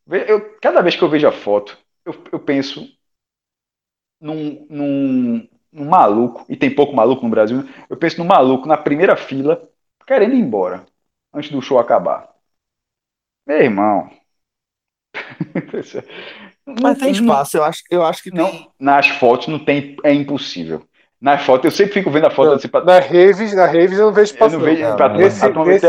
[0.09, 2.89] Eu, cada vez que eu vejo a foto, eu, eu penso
[4.21, 8.77] num, num, num, maluco, e tem pouco maluco no Brasil, eu penso num maluco na
[8.77, 9.70] primeira fila,
[10.11, 10.85] querendo ir embora,
[11.33, 12.29] antes do show acabar.
[13.47, 14.11] Meu irmão.
[16.83, 18.51] Mas tem espaço, eu acho, eu acho que não.
[18.51, 18.69] Tem...
[18.81, 20.85] Nas fotos não tem, é impossível.
[21.21, 24.13] Na foto, eu sempre fico vendo a foto assim, Na Reves, na Reves eu não
[24.13, 24.57] vejo espaço.
[24.57, 25.87] Eu não vejo, não, nesse, nesse,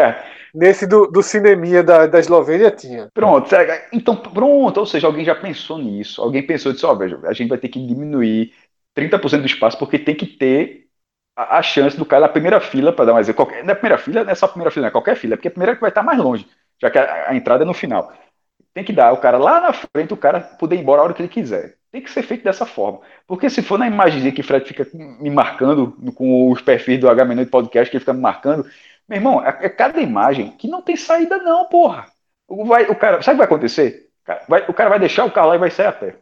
[0.53, 3.09] nesse do, do cineminha da, da Eslovênia tinha.
[3.15, 3.49] Pronto,
[3.91, 6.21] então pronto, ou seja, alguém já pensou nisso.
[6.21, 8.53] Alguém pensou disso, ó, veja, a gente vai ter que diminuir
[8.95, 10.90] 30% do espaço porque tem que ter
[11.35, 13.45] a, a chance do cara na primeira fila, para dar mais exemplo.
[13.45, 15.47] Qualquer, na primeira fila, não é só a primeira fila, não é qualquer fila, porque
[15.47, 16.47] a primeira que vai estar mais longe,
[16.81, 18.11] já que a, a entrada é no final.
[18.73, 21.13] Tem que dar o cara lá na frente, o cara poder ir embora a hora
[21.13, 21.75] que ele quiser.
[21.91, 23.01] Tem que ser feito dessa forma.
[23.27, 27.23] Porque se for na imagem que Fred fica me marcando, com os perfis do h
[27.25, 28.65] de Podcast, que ele fica me marcando,
[29.09, 32.05] meu irmão, é, é cada imagem que não tem saída, não, porra.
[32.49, 34.09] Vai, o cara, sabe o que vai acontecer?
[34.47, 36.15] Vai, o cara vai deixar o carro lá e vai sair a pé.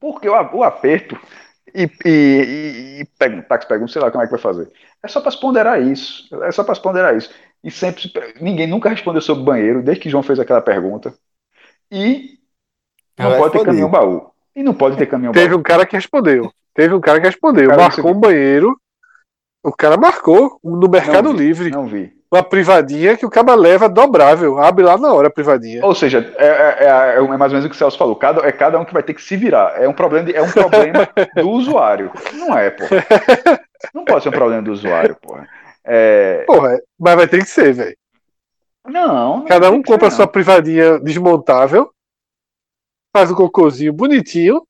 [0.00, 1.18] Porque o, o aperto
[1.74, 4.70] e, e, e, pega táxi, pega sei lá como é que vai fazer.
[5.02, 6.28] É só para se ponderar isso.
[6.42, 7.30] É só para se ponderar isso.
[7.62, 11.14] E sempre, ninguém nunca respondeu sobre banheiro, desde que João fez aquela pergunta.
[11.90, 12.38] E
[13.18, 14.30] não pode ter caminhão baú.
[14.54, 16.52] E não pode ter caminhão Teve um cara que respondeu.
[16.72, 17.68] Teve um cara que respondeu.
[17.68, 18.78] Cara, marcou um banheiro.
[19.62, 21.70] O cara marcou no Mercado não vi, Livre.
[21.70, 22.15] Não vi.
[22.30, 24.58] Uma privadinha que o cara leva dobrável.
[24.58, 25.84] Abre lá na hora a privadinha.
[25.84, 28.16] Ou seja, é, é, é, é mais ou menos o que o Celso falou.
[28.16, 29.80] Cada, é cada um que vai ter que se virar.
[29.80, 32.10] É um problema, de, é um problema do usuário.
[32.34, 32.84] Não é, pô.
[33.94, 35.48] Não pode ser um problema do usuário, porra.
[35.84, 36.44] É...
[36.46, 37.96] Porra, mas vai ter que ser, velho.
[38.88, 39.44] Não, não.
[39.44, 41.90] Cada um compra ser, sua privadinha desmontável
[43.16, 44.62] faz o cocôzinho bonitinho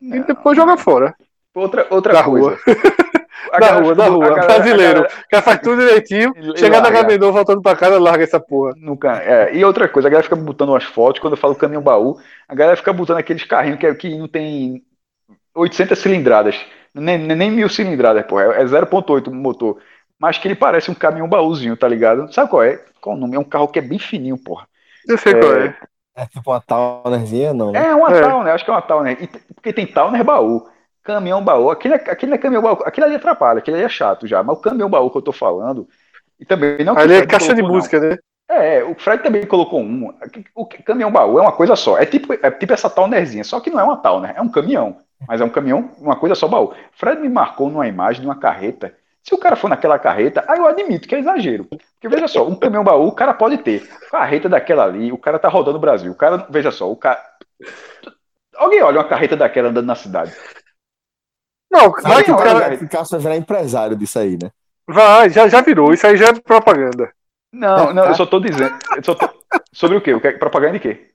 [0.00, 0.16] não.
[0.16, 1.14] e depois joga fora.
[1.54, 2.58] Outra, outra coisa.
[3.60, 5.00] Da rua, da rua, galera, brasileiro.
[5.02, 8.72] O cara faz tudo direitinho, chega na Gamenon voltando pra casa, larga essa porra.
[8.76, 9.54] Nunca, é.
[9.54, 12.18] E outra coisa, a galera fica botando as fotos, quando eu falo caminhão baú,
[12.48, 14.82] a galera fica botando aqueles carrinhos que, que não tem
[15.54, 16.58] 800 cilindradas,
[16.94, 19.78] nem, nem mil cilindradas, porra, é 0.8 o motor.
[20.18, 22.32] Mas que ele parece um caminhão baúzinho, tá ligado?
[22.32, 22.80] Sabe qual é?
[23.00, 23.34] Qual o nome?
[23.34, 24.68] É um carro que é bem fininho, porra.
[25.06, 25.76] Eu sei é, qual é.
[26.14, 27.72] É tipo uma Townerzinha, não?
[27.72, 27.86] Né?
[27.86, 28.20] É uma é.
[28.20, 29.18] Towner, acho que é uma Towner.
[29.20, 30.68] E, porque tem Towner baú.
[31.02, 34.42] Caminhão baú, aquele, aquele é caminhão baú, aquele ali atrapalha, aquele ali é chato já.
[34.42, 35.88] Mas o caminhão baú que eu tô falando
[36.38, 36.96] E também não.
[36.96, 38.10] Ali é caixa de música, não.
[38.10, 38.18] né?
[38.48, 40.12] É, o Fred também colocou um.
[40.54, 41.98] O caminhão baú é uma coisa só.
[41.98, 44.98] É tipo, é tipo essa Townerzinha, só que não é uma Towner, é um caminhão.
[45.26, 46.74] Mas é um caminhão, uma coisa só baú.
[46.92, 48.94] Fred me marcou numa imagem de uma carreta.
[49.22, 51.64] Se o cara for naquela carreta, aí eu admito que é exagero.
[51.64, 53.88] Porque veja só, um caminhão baú o cara pode ter.
[54.10, 56.12] Carreta daquela ali, o cara tá rodando o Brasil.
[56.12, 57.22] O cara, veja só, o cara.
[58.56, 60.32] Alguém olha uma carreta daquela andando na cidade.
[61.72, 62.74] Não, vai que o cara.
[62.74, 64.50] O Cássio vai virar empresário disso aí, né?
[64.86, 65.94] Vai, já, já virou.
[65.94, 67.10] Isso aí já é propaganda.
[67.50, 68.74] Não, não, eu só tô dizendo.
[69.02, 69.28] Só tô...
[69.72, 70.12] Sobre o quê?
[70.12, 70.32] O que?
[70.32, 71.10] Propaganda de quê?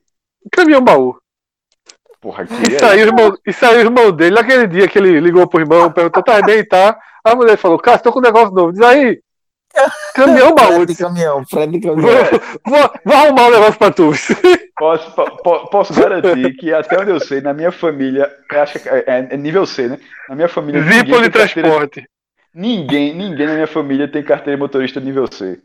[0.50, 1.16] Caminhão baú.
[2.20, 5.46] Porra, que isso, aí, irmão, isso aí o irmão dele, naquele dia que ele ligou
[5.46, 6.98] pro irmão, perguntou, tá bem, tá?
[7.22, 8.72] A mulher falou, cara, tô com um negócio novo.
[8.72, 9.20] Diz aí,
[10.14, 10.86] caminhão baú.
[10.86, 12.10] de caminhão, Fred de caminhão.
[12.64, 14.10] Vou, vou, vou, arrumar um negócio pra tu.
[14.76, 19.04] Posso, po, posso garantir que até onde eu sei, na minha família, acho que é,
[19.06, 19.98] é, é nível C, né?
[20.28, 20.82] Na minha família.
[20.82, 22.08] Zipo de transporte.
[22.54, 25.60] Ninguém, ninguém na minha família tem carteira de motorista nível C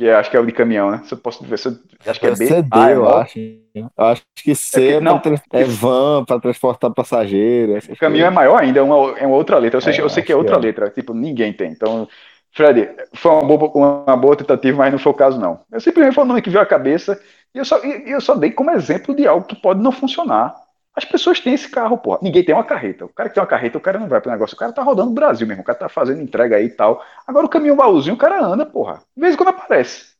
[0.00, 1.02] que acho que é o de caminhão, né?
[1.04, 1.76] Se eu posso ver, se eu,
[2.06, 2.46] acho que é, é B.
[2.46, 3.38] CD, ah, eu acho.
[3.74, 5.20] Eu acho que C é, que, não,
[5.52, 7.84] é van para transportar passageiros.
[7.86, 9.76] O caminhão é maior ainda, é uma, é uma outra letra.
[9.76, 10.66] Eu sei, é, eu sei que é outra que é.
[10.66, 11.70] letra, tipo, ninguém tem.
[11.70, 12.08] Então,
[12.52, 15.60] Fred, foi uma boa, uma boa tentativa, mas não foi o caso, não.
[15.70, 17.20] Eu simplesmente foi o nome que veio à cabeça
[17.54, 20.54] e eu só, eu só dei como exemplo de algo que pode não funcionar.
[20.94, 22.18] As pessoas têm esse carro, porra.
[22.20, 23.04] Ninguém tem uma carreta.
[23.04, 24.54] O cara que tem uma carreta, o cara não vai pro negócio.
[24.54, 25.62] O cara tá rodando o Brasil mesmo.
[25.62, 27.02] O cara tá fazendo entrega aí e tal.
[27.26, 29.00] Agora o caminhão baúzinho, o cara anda, porra.
[29.16, 30.10] De vez em quando aparece.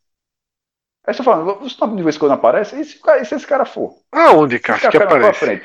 [1.06, 2.80] Aí você fala, você tá de vez em quando aparece?
[2.80, 3.96] E se, e se esse cara for?
[4.12, 5.60] Aonde, cara, que aparece?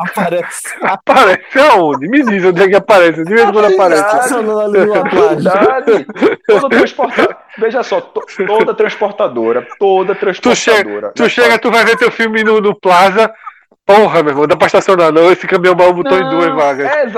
[0.00, 0.68] Aparece.
[0.82, 2.08] aparece aonde?
[2.08, 3.24] Me diz onde é que aparece.
[3.24, 4.34] De vez em quando aparece.
[4.70, 6.06] Verdade.
[6.46, 7.36] Todo transportador.
[7.58, 10.56] Veja só, to, toda transportadora, toda transportadora.
[10.56, 13.30] Tu chega, tu, chega, tu vai ver teu filme no, no Plaza,
[13.90, 15.32] Porra, meu irmão, dá pra estacionar não.
[15.32, 16.86] Esse caminhão baú botou não, em duas vagas.
[16.86, 17.12] É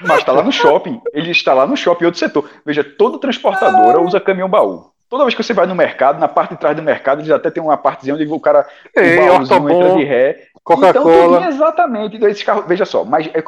[0.00, 1.00] Mas tá lá no shopping.
[1.12, 2.50] Ele está lá no shopping, outro setor.
[2.66, 4.90] Veja, toda transportadora usa caminhão baú.
[5.08, 7.50] Toda vez que você vai no mercado, na parte de trás do mercado, eles até
[7.50, 8.66] tem uma partezinha onde o cara
[8.96, 10.48] Ei, o baúzinho entra de ré.
[10.64, 11.38] Coca-Cola.
[11.38, 12.16] Então, exatamente.
[12.16, 13.42] Então, esses carros, veja só, mas é,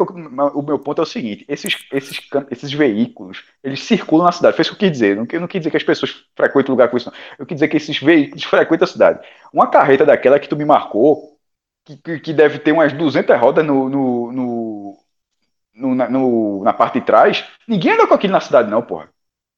[0.54, 2.20] o meu ponto é o seguinte: esses, esses,
[2.50, 4.56] esses veículos, eles circulam na cidade.
[4.56, 5.16] Foi isso que eu quis dizer.
[5.16, 7.16] Não, eu não quis dizer que as pessoas frequentam lugar com isso, não.
[7.38, 9.26] Eu quis dizer que esses veículos frequentam a cidade.
[9.52, 11.38] Uma carreta daquela que tu me marcou,
[11.84, 14.98] que, que deve ter umas 200 rodas no, no, no,
[15.74, 17.44] no, na, no, na parte de trás.
[17.68, 19.08] Ninguém anda com aquilo na cidade, não, porra.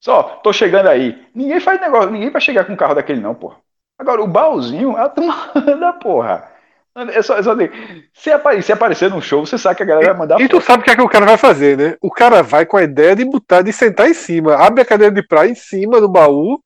[0.01, 1.27] Só, tô chegando aí.
[1.35, 3.57] Ninguém faz negócio, ninguém vai chegar com um carro daquele, não, porra.
[3.99, 6.56] Agora, o baúzinho, a turma anda, porra.
[7.13, 7.55] É só, é só
[8.15, 10.41] se, aparecer, se aparecer num show, você sabe que a galera vai mandar.
[10.41, 11.97] E, e tu sabe o que, é que o cara vai fazer, né?
[12.01, 15.15] O cara vai com a ideia de botar, de sentar em cima, abre a cadeira
[15.15, 16.59] de praia em cima do baú,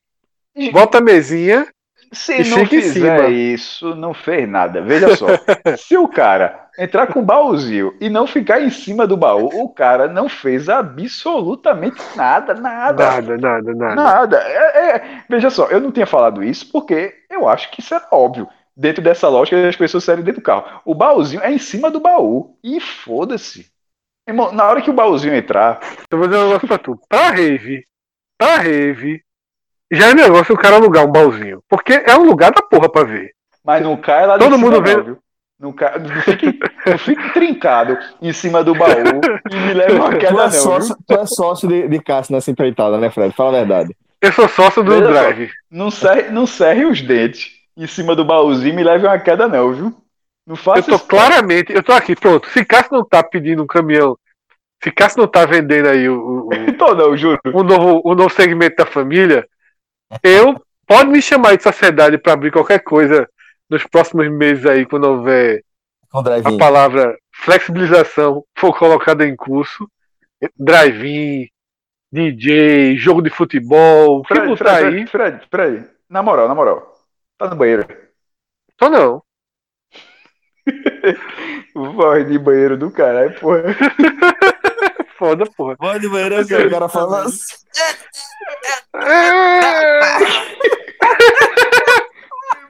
[0.55, 0.70] e...
[0.70, 1.66] bota a mesinha
[2.12, 4.82] se não fizer isso, não fez nada.
[4.82, 5.27] Veja só,
[5.78, 9.69] se o cara entrar com o baúzinho e não ficar em cima do baú, o
[9.69, 13.05] cara não fez absolutamente nada, nada.
[13.05, 13.94] Nada, nada, nada.
[13.94, 14.36] Nada.
[14.39, 18.02] É, é, veja só, eu não tinha falado isso porque eu acho que isso é
[18.11, 18.48] óbvio.
[18.81, 20.81] Dentro dessa lógica, as pessoas saem dentro do carro.
[20.86, 22.57] O baúzinho é em cima do baú.
[22.65, 23.66] E foda-se.
[24.55, 25.81] Na hora que o baúzinho entrar.
[26.11, 26.98] Eu vou dizer um negócio pra tu.
[27.07, 27.85] Pra rave,
[28.39, 29.23] pra rave,
[29.93, 31.62] já é negócio o cara alugar um baúzinho.
[31.69, 33.35] Porque é um lugar da porra pra ver.
[33.62, 35.15] Mas não cai lá Todo mundo vê.
[35.59, 39.20] Não, cai, não, fique, não fique trincado em cima do baú
[39.51, 42.51] e me leva uma queda, tu é Sócio, tu é sócio de, de Cássio nessa
[42.51, 43.35] empreitada, né, Fred?
[43.36, 43.94] Fala a verdade.
[44.23, 45.48] Eu sou sócio do Veja Drive.
[45.48, 49.18] Só, não, serre, não serre os dentes em cima do baúzinho e me leve uma
[49.18, 49.94] queda, não, viu?
[50.47, 52.48] Não faça Eu tô isso, claramente, eu tô aqui, pronto.
[52.51, 54.16] Se Cássio não tá pedindo um caminhão
[54.82, 57.38] se Cássio não tá vendendo aí o, o, Tô não, juro.
[57.44, 59.47] o, novo, o novo segmento da família,
[60.22, 63.28] eu pode me chamar de sociedade para abrir qualquer coisa
[63.68, 65.62] nos próximos meses aí, quando houver
[66.12, 69.88] a palavra flexibilização for colocada em curso.
[70.59, 71.48] Drive-in,
[72.10, 75.06] DJ, jogo de futebol, Fred, que Fred, aí.
[75.06, 76.99] Fred, Fred, na moral, na moral.
[77.41, 77.87] Tá no banheiro?
[78.77, 79.23] Tô não.
[81.97, 83.62] Vai de banheiro do caralho, porra.
[85.17, 85.75] Foda, porra.
[85.79, 87.57] Vai de banheiro é o que o cara fala assim.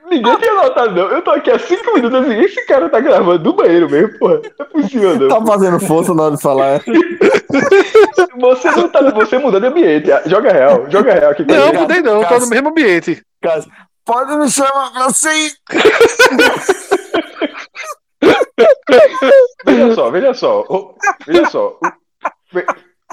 [0.08, 1.08] Ninguém tinha notado, não.
[1.08, 2.38] Eu tô aqui há cinco minutos assim.
[2.38, 4.36] Esse cara tá gravando do banheiro mesmo, porra.
[4.36, 5.28] Não é possível, não.
[5.28, 6.80] Tá fazendo força na hora de falar.
[8.38, 9.00] você não tá.
[9.10, 10.10] Você mudou de ambiente.
[10.26, 11.44] Joga real, joga real aqui.
[11.44, 13.20] Não, mudei não, tô no mesmo ambiente.
[13.42, 13.72] Cássio,
[14.10, 15.50] pode me chamar pra assim.
[19.64, 20.94] veja só, veja só.
[21.24, 21.78] Veja só.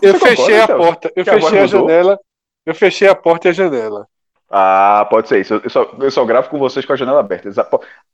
[0.01, 2.19] Eu fechei a porta, eu fechei a, a janela.
[2.65, 4.07] Eu fechei a porta e a janela.
[4.49, 5.61] Ah, pode ser isso.
[5.63, 7.49] Eu só, eu só gravo com vocês com a janela aberta.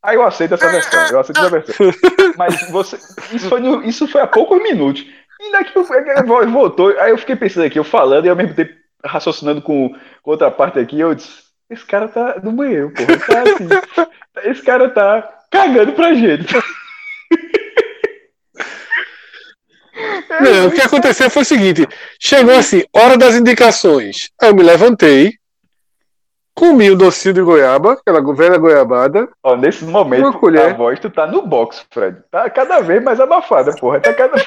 [0.01, 1.07] Aí eu aceito essa versão.
[1.10, 1.76] Eu aceito essa versão.
[2.38, 2.97] Mas você,
[3.34, 5.05] isso, foi no, isso foi há poucos minutos.
[5.39, 6.89] E daqui eu, voltou.
[6.99, 8.73] Aí eu fiquei pensando aqui, eu falando e ao mesmo tempo
[9.05, 9.89] raciocinando com,
[10.22, 11.43] com outra parte aqui, eu disse,
[11.73, 13.17] esse cara tá no banheiro, porra.
[13.19, 16.53] Tá assim, esse cara tá cagando pra gente.
[20.41, 21.87] Não, o que aconteceu foi o seguinte:
[22.19, 24.29] chegou assim, hora das indicações.
[24.41, 25.33] Aí eu me levantei,
[26.55, 29.29] comi o docinho de goiaba, aquela velha goiabada.
[29.43, 30.71] Ó, nesse momento, Uma colher.
[30.71, 32.17] a voz tu tá no box, Fred.
[32.31, 33.99] Tá cada vez mais abafada, porra.
[33.99, 34.43] Tá cada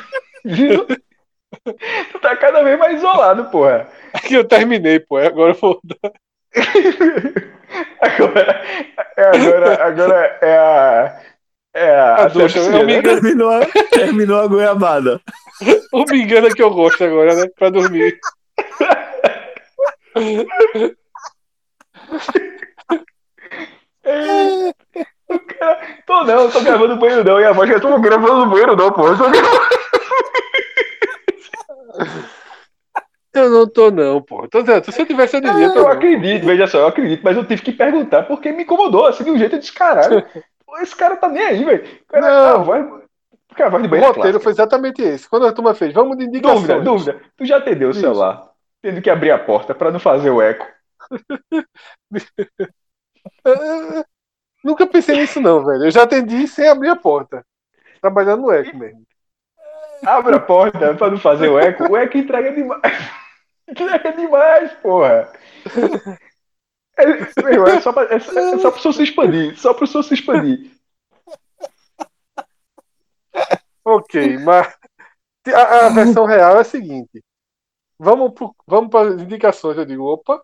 [1.65, 3.89] Tu tá cada vez mais isolado, porra.
[4.13, 5.17] Aqui eu terminei, pô.
[5.17, 6.13] Agora eu vou dar.
[8.01, 8.63] Agora,
[9.17, 11.21] é, agora, agora é a.
[11.75, 12.15] É a.
[12.25, 12.29] A
[12.85, 12.99] me né?
[12.99, 13.21] engano.
[13.21, 15.21] Terminou, a- terminou a goiabada.
[15.93, 17.47] O me engana que eu gosto agora, né?
[17.59, 18.19] Pra dormir.
[26.07, 27.41] Tô não, tô gravando no banheiro não.
[27.41, 29.11] E a voz que eu tô gravando no banheiro não, porra.
[29.13, 29.67] Eu tô gravando-
[33.39, 34.49] Eu não tô, não, pô.
[34.49, 35.71] Tô dizendo, se eu tivesse, eu diria.
[35.73, 39.07] Tô Eu acredito, veja só, eu acredito, mas eu tive que perguntar porque me incomodou,
[39.07, 40.25] assim, de um jeito de caralho.
[40.67, 41.85] Pô, Esse cara tá nem aí, velho.
[42.03, 42.55] O cara- Não.
[42.55, 42.87] A voz,
[43.49, 45.29] porque a voz de O banheiro é roteiro foi exatamente esse.
[45.29, 46.61] Quando a turma fez, vamos de indicações.
[46.67, 47.21] Dúvida, dúvida.
[47.37, 48.51] Tu já atendeu o celular,
[48.83, 50.67] tendo que abrir a porta pra não fazer o eco.
[54.65, 55.85] Nunca pensei nisso, não, velho.
[55.85, 57.45] Eu já atendi sem abrir a porta.
[58.01, 59.03] Trabalhando no eco mesmo.
[60.05, 61.85] Abre a porta pra não fazer o eco.
[61.91, 62.81] O eco entrega demais.
[63.69, 65.33] entrega demais, porra.
[66.99, 67.05] É,
[67.43, 69.59] meu é só pra, é, é só pro se expandir.
[69.59, 70.71] Só pro som se expandir.
[73.85, 74.75] Ok, mas
[75.55, 77.23] a, a versão real é a seguinte.
[77.99, 79.77] Vamos pro, vamos para as indicações.
[79.77, 80.43] Eu digo, opa,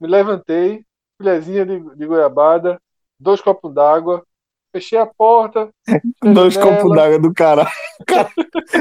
[0.00, 0.84] me levantei,
[1.18, 2.80] colherzinha de, de goiabada,
[3.20, 4.26] dois copos d'água,
[4.80, 5.68] fechei a porta.
[6.22, 7.66] Dois copos d'água do cara.
[8.00, 8.30] O cara.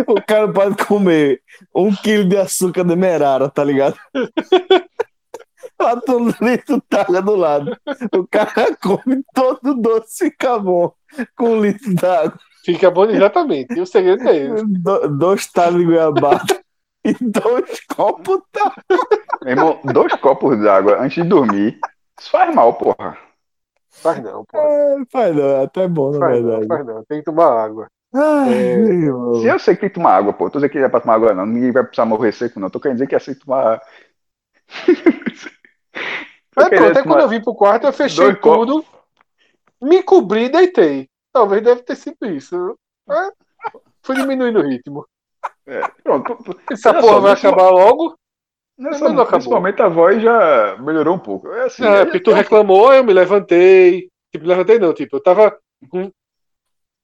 [0.07, 1.41] O cara pode comer
[1.75, 3.97] um quilo de açúcar de merara, tá ligado?
[5.79, 7.77] Bota um litro d'água do lado.
[8.15, 10.91] O cara come todo doce e fica bom
[11.35, 12.39] com um litro d'água.
[12.65, 13.73] Fica bom exatamente.
[13.75, 14.65] E o segredo é esse.
[14.65, 16.59] Do- dois talos de goiabada
[17.05, 19.07] e dois copos d'água.
[19.43, 21.79] Meu irmão, dois copos d'água antes de dormir.
[22.19, 23.17] Isso faz mal, porra.
[24.01, 24.57] Faz não, pô.
[24.57, 26.67] É, faz não, é até bom, na Faz não, verdade.
[26.67, 27.03] faz não.
[27.05, 27.87] Tem que tomar água.
[28.13, 29.39] Ai, É.
[29.41, 30.49] Se eu sei que tem que tomar água, pô.
[30.49, 31.45] Tô dizendo que é pra tomar água, não.
[31.45, 32.69] Ninguém vai precisar morrer seco, não.
[32.69, 33.81] Tô querendo dizer que é assim tomar.
[36.53, 38.65] Querendo pronto, até quando eu vim pro quarto, eu fechei Dois copos.
[38.65, 38.85] tudo,
[39.81, 41.07] me cobri e deitei.
[41.31, 42.75] Talvez deve ter sido isso.
[43.09, 43.31] É,
[44.01, 45.05] Fui diminuindo o ritmo.
[45.67, 46.37] É, pronto.
[46.71, 48.17] Essa porra vai acabar logo.
[48.77, 49.37] Nessa, Mas não acabou.
[49.39, 51.47] nesse momento a voz já melhorou um pouco.
[51.51, 51.83] É assim.
[51.85, 54.07] É, é- porque tu reclamou, eu me levantei.
[54.31, 55.55] Tipo, me levantei não, tipo, eu tava
[55.89, 56.11] com-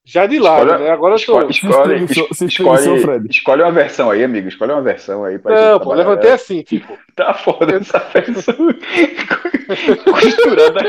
[0.06, 0.90] já de lado, Escolhe- né?
[0.91, 1.50] Agora eu tô.
[1.50, 2.06] Escolhe, escolhe,
[2.48, 4.50] escolhe, escolhe uma versão aí, amigo.
[4.50, 5.40] Escolhe uma versão aí.
[5.40, 6.98] pra Não, pô, levantei assim, tipo.
[7.16, 8.56] Tá foda essa versão.
[10.12, 10.84] Costurando a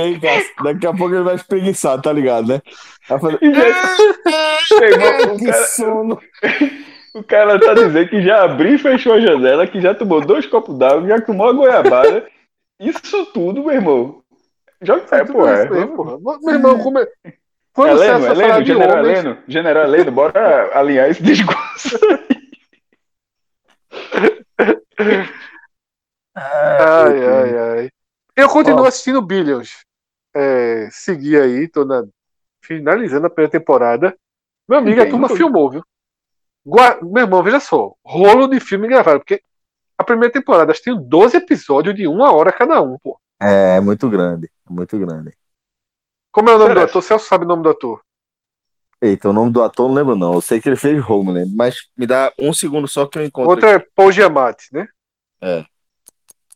[0.00, 2.62] Ei, Cássio, daqui a pouco ele vai espreguiçar, tá ligado, né?
[3.08, 3.34] Vai fazer.
[3.34, 3.38] O,
[5.36, 6.20] que cara, sono!
[7.14, 10.46] O cara tá dizendo que já abriu e fechou a janela, que já tomou dois
[10.46, 12.26] copos d'água, já tomou a goiabada.
[12.78, 14.22] Isso tudo, meu irmão.
[14.80, 15.62] Já é, pô, é.
[15.62, 16.18] Aí, porra.
[16.42, 17.08] Meu irmão, como é-
[17.72, 21.98] quando Heleno, falar Heleno, General homens, Heleno, General Heleno, bora alinhar esse discurso.
[26.34, 27.90] Ai, ai, ai.
[28.36, 28.86] Eu continuo Ó.
[28.86, 29.84] assistindo Billions.
[30.34, 32.04] É, segui aí, tô na,
[32.62, 34.16] finalizando a primeira temporada.
[34.68, 35.84] Meu amigo, a turma filmou, viu?
[36.64, 37.94] Meu irmão, veja só.
[38.04, 39.42] Rolo de filme gravado, porque
[39.96, 43.18] a primeira temporada acho que tem 12 episódios de uma hora cada um, pô.
[43.40, 45.32] É, é muito grande, é muito grande.
[46.30, 47.02] Como é o nome do ator?
[47.02, 48.00] Celso sabe o nome do ator.
[49.02, 50.34] Eita, o nome do ator não lembro, não.
[50.34, 53.50] Eu sei que ele fez Homeland, mas me dá um segundo só que eu encontro.
[53.50, 54.86] Outro é Paul Giamatti, né?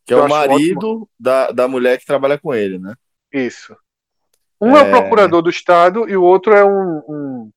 [0.04, 2.94] que é eu o acho marido da, da mulher que trabalha com ele, né?
[3.32, 3.74] Isso.
[4.60, 4.90] Um é, o É.
[4.90, 7.02] procurador do Estado e o outro é um.
[7.08, 7.50] um,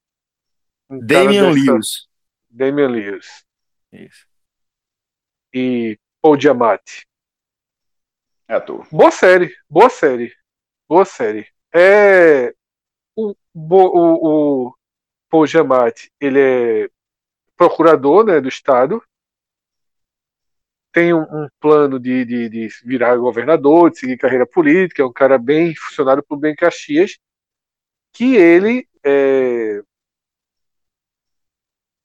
[0.90, 2.07] um Damian Lewis.
[2.50, 3.46] Damian Lewis.
[3.92, 4.26] Isso.
[5.54, 7.06] E Paul Giamatti.
[8.48, 8.88] É ator.
[8.92, 10.34] Boa série, boa série,
[10.88, 11.48] boa série.
[11.74, 12.54] É
[13.16, 14.76] o, o, o
[15.30, 16.90] Paul Giamatti, ele é
[17.58, 19.04] procurador, né, do estado.
[20.94, 25.04] Tem um, um plano de, de, de virar governador, de seguir carreira política.
[25.04, 27.18] É um cara bem funcionário por bem Caxias,
[28.14, 29.82] que ele é,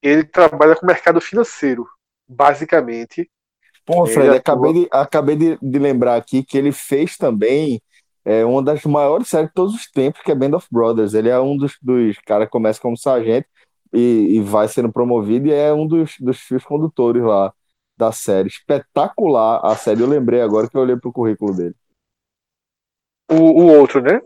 [0.02, 1.86] ele trabalha com o mercado financeiro,
[2.28, 3.30] basicamente.
[3.84, 4.38] Pô, Fred, atua.
[4.38, 7.80] acabei, de, acabei de, de lembrar aqui que ele fez também
[8.24, 11.14] é, uma das maiores séries de todos os tempos, que é Band of Brothers.
[11.14, 13.46] Ele é um dos, dos caras que começa como sargento
[13.92, 17.52] e, e vai sendo promovido e é um dos, dos fios condutores lá
[17.96, 18.48] da série.
[18.48, 20.00] Espetacular a série.
[20.00, 21.74] Eu lembrei agora que eu olhei pro currículo dele.
[23.30, 24.20] O, o outro, né?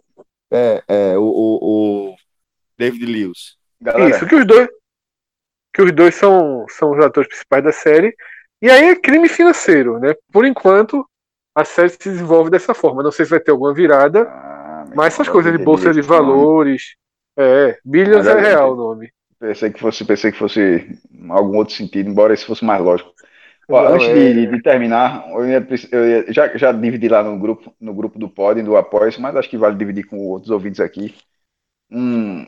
[0.51, 2.17] É, é, o, o, o
[2.79, 3.57] David Lewis.
[3.81, 4.11] Galera.
[4.11, 4.69] Isso, que os dois.
[5.77, 8.17] Que os dois são, são os atores principais da série.
[8.63, 10.15] E aí é crime financeiro, né?
[10.33, 11.07] Por enquanto,
[11.55, 13.03] a série se desenvolve dessa forma.
[13.03, 16.97] Não sei se vai ter alguma virada, ah, mas essas coisas de bolsa de valores.
[17.39, 19.11] É, Billions é real o nome.
[19.39, 20.99] Pensei que fosse, pensei que fosse
[21.29, 23.13] algum outro sentido, embora esse fosse mais lógico.
[23.69, 24.15] Ó, Não, antes é...
[24.15, 28.19] de, de, terminar, eu, ia, eu ia, já, já dividi lá no grupo, no grupo
[28.19, 31.15] do Pod, do Apoio, mas acho que vale dividir com outros ouvintes aqui.
[31.91, 32.47] Um,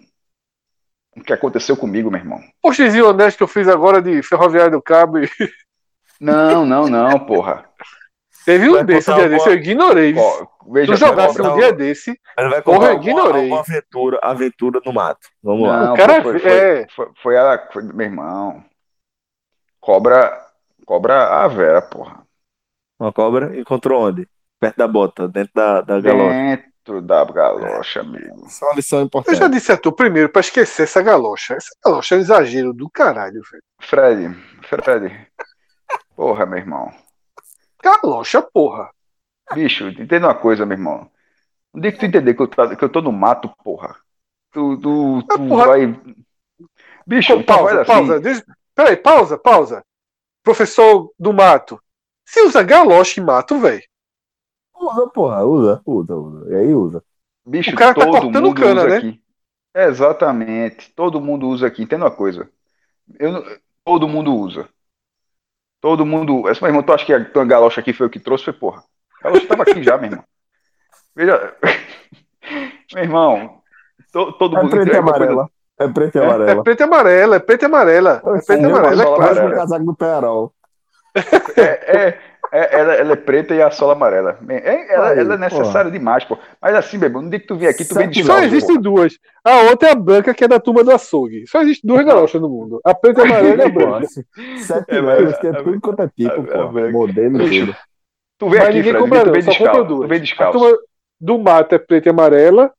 [1.19, 2.41] o que aconteceu comigo, meu irmão.
[2.63, 5.19] Postezinho honesto que eu fiz agora de Ferroviário do Cabo.
[5.19, 5.29] E...
[6.21, 7.65] Não, não, não, porra.
[8.45, 10.15] Teve um desse dia desse, eu ignorei.
[10.15, 13.47] Pô, veja, tu jogasse um dia desse, ele vai porra, eu ignorei.
[13.47, 15.29] Uma aventura, aventura no mato.
[15.43, 15.93] Vamos não, lá.
[15.93, 16.87] O cara foi, foi, é...
[16.89, 18.65] foi, foi, a, foi, meu irmão.
[19.79, 20.37] Cobra,
[20.87, 22.23] cobra a Vera, porra.
[22.99, 24.27] Uma cobra encontrou onde?
[24.59, 26.33] Perto da bota, dentro da, da galocha.
[26.33, 26.69] Dentro
[27.03, 28.47] da galocha, amigo.
[28.47, 29.35] Isso é uma lição importante.
[29.35, 31.55] Eu já disse a tu primeiro pra esquecer essa galocha.
[31.55, 33.63] Essa galocha é um exagero do caralho, velho.
[33.81, 35.29] Fred, Fred.
[36.17, 36.93] Porra, meu irmão.
[37.83, 38.91] Galocha, porra.
[39.55, 41.11] Bicho, entenda uma coisa, meu irmão.
[41.73, 43.97] Onde é que tu entender que eu, tô, que eu tô no mato, porra?
[44.53, 45.67] Tu, tu, tu ah, porra.
[45.67, 46.01] vai.
[47.07, 47.93] Bicho, Pô, pausa, assim.
[47.93, 48.21] pausa.
[48.21, 48.45] Deixa...
[48.75, 49.85] Peraí, pausa, pausa.
[50.43, 51.81] Professor do mato.
[52.25, 53.83] Se usa galocha em mato, velho.
[54.81, 56.51] Usa, porra, usa, usa, usa.
[56.51, 57.03] E aí usa.
[57.45, 58.97] Bicho, o cara tá todo tá cortando mundo cana, usa né?
[58.97, 59.23] aqui.
[59.75, 60.93] Exatamente.
[60.95, 61.83] Todo mundo usa aqui.
[61.83, 62.49] Entenda uma coisa.
[63.19, 63.45] Eu,
[63.85, 64.69] todo mundo usa.
[65.81, 66.49] Todo mundo.
[66.49, 68.45] Essa, meu irmão, tu acha que a tua galocha aqui foi o que trouxe?
[68.45, 68.83] Foi porra.
[69.21, 70.25] A galocha tava aqui já, meu irmão.
[71.15, 71.57] Veja.
[72.95, 73.63] meu irmão.
[74.13, 74.71] To, todo é mundo.
[74.71, 75.51] Preto e amarela.
[75.79, 76.51] É preto e amarela.
[76.51, 78.23] É, é preto e amarela, é preto e amarela.
[78.25, 79.03] É preto e amarela.
[79.03, 79.55] É claro.
[79.55, 80.53] casaco do Perol.
[81.57, 82.21] É, é,
[82.53, 84.39] é, ela, ela, é preta e a sola amarela.
[84.49, 86.39] É, ela, Aí, ela, é necessária demais, pô.
[86.61, 89.19] Mas assim, bebê, no dia que tu vem aqui, tu vem de Só existem duas.
[89.45, 91.47] A outra é a branca, que é da turma do açougue.
[91.47, 92.81] Só existem duas galochas no mundo.
[92.85, 94.07] A preta e a amarela e a branca.
[94.07, 96.91] Sete é, anos, que é tudo quanto é tipo, pô.
[96.91, 97.77] Modelo tudo.
[98.39, 99.85] Tu vem Mas aqui, Fred, compra, tu vem descalço.
[99.85, 100.01] Duas.
[100.01, 100.59] Tu vem descalço.
[100.59, 100.79] A turma
[101.21, 102.73] do mato é preta e amarela,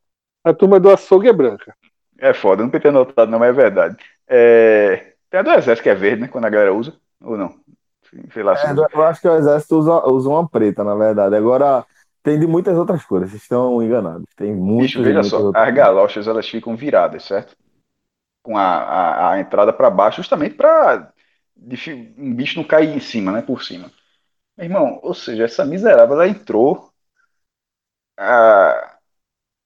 [0.44, 1.76] a turma do açougue é branca.
[2.18, 3.98] É foda, não tem notado, não, mas é verdade.
[4.28, 5.14] É...
[5.30, 6.28] Tem a do exército que é verde, né?
[6.28, 7.54] Quando a galera usa, ou não?
[8.34, 11.36] Sei lá, é, eu acho que o exército usa, usa uma preta, na verdade.
[11.36, 11.86] Agora,
[12.24, 14.26] tem de muitas outras cores, vocês estão enganados.
[14.36, 14.88] Tem muitas.
[14.88, 17.56] Bicho, veja só, as galochas elas ficam viradas, certo?
[18.44, 21.12] Com a, a, a entrada para baixo, justamente para
[22.18, 23.42] um bicho não cair em cima, né?
[23.42, 23.92] Por cima.
[24.58, 26.90] Meu irmão, ou seja, essa miserável ela entrou.
[28.18, 28.98] Ah,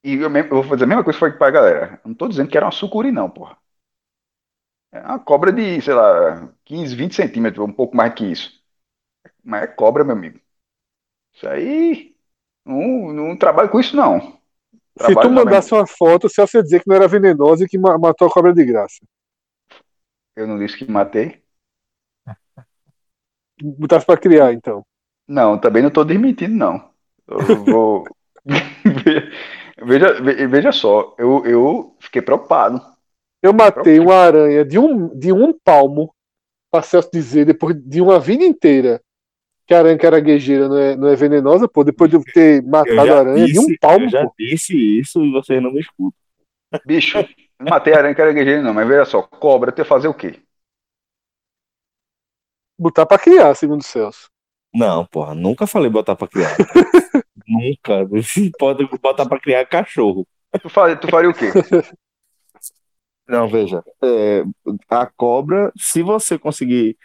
[0.04, 2.00] e eu, mesmo, eu, vou fazer a mesma coisa que foi pra galera.
[2.04, 3.58] Eu não tô dizendo que era uma sucuri, não, porra.
[4.94, 8.62] É uma cobra de, sei lá, 15, 20 centímetros, um pouco mais que isso.
[9.44, 10.40] Mas é cobra, meu amigo.
[11.34, 12.16] Isso aí.
[12.64, 14.38] Não, não trabalho com isso, não.
[14.96, 17.76] Trabalho Se tu mandasse uma foto, se você dizer que não era venenosa e que
[17.76, 19.04] matou a cobra de graça.
[20.36, 21.42] Eu não disse que matei.
[23.60, 24.86] Botasse pra criar, então.
[25.28, 26.92] Não, também não tô desmentindo, não.
[27.28, 28.04] Eu vou.
[29.84, 32.93] veja, veja só, eu, eu fiquei preocupado.
[33.44, 36.16] Eu matei uma aranha de um, de um palmo,
[36.72, 39.04] para Celso dizer, depois de uma vida inteira,
[39.68, 43.06] que a aranha caranguejeira não é, não é venenosa, pô, depois de eu ter matado
[43.06, 44.06] eu a aranha disse, de um palmo.
[44.06, 44.34] Eu já pô.
[44.40, 46.18] disse isso e vocês não me escutam.
[46.86, 47.18] Bicho,
[47.60, 50.40] não matei a aranha caranguejeira, não, mas veja só, cobra, tu fazer o quê?
[52.80, 54.30] Botar pra criar, segundo o Celso.
[54.74, 56.56] Não, porra, nunca falei botar pra criar.
[57.46, 58.10] nunca.
[58.58, 60.26] Pode botar pra criar cachorro.
[60.62, 61.48] Tu faria, tu faria o quê?
[63.28, 64.44] Não, veja, é,
[64.90, 66.98] a cobra, se você conseguir.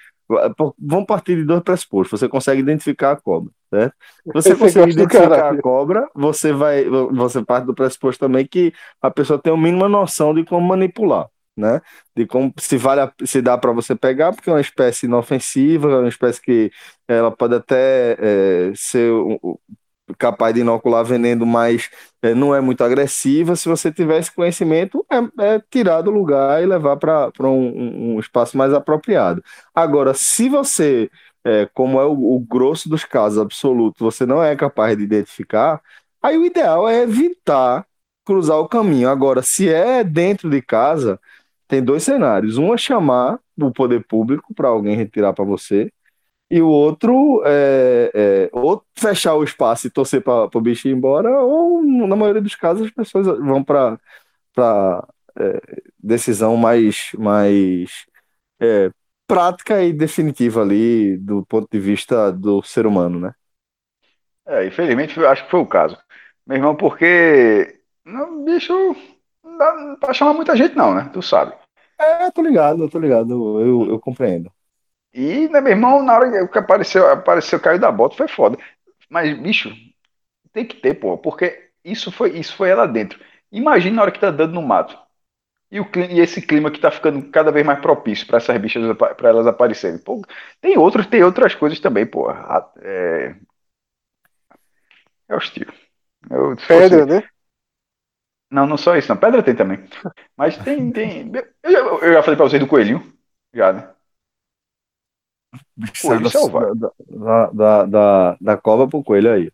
[0.79, 2.21] Vamos partir de dois pressupostos.
[2.21, 3.95] Você consegue identificar a cobra, certo?
[4.35, 6.85] Você consegue identificar a cobra, você vai.
[6.85, 11.29] Você parte do pressuposto também que a pessoa tem a mínima noção de como manipular,
[11.57, 11.81] né?
[12.15, 15.91] De como se vale a, se dá para você pegar, porque é uma espécie inofensiva,
[15.93, 16.71] é uma espécie que
[17.07, 19.11] ela pode até é, ser
[20.17, 21.91] capaz de inocular veneno, mas
[22.23, 23.57] é, não é muito agressiva.
[23.57, 25.17] Se você tivesse conhecimento, é,
[25.57, 29.43] é tirar do lugar e levar para um, um, espaço mais apropriado.
[29.75, 31.11] Agora, se você,
[31.45, 35.81] é, como é o, o, grosso dos casos absolutos, você não é capaz de identificar,
[36.23, 37.87] aí o ideal é evitar
[38.25, 39.09] cruzar o caminho.
[39.09, 41.19] Agora, se é dentro de casa,
[41.67, 42.59] tem dois cenários.
[42.59, 45.93] Um é chamar o poder público para alguém retirar para você,
[46.51, 50.93] e o outro é, é ou fechar o espaço e torcer para o bicho ir
[50.93, 53.99] embora, ou na maioria dos casos as pessoas vão para
[55.39, 55.61] é,
[55.99, 58.07] decisão mais, mais
[58.61, 58.91] é,
[59.27, 63.35] prática e definitiva ali do ponto de vista do ser humano, né?
[64.47, 65.99] É, infelizmente acho que foi o caso.
[66.47, 67.79] Meu irmão, porque.
[68.05, 68.73] Não, bicho,
[69.45, 71.11] não dá pra chamar muita gente, não, né?
[71.13, 71.53] Tu sabe.
[71.99, 74.51] É, tô ligado, tô ligado, eu, eu compreendo.
[75.13, 78.59] E, né, meu irmão, na hora que apareceu, apareceu, caiu da bota, foi foda.
[79.09, 79.71] Mas, bicho,
[80.53, 83.19] tem que ter, pô, porque isso foi, isso foi ela dentro.
[83.51, 84.99] Imagina na hora que tá dando no mato.
[85.71, 88.97] E, o, e esse clima que tá ficando cada vez mais propício para essas bichas,
[88.97, 89.99] para elas aparecerem.
[89.99, 90.23] Pô,
[90.61, 92.31] tem outros, tem outras coisas também, pô.
[92.81, 93.35] É,
[95.29, 95.67] é hostil.
[96.31, 97.21] Eu, Pedra, fosse...
[97.21, 97.29] né?
[98.51, 99.17] Não, não só isso, não.
[99.17, 99.79] Pedra tem também.
[100.37, 100.91] Mas tem.
[100.91, 101.31] tem...
[101.63, 103.13] Eu, já, eu já falei pra vocês do coelhinho.
[103.53, 103.91] Já, né?
[106.03, 106.75] Coelho selvagem.
[106.77, 109.53] Da, da, da, da cova pro coelho aí.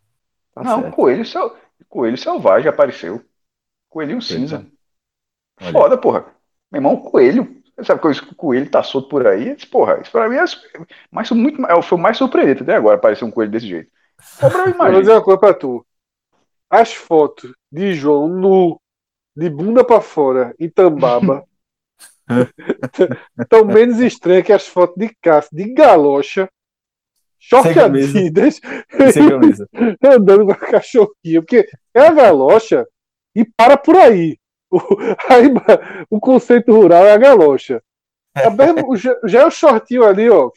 [0.53, 1.55] Tá não, coelho, sel...
[1.89, 3.23] coelho selvagem apareceu.
[3.89, 4.65] Coelhinho cinza.
[5.61, 5.71] Olha.
[5.71, 6.25] Foda, porra.
[6.71, 7.61] Meu irmão, coelho.
[7.83, 9.53] Sabe que o coelho tá solto por aí?
[9.53, 10.45] Disse, porra, isso pra mim é
[11.11, 13.91] mais, muito, é, foi o mais surpreendente até agora aparecer um coelho desse jeito.
[14.39, 15.85] Vou dizer uma coisa pra tu.
[16.69, 18.79] As fotos de João nu
[19.35, 21.45] de bunda para fora em Tambaba
[23.39, 26.49] estão menos estranhas que as fotos de Cássio de galocha,
[27.39, 28.59] short Adidas,
[30.03, 32.85] andando com a cachorrinha, porque é a galocha
[33.35, 34.37] e para por aí.
[34.71, 34.79] O,
[35.29, 35.47] aí,
[36.09, 37.81] o conceito rural é a galocha.
[39.25, 40.49] Já é o shortinho ali, ó.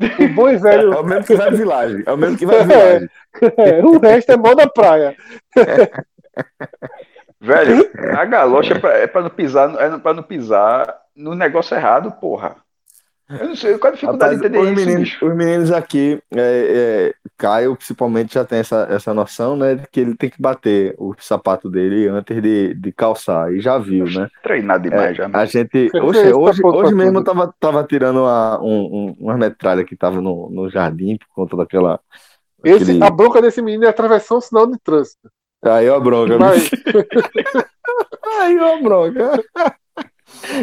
[0.00, 0.92] O bom e velho.
[0.92, 2.02] É o mesmo que vai vilagem.
[2.06, 3.08] É o mesmo que vai vilagem.
[3.56, 5.16] É, é, o resto é mó da praia.
[7.40, 11.76] Velho, a galocha é pra, é pra não pisar, é pra não pisar no negócio
[11.76, 12.56] errado, porra.
[13.30, 16.18] Eu não sei, qual a dificuldade Rapaz, de entender os isso, meninos, Os meninos aqui,
[16.34, 20.40] é, é, Caio principalmente já tem essa, essa noção, né, de que ele tem que
[20.40, 24.28] bater o sapato dele antes de, de calçar, e já viu, né?
[24.42, 25.30] Treinar demais é, já.
[25.30, 29.84] A gente, hoje, hoje, hoje mesmo eu tava, tava tirando uma, um, um, uma metralha
[29.84, 32.00] que tava no, no jardim por conta daquela...
[32.64, 33.04] Esse, aquele...
[33.04, 35.28] A bronca desse menino é atravessar um sinal de trânsito.
[35.62, 36.38] Aí, ó, bronca.
[36.38, 36.70] Mas...
[38.40, 39.44] Aí, ó, bronca.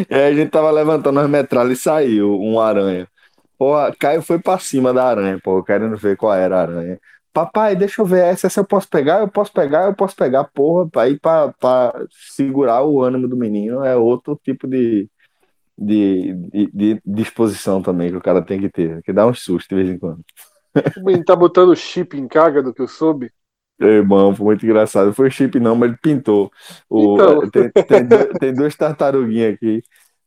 [0.08, 3.08] E aí a gente tava levantando as metralhas e saiu um aranha.
[3.58, 7.00] Pô, Caio foi pra cima da aranha, pô, querendo ver qual era a aranha.
[7.32, 10.44] Papai, deixa eu ver essa, se eu posso pegar, eu posso pegar, eu posso pegar,
[10.44, 11.92] porra, pra ir pra, pra
[12.34, 15.08] segurar o ânimo do menino é outro tipo de,
[15.76, 19.68] de, de, de disposição também que o cara tem que ter, que dá uns sustos
[19.68, 20.24] de vez em quando.
[20.96, 23.30] O menino tá botando chip em carga do que eu soube.
[23.78, 25.12] Irmão, foi muito engraçado.
[25.12, 26.50] Foi chip não, mas ele pintou.
[26.88, 27.50] O, então.
[27.50, 28.08] tem, tem,
[28.40, 29.82] tem duas tartaruguinhas aqui.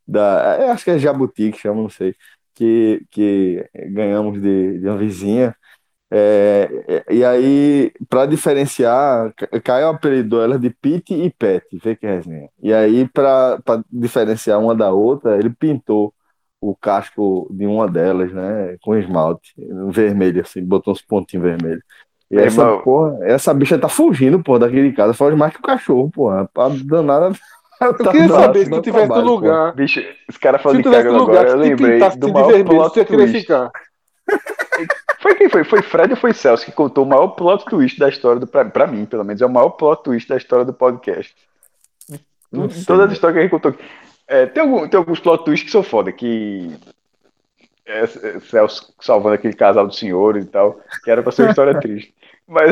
[0.06, 2.14] Da, acho que é Jabuti que chama, não sei.
[2.54, 5.54] Que, que ganhamos de, de uma vizinha.
[6.12, 9.32] É, e aí, para diferenciar,
[9.62, 12.48] Caio apelidou ela de Pete e Pet, vê que resenha.
[12.60, 13.60] E aí, para
[13.90, 16.12] diferenciar uma da outra, ele pintou
[16.60, 19.54] o casco de uma delas, né, com esmalte
[19.88, 21.82] vermelho, assim, botou uns pontinhos vermelhos.
[22.30, 25.12] E é, essa, porra, essa bicha tá fugindo, pô, daquele casa.
[25.12, 26.48] Foge mais que o cachorro, porra.
[26.52, 27.32] Pra danada.
[27.80, 29.70] Eu tá queria saber se tu tivesse no lugar.
[29.70, 29.76] Pô.
[29.76, 31.48] Bicho, esse cara falou de caga agora.
[31.48, 33.40] Eu lembrei do maior vermelho, plot twist.
[33.40, 33.70] Ficar.
[35.20, 35.64] Foi quem foi?
[35.64, 38.46] Foi Fred ou foi Celso que contou o maior plot twist da história do.
[38.46, 41.34] Pra, pra mim, pelo menos, é o maior plot twist da história do podcast.
[42.50, 43.74] Todas as histórias que a gente contou.
[44.26, 46.74] É, tem, algum, tem alguns plot twists que são foda, que
[47.90, 51.50] é, é, Celso salvando aquele casal do senhor e tal, que era pra ser uma
[51.50, 52.14] história triste.
[52.46, 52.70] Mas,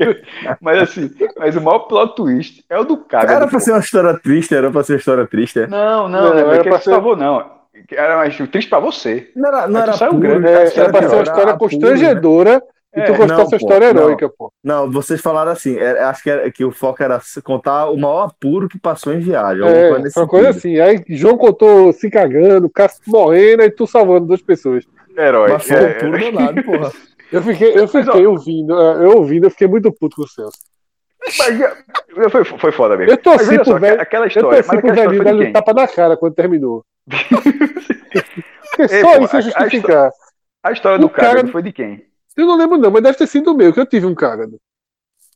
[0.60, 3.30] mas assim, mas o maior plot twist é o do cara.
[3.30, 5.60] Era pra ser uma história triste, era pra ser uma história triste.
[5.60, 5.66] É?
[5.66, 6.90] Não, não, não, não era pra ser...
[6.90, 7.62] salvou, não.
[7.90, 9.30] Era mais triste pra você.
[9.36, 12.60] Não era, não era puro, grande, é, era, era pra ser uma história constrangedora.
[12.60, 12.72] Puro.
[12.94, 14.52] E tu é, gostou dessa história heróica, pô.
[14.62, 18.26] Não, vocês falaram assim, é, acho que, era, que o foco era contar o maior
[18.26, 19.64] apuro que passou em viagem.
[19.66, 20.78] É, uma coisa assim.
[20.78, 24.84] Aí João contou se cagando, Cássio morrendo e tu salvando duas pessoas.
[25.16, 25.52] Herói.
[25.52, 26.30] Mas foi é, puro é.
[26.30, 26.92] danado, porra.
[27.32, 30.58] Eu fiquei, eu fiquei ouvindo, é, eu ouvindo, eu fiquei muito puto com o Celso.
[31.18, 33.10] Mas foi, foi foda mesmo.
[33.10, 33.98] Eu torci pro velho.
[33.98, 34.58] Aquela história.
[34.58, 36.84] Eu torci pro velhinho dar um tapa na cara quando terminou.
[37.08, 40.10] Porque só Ei, isso é justificar.
[40.62, 42.04] A história do cara foi de quem?
[42.36, 44.58] Eu não lembro, não, mas deve ter sido o meu, que eu tive um cágado.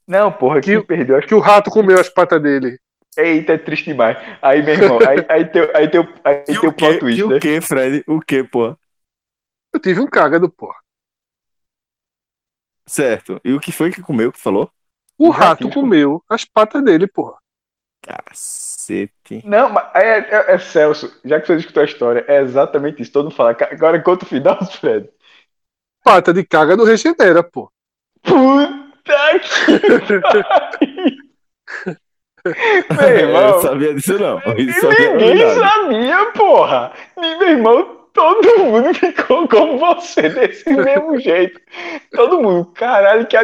[0.06, 1.20] Não, porra, que, que perdeu.
[1.20, 2.78] Que o rato comeu as patas dele.
[3.16, 4.16] Eita, é triste demais.
[4.40, 7.20] Aí, meu irmão, aí, aí tem, aí tem, aí tem o plot twist.
[7.20, 7.36] E né?
[7.36, 8.04] o que, Fred?
[8.06, 8.78] O que, porra?
[9.72, 10.76] Eu tive um cágado, porra.
[12.86, 13.40] Certo.
[13.44, 14.70] E o que foi que comeu que falou?
[15.18, 17.36] O, o rato comeu as patas dele, porra.
[18.02, 19.42] Cacete.
[19.44, 23.12] Não, mas é, é, é, Celso, já que você escutou a história, é exatamente isso.
[23.12, 23.56] Todo mundo fala.
[23.72, 25.08] Agora conta o final, Fred
[26.06, 27.68] pata de caga do regenera, pô.
[28.22, 29.66] Puta que
[32.96, 33.48] Meu irmão.
[33.48, 34.38] Eu sabia disso não.
[34.56, 36.92] Isso ninguém sabia, porra.
[37.16, 41.60] Meu irmão, Todo mundo ficou como você, desse mesmo jeito.
[42.12, 43.36] Todo mundo, caralho, que,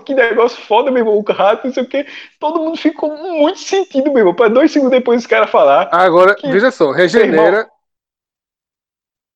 [0.00, 2.04] que negócio foda, meu irmão, o rato, não sei o quê.
[2.40, 4.34] Todo mundo ficou muito sentido, meu irmão.
[4.34, 5.88] Para dois segundos depois os caras falar.
[5.92, 7.68] Agora, que, veja só, regenera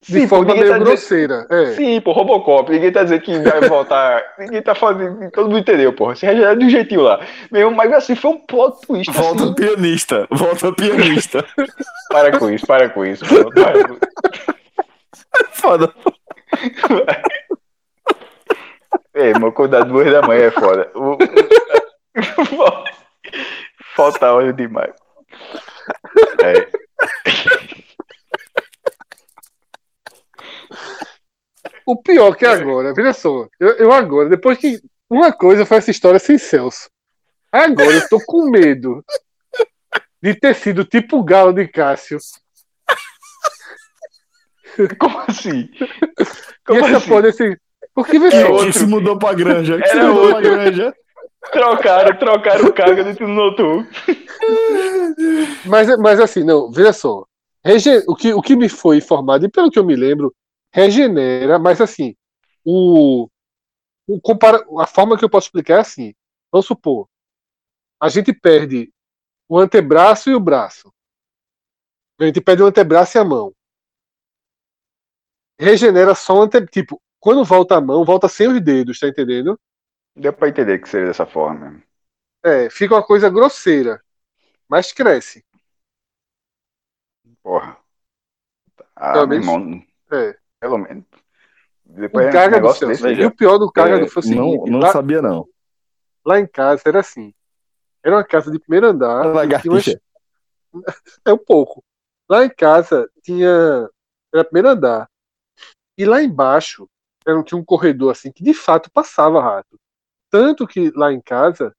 [0.03, 1.47] de Sim, forma meio tá grosseira.
[1.49, 1.63] Dizendo...
[1.63, 1.75] É.
[1.77, 2.73] Sim, pô, Robocop.
[2.73, 4.21] Ninguém tá dizendo que vai voltar.
[4.37, 5.31] ninguém tá fazendo.
[5.31, 6.17] Todo mundo entendeu, porra.
[6.17, 7.25] Se regenera de um jeitinho lá.
[7.53, 9.13] Meu, mas assim, foi um plot twist.
[9.13, 9.55] Volta assim.
[9.55, 10.27] pianista.
[10.29, 11.45] Volta pianista.
[12.11, 13.25] para com isso, para com isso.
[13.25, 13.49] Pô.
[13.53, 13.97] Para com...
[15.53, 15.95] Foda.
[19.15, 20.91] Ei, irmão, acordar duas da manhã é foda.
[23.95, 24.93] Falta óleo demais.
[26.43, 26.67] É.
[31.87, 34.81] O pior que é agora, veja só, eu, eu, agora, depois que.
[35.11, 36.89] Uma coisa foi essa história sem Celso.
[37.51, 39.05] Agora eu tô com medo
[40.23, 42.19] de ter sido tipo o galo de Cássio.
[44.99, 45.69] Como assim?
[46.67, 47.09] Como e essa assim?
[47.09, 47.59] porra desse.
[47.95, 48.65] Porque vê só.
[48.65, 49.77] Que se mudou pra granja.
[49.77, 50.41] Que Era se mudou outro.
[50.41, 50.95] pra granja.
[51.51, 53.87] Trocaram, trocaram o cargo dentro do noturno.
[55.67, 57.27] Mas, mas assim, não, veja só.
[57.65, 58.03] Rege...
[58.07, 60.33] O, que, o que me foi informado, e pelo que eu me lembro,
[60.73, 62.17] regenera, mas assim,
[62.65, 63.29] o,
[64.07, 64.65] o compara...
[64.81, 66.15] a forma que eu posso explicar é assim.
[66.51, 67.09] Vamos supor,
[68.01, 68.93] a gente perde
[69.49, 70.93] o antebraço e o braço.
[72.19, 73.55] A gente perde o antebraço e a mão.
[75.59, 76.65] Regenera só o ante...
[76.67, 79.59] Tipo, quando volta a mão, volta sem os dedos, tá entendendo?
[80.15, 81.83] Deu pra entender que seria dessa forma.
[82.45, 84.03] É, fica uma coisa grosseira.
[84.69, 85.45] Mas cresce.
[87.43, 87.77] Porra.
[88.97, 90.39] Ah, menos, irmão, é.
[90.63, 91.05] Pelo menos.
[91.85, 94.71] Depois o caga do desse, E o pior do caga é, foi o seguinte.
[94.71, 95.49] Não, não lá, sabia, não.
[96.25, 97.35] Lá em casa era assim.
[98.01, 99.27] Era uma casa de primeiro andar.
[99.27, 99.87] Umas...
[101.27, 101.83] É um pouco.
[102.31, 103.91] Lá em casa tinha.
[104.33, 105.11] Era primeiro andar.
[105.99, 106.89] E lá embaixo
[107.27, 109.77] era, tinha um corredor assim que de fato passava rato.
[110.31, 111.75] Tanto que lá em casa,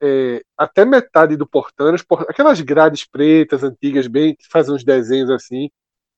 [0.00, 1.92] é, até metade do portão,
[2.28, 5.70] aquelas grades pretas antigas, bem, que fazem uns desenhos assim,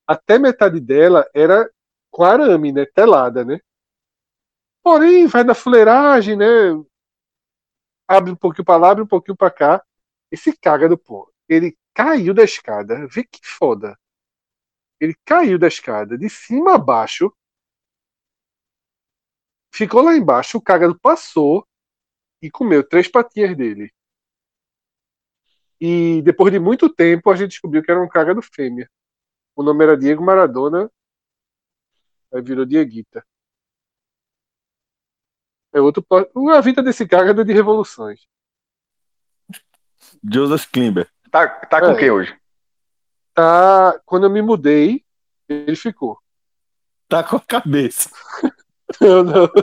[0.07, 1.71] até metade dela era
[2.17, 2.87] com arame, né?
[2.87, 3.61] Telada, né?
[4.83, 6.47] Porém, vai na fuleiragem, né?
[8.09, 9.85] Abre um pouquinho para lá, abre um pouquinho para cá.
[10.31, 13.07] Esse caga do pô, ele caiu da escada.
[13.09, 13.99] Vê que foda.
[14.99, 17.31] Ele caiu da escada de cima a baixo.
[19.71, 21.69] Ficou lá embaixo, o cágado passou
[22.41, 23.93] e comeu três patinhas dele.
[25.79, 28.91] E depois de muito tempo a gente descobriu que era um cágado fêmea.
[29.55, 30.91] O nome era Diego Maradona.
[32.33, 33.25] Aí virou Dieguita.
[35.73, 36.05] É outro.
[36.55, 38.27] A vida desse cágado é de revoluções.
[40.25, 41.11] Joseph Klimber.
[41.31, 42.37] Tá, tá com é, o que hoje?
[43.35, 44.01] Tá.
[44.05, 45.05] Quando eu me mudei,
[45.49, 46.19] ele ficou.
[47.09, 48.11] Tá com a cabeça.
[49.01, 49.49] não, não.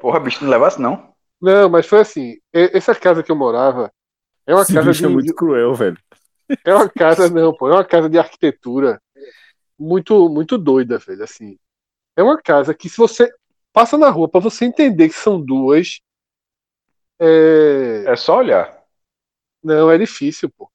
[0.00, 1.14] Porra, bicho, não levasse não?
[1.40, 2.38] Não, mas foi assim.
[2.52, 3.92] Essa casa que eu morava
[4.46, 5.06] é uma Esse casa bicho de...
[5.06, 5.98] é muito cruel, velho.
[6.64, 7.68] É uma casa, não, pô.
[7.68, 9.00] É uma casa de arquitetura
[9.78, 11.22] muito, muito doida, velho.
[11.22, 11.58] Assim.
[12.16, 13.32] É uma casa que se você
[13.72, 16.00] passa na rua para você entender que são duas.
[17.18, 18.04] É...
[18.06, 18.84] é só olhar.
[19.62, 20.70] Não, é difícil, pô.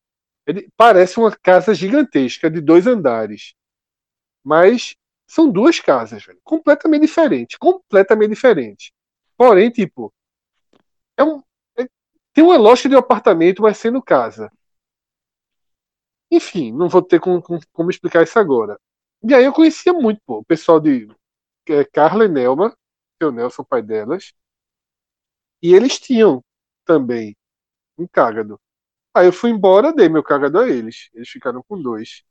[0.45, 3.53] Ele parece uma casa gigantesca de dois andares.
[4.43, 4.95] Mas
[5.27, 8.91] são duas casas, velho, completamente diferentes, completamente diferentes.
[9.37, 10.13] Porém, tipo,
[11.15, 11.41] é um,
[11.77, 11.87] é,
[12.33, 14.51] tem uma lógica de um apartamento, mas sendo casa.
[16.29, 17.41] Enfim, não vou ter como,
[17.71, 18.79] como, explicar isso agora.
[19.23, 21.07] E aí eu conhecia muito pô, o pessoal de
[21.69, 24.34] é, Carla e Nelma, que é o Nelson, pai delas.
[25.61, 26.43] E eles tinham
[26.85, 27.35] também
[27.98, 28.60] um cágado.
[29.14, 31.10] Aí eu fui embora, dei meu cágado a eles.
[31.14, 32.23] Eles ficaram com dois.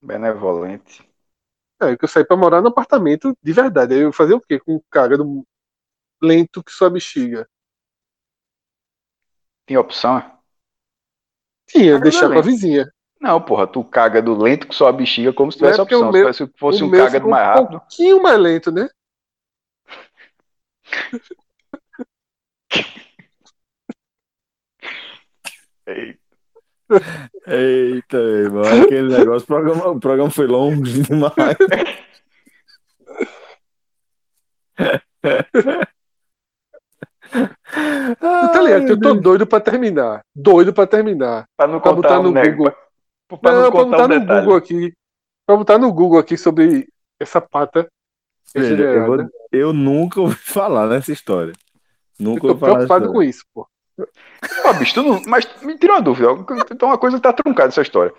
[0.00, 1.02] Benevolente.
[1.80, 3.94] É, que eu saí pra morar no apartamento de verdade.
[3.94, 4.60] Aí eu fazia o quê?
[4.60, 5.46] Com carga do
[6.22, 7.48] lento que sua bexiga.
[9.66, 10.20] Tinha opção?
[11.66, 12.90] Tinha, caga deixar com a vizinha.
[13.24, 16.12] Não, porra, tu caga do lento com sua bexiga como se tivesse é opção.
[16.12, 17.76] Meu, se fosse um caga do mais rápido.
[17.76, 18.86] Um pouquinho mais lento, né?
[25.86, 26.18] Eita.
[27.48, 31.32] Eita, irmão, aquele negócio, o programa, o programa foi longo demais.
[38.20, 38.86] tá ligado?
[38.86, 40.20] Eu tô doido pra terminar.
[40.34, 41.48] Doido pra terminar.
[41.56, 42.83] Pra não pra botar no Google.
[43.36, 44.40] Pra, pra não, não pra botar no detalhe.
[44.40, 44.92] Google aqui.
[45.46, 46.88] Pra botar no Google aqui sobre
[47.20, 47.88] essa pata.
[48.54, 49.16] Veja, eu, vou,
[49.52, 51.52] eu, nunca ouvi falar nessa história.
[52.18, 53.66] Nunca eu tô preocupado com isso, pô.
[54.62, 56.28] Pô, bicho, tu não, mas me tira uma dúvida.
[56.70, 58.12] Então uma coisa tá truncada essa história.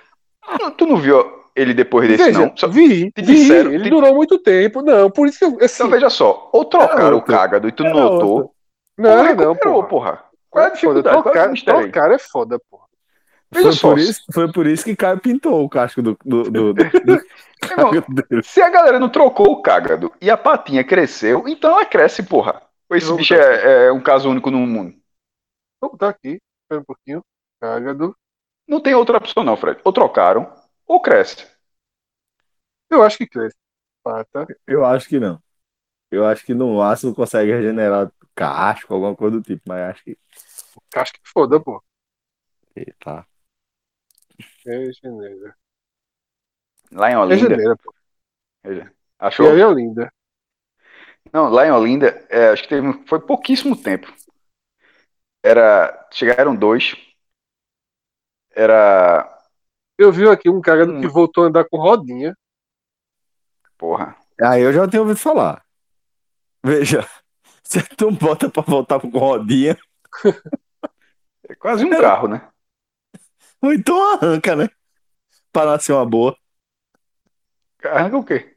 [0.77, 1.23] Tu, não viu
[1.55, 2.57] ele depois desse, Veja, não?
[2.57, 4.81] Só, vi, te vi, disseram, ele te- durou muito tempo.
[4.81, 5.57] Não, por isso que eu.
[5.61, 8.53] Assim, Então veja só, ou trocaram o cágado e tu não notou,
[8.97, 9.87] não, não, recuperou, porra.
[9.87, 10.23] porra.
[10.49, 11.07] Qual é a dificuldade?
[11.15, 11.61] É o trocar, aí?
[11.63, 12.84] trocar é foda, porra.
[13.51, 16.43] Veja Foi só, por, isso, foi por isso que Caio pintou o casco do, do,
[16.43, 17.21] do, do-
[17.71, 17.91] Irmão,
[18.43, 22.61] se a galera não trocou o cágado e a patinha cresceu, então ela cresce, porra.
[22.89, 24.95] Ou esse bicho é, é um caso único no mundo?
[25.81, 26.39] Vou botar aqui.
[26.63, 27.23] Espera um pouquinho.
[27.59, 28.15] Cágado.
[28.67, 29.79] Não tem outra opção não, Fred.
[29.83, 30.51] Ou trocaram,
[30.87, 31.47] ou cresce.
[32.89, 33.55] Eu acho que cresce.
[34.03, 34.45] Pata.
[34.67, 35.41] Eu acho que não.
[36.11, 40.17] Eu acho que no máximo consegue regenerar casco, alguma coisa do tipo, mas acho que.
[40.95, 41.83] Acho que foda, pô.
[44.37, 44.43] Tá.
[44.65, 45.55] Regenera.
[46.91, 47.49] Lá em Olinda.
[47.49, 47.93] Regenera, pô.
[49.19, 49.47] Achou?
[49.47, 50.11] E aí é linda.
[51.33, 54.13] Não, lá em Olinda, é, acho que teve, foi pouquíssimo tempo.
[55.43, 56.95] Era, chegaram dois.
[58.51, 59.31] Era,
[59.97, 61.01] Eu vi aqui um cágado Hum.
[61.01, 62.35] que voltou a andar com rodinha.
[63.77, 64.15] porra.
[64.41, 65.63] Aí eu já tenho ouvido falar.
[66.63, 67.07] Veja,
[67.63, 69.77] se tu bota pra voltar com rodinha,
[71.47, 72.49] É quase um carro, né?
[73.67, 74.69] Ou então arranca, né?
[75.51, 76.35] Pra nascer uma boa.
[77.83, 78.55] Arranca o quê?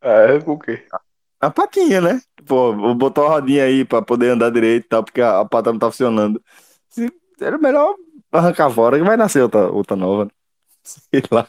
[0.00, 0.86] Arranca o quê?
[1.40, 2.20] A patinha, né?
[2.46, 5.44] Pô, vou botar uma rodinha aí pra poder andar direito e tal, porque a, a
[5.44, 6.42] pata não tá funcionando.
[6.88, 7.94] Se, era melhor
[8.32, 10.24] arrancar fora que vai nascer outra, outra nova.
[10.24, 10.30] né?
[10.82, 11.46] Sei lá.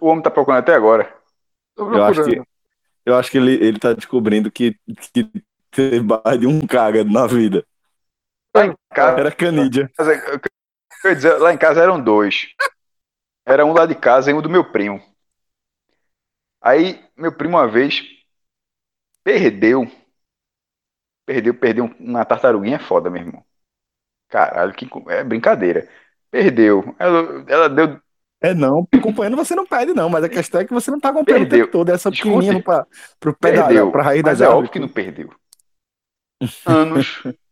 [0.00, 1.14] O homem tá procurando até agora.
[1.76, 2.42] Eu acho que,
[3.04, 4.76] eu acho que ele, ele tá descobrindo que,
[5.12, 5.30] que
[5.70, 7.64] teve mais de um cagado na vida.
[8.56, 9.90] Lá em casa, Era canídia.
[9.98, 10.40] eu
[11.02, 12.48] quero dizer, lá em casa eram dois.
[13.46, 15.00] Era um lá de casa e um do meu primo.
[16.60, 18.02] Aí, meu primo uma vez
[19.22, 19.86] perdeu.
[21.24, 23.44] Perdeu, perdeu uma tartaruguinha foda, meu irmão.
[24.28, 25.88] Caralho, que é brincadeira.
[26.30, 26.94] Perdeu.
[26.98, 28.00] Ela, ela deu.
[28.40, 31.08] É não, acompanhando você não perde, não, mas a questão é que você não tá
[31.08, 31.66] acompanhando o Perdeu.
[31.66, 31.90] tempo todo.
[31.90, 32.22] Essa Escute.
[32.28, 32.86] pequenininha pra,
[33.18, 33.90] pro pé da, Perdeu.
[33.90, 34.68] pra raiz Mas das é árvores.
[34.68, 35.34] óbvio que não perdeu.
[36.66, 37.22] Anos.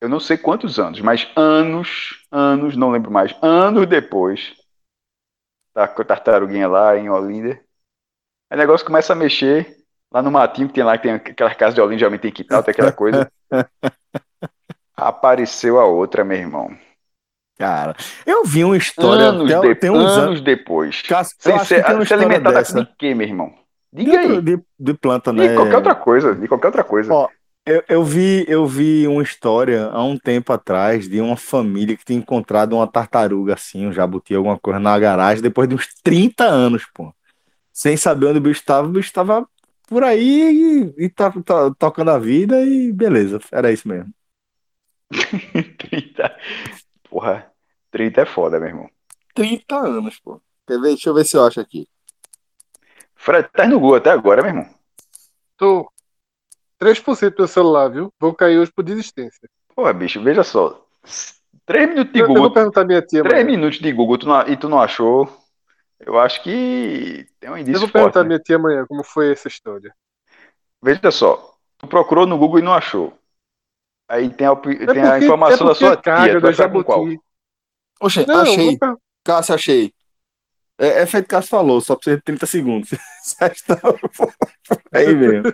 [0.00, 3.34] Eu não sei quantos anos, mas anos, anos, não lembro mais.
[3.42, 4.54] Anos depois.
[5.72, 7.60] Tá com a tartaruguinha lá em Olinda.
[8.50, 9.74] Aí o negócio começa a mexer.
[10.12, 12.62] Lá no matinho que tem lá, que tem aquelas casas de Olinda, geralmente tem quintal,
[12.62, 13.30] tem aquela coisa.
[14.96, 16.70] Apareceu a outra, meu irmão.
[17.58, 20.40] Cara, eu vi uma história Anos, até- de- tem uns anos anos.
[20.42, 21.02] depois.
[21.02, 22.84] Cássio, Sem ser, se alimentada dessa.
[22.84, 23.52] de quê, meu irmão?
[23.92, 24.42] De, Diga aí.
[24.42, 25.54] de, de planta, De né?
[25.54, 26.34] qualquer outra coisa.
[26.34, 27.12] De qualquer outra coisa.
[27.12, 27.28] Ó,
[27.68, 32.04] Eu, eu vi, eu vi uma história há um tempo atrás de uma família que
[32.04, 36.44] tinha encontrado uma tartaruga assim, um jabuti, alguma coisa na garagem, depois de uns 30
[36.44, 37.12] anos, pô.
[37.72, 39.44] Sem saber onde o bicho estava, o bicho estava
[39.88, 44.14] por aí e, e tá, tá tocando a vida e beleza, era isso mesmo.
[45.76, 46.38] 30.
[47.10, 47.50] Porra,
[47.90, 48.90] 30 é foda, meu irmão.
[49.34, 50.40] 30 anos, pô.
[50.68, 50.88] Quer ver?
[50.90, 51.88] Deixa eu ver se eu acho aqui.
[53.16, 54.70] Fred, tá no Google até agora, meu irmão.
[55.56, 55.90] Tô
[56.80, 58.12] 3% do meu celular, viu?
[58.20, 59.48] Vou cair hoje por desistência.
[59.74, 60.84] Porra, bicho, veja só.
[61.64, 62.52] 3 minutos de Eu, eu vou Google.
[62.54, 63.22] perguntar minha tia.
[63.22, 63.56] 3 amanhã.
[63.56, 65.28] minutos de Google tu não- e tu não achou.
[65.98, 67.92] Eu acho que tem um Eu indício vou forte.
[67.92, 68.28] perguntar né?
[68.28, 69.94] minha tia amanhã como foi essa história.
[70.82, 71.54] Veja só.
[71.78, 73.16] Tu procurou no Google e não achou.
[74.08, 76.40] Aí tem a, É tem a porque- informação é da porque sua caga tia.
[76.40, 77.04] Tu ficar com qual?
[78.00, 78.78] Oxe, Não, achei.
[78.78, 79.92] per- Cássio, achei.
[80.78, 82.90] É, é feito que Cássio falou, só precisa de 30 segundos.
[84.92, 85.52] Aí mesmo.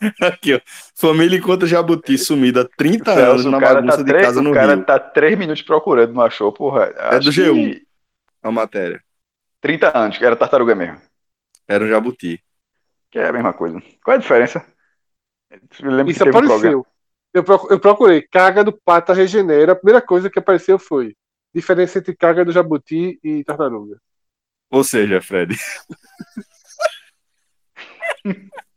[0.22, 0.60] Aqui, ó.
[0.94, 4.50] Família encontra jabuti sumido há 30 anos Celso, na bagunça tá de três- casa no
[4.50, 4.84] o cara Rio.
[4.84, 6.84] tá 3 minutos procurando, não achou, porra.
[6.96, 7.54] É do Acho G1.
[7.74, 7.86] que
[8.42, 9.02] A matéria.
[9.60, 10.98] 30 anos, que era tartaruga mesmo.
[11.68, 12.42] Era um jabuti.
[13.10, 13.80] Que é a mesma coisa.
[14.02, 14.64] Qual é a diferença?
[15.80, 16.86] Eu lembro Isso que teve um apareceu.
[17.34, 18.22] Eu, procu- eu procurei.
[18.22, 19.72] Carga do pata regenera.
[19.72, 21.14] A primeira coisa que apareceu foi
[21.54, 23.98] diferença entre carga do jabuti e tartaruga.
[24.70, 25.56] Ou seja, Fred.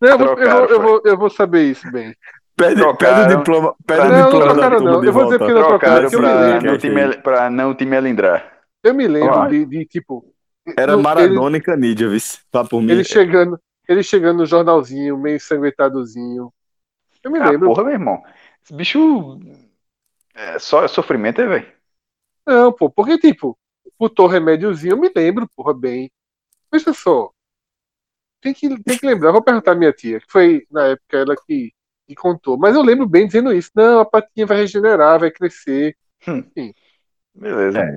[0.00, 2.14] Não, eu, vou, eu, vou, eu, vou, eu vou saber isso bem.
[2.56, 5.00] Pede, pede o diploma, pede Não, o não diploma trocaram não.
[5.00, 6.70] de Eu vou dizer porque não Trocaram trocaram, me pra lembro.
[6.70, 8.58] não, te mel- pra não te melindrar.
[8.82, 10.24] Eu me lembro de, de, tipo.
[10.76, 12.18] Era no- Maradona e Canídia, viu?
[12.50, 12.86] Tá por mim.
[12.90, 13.58] Ele, ele chegando.
[13.88, 16.52] Ele chegando no jornalzinho, meio ensanguentadozinho.
[17.24, 17.68] Eu me Ah, lembro.
[17.68, 18.22] porra, meu irmão.
[18.62, 19.38] Esse bicho.
[20.34, 21.66] É só sofrimento, é, velho.
[22.46, 23.58] Não, pô, porque, tipo,
[23.98, 26.10] botou remédiozinho, eu me lembro, porra, bem.
[26.72, 27.30] Veja só.
[28.40, 31.34] Tem que, tem que lembrar, vou perguntar à minha tia, que foi na época ela
[31.46, 31.72] que,
[32.06, 32.56] que contou.
[32.56, 33.70] Mas eu lembro bem dizendo isso.
[33.74, 35.96] Não, a patinha vai regenerar, vai crescer.
[37.34, 37.80] Beleza.
[37.80, 37.96] É.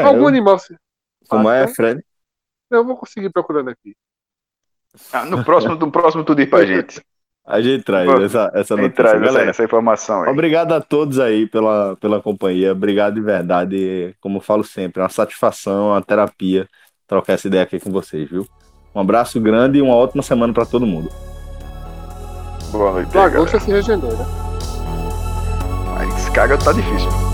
[0.00, 0.58] É, Algum eu- animal.
[0.58, 0.76] se-
[1.28, 1.66] como é?
[1.68, 2.02] Fred?
[2.70, 3.94] Não, eu vou conseguir procurando aqui.
[5.12, 7.00] Ah, no próximo, no próximo tu diz pra gente.
[7.46, 9.04] A gente traz Pô, essa, essa notícia.
[9.04, 10.30] traz essa, essa, informação aí.
[10.30, 12.72] Obrigado a todos aí pela, pela companhia.
[12.72, 14.14] Obrigado de verdade.
[14.20, 16.68] Como falo sempre, é uma satisfação, uma terapia
[17.06, 18.46] trocar essa ideia aqui com vocês, viu?
[18.94, 21.10] Um abraço grande e uma ótima semana para todo mundo.
[22.70, 23.16] Boa noite.
[23.16, 24.26] Lagosta se regenera.
[25.94, 27.29] Mas caga tá difícil.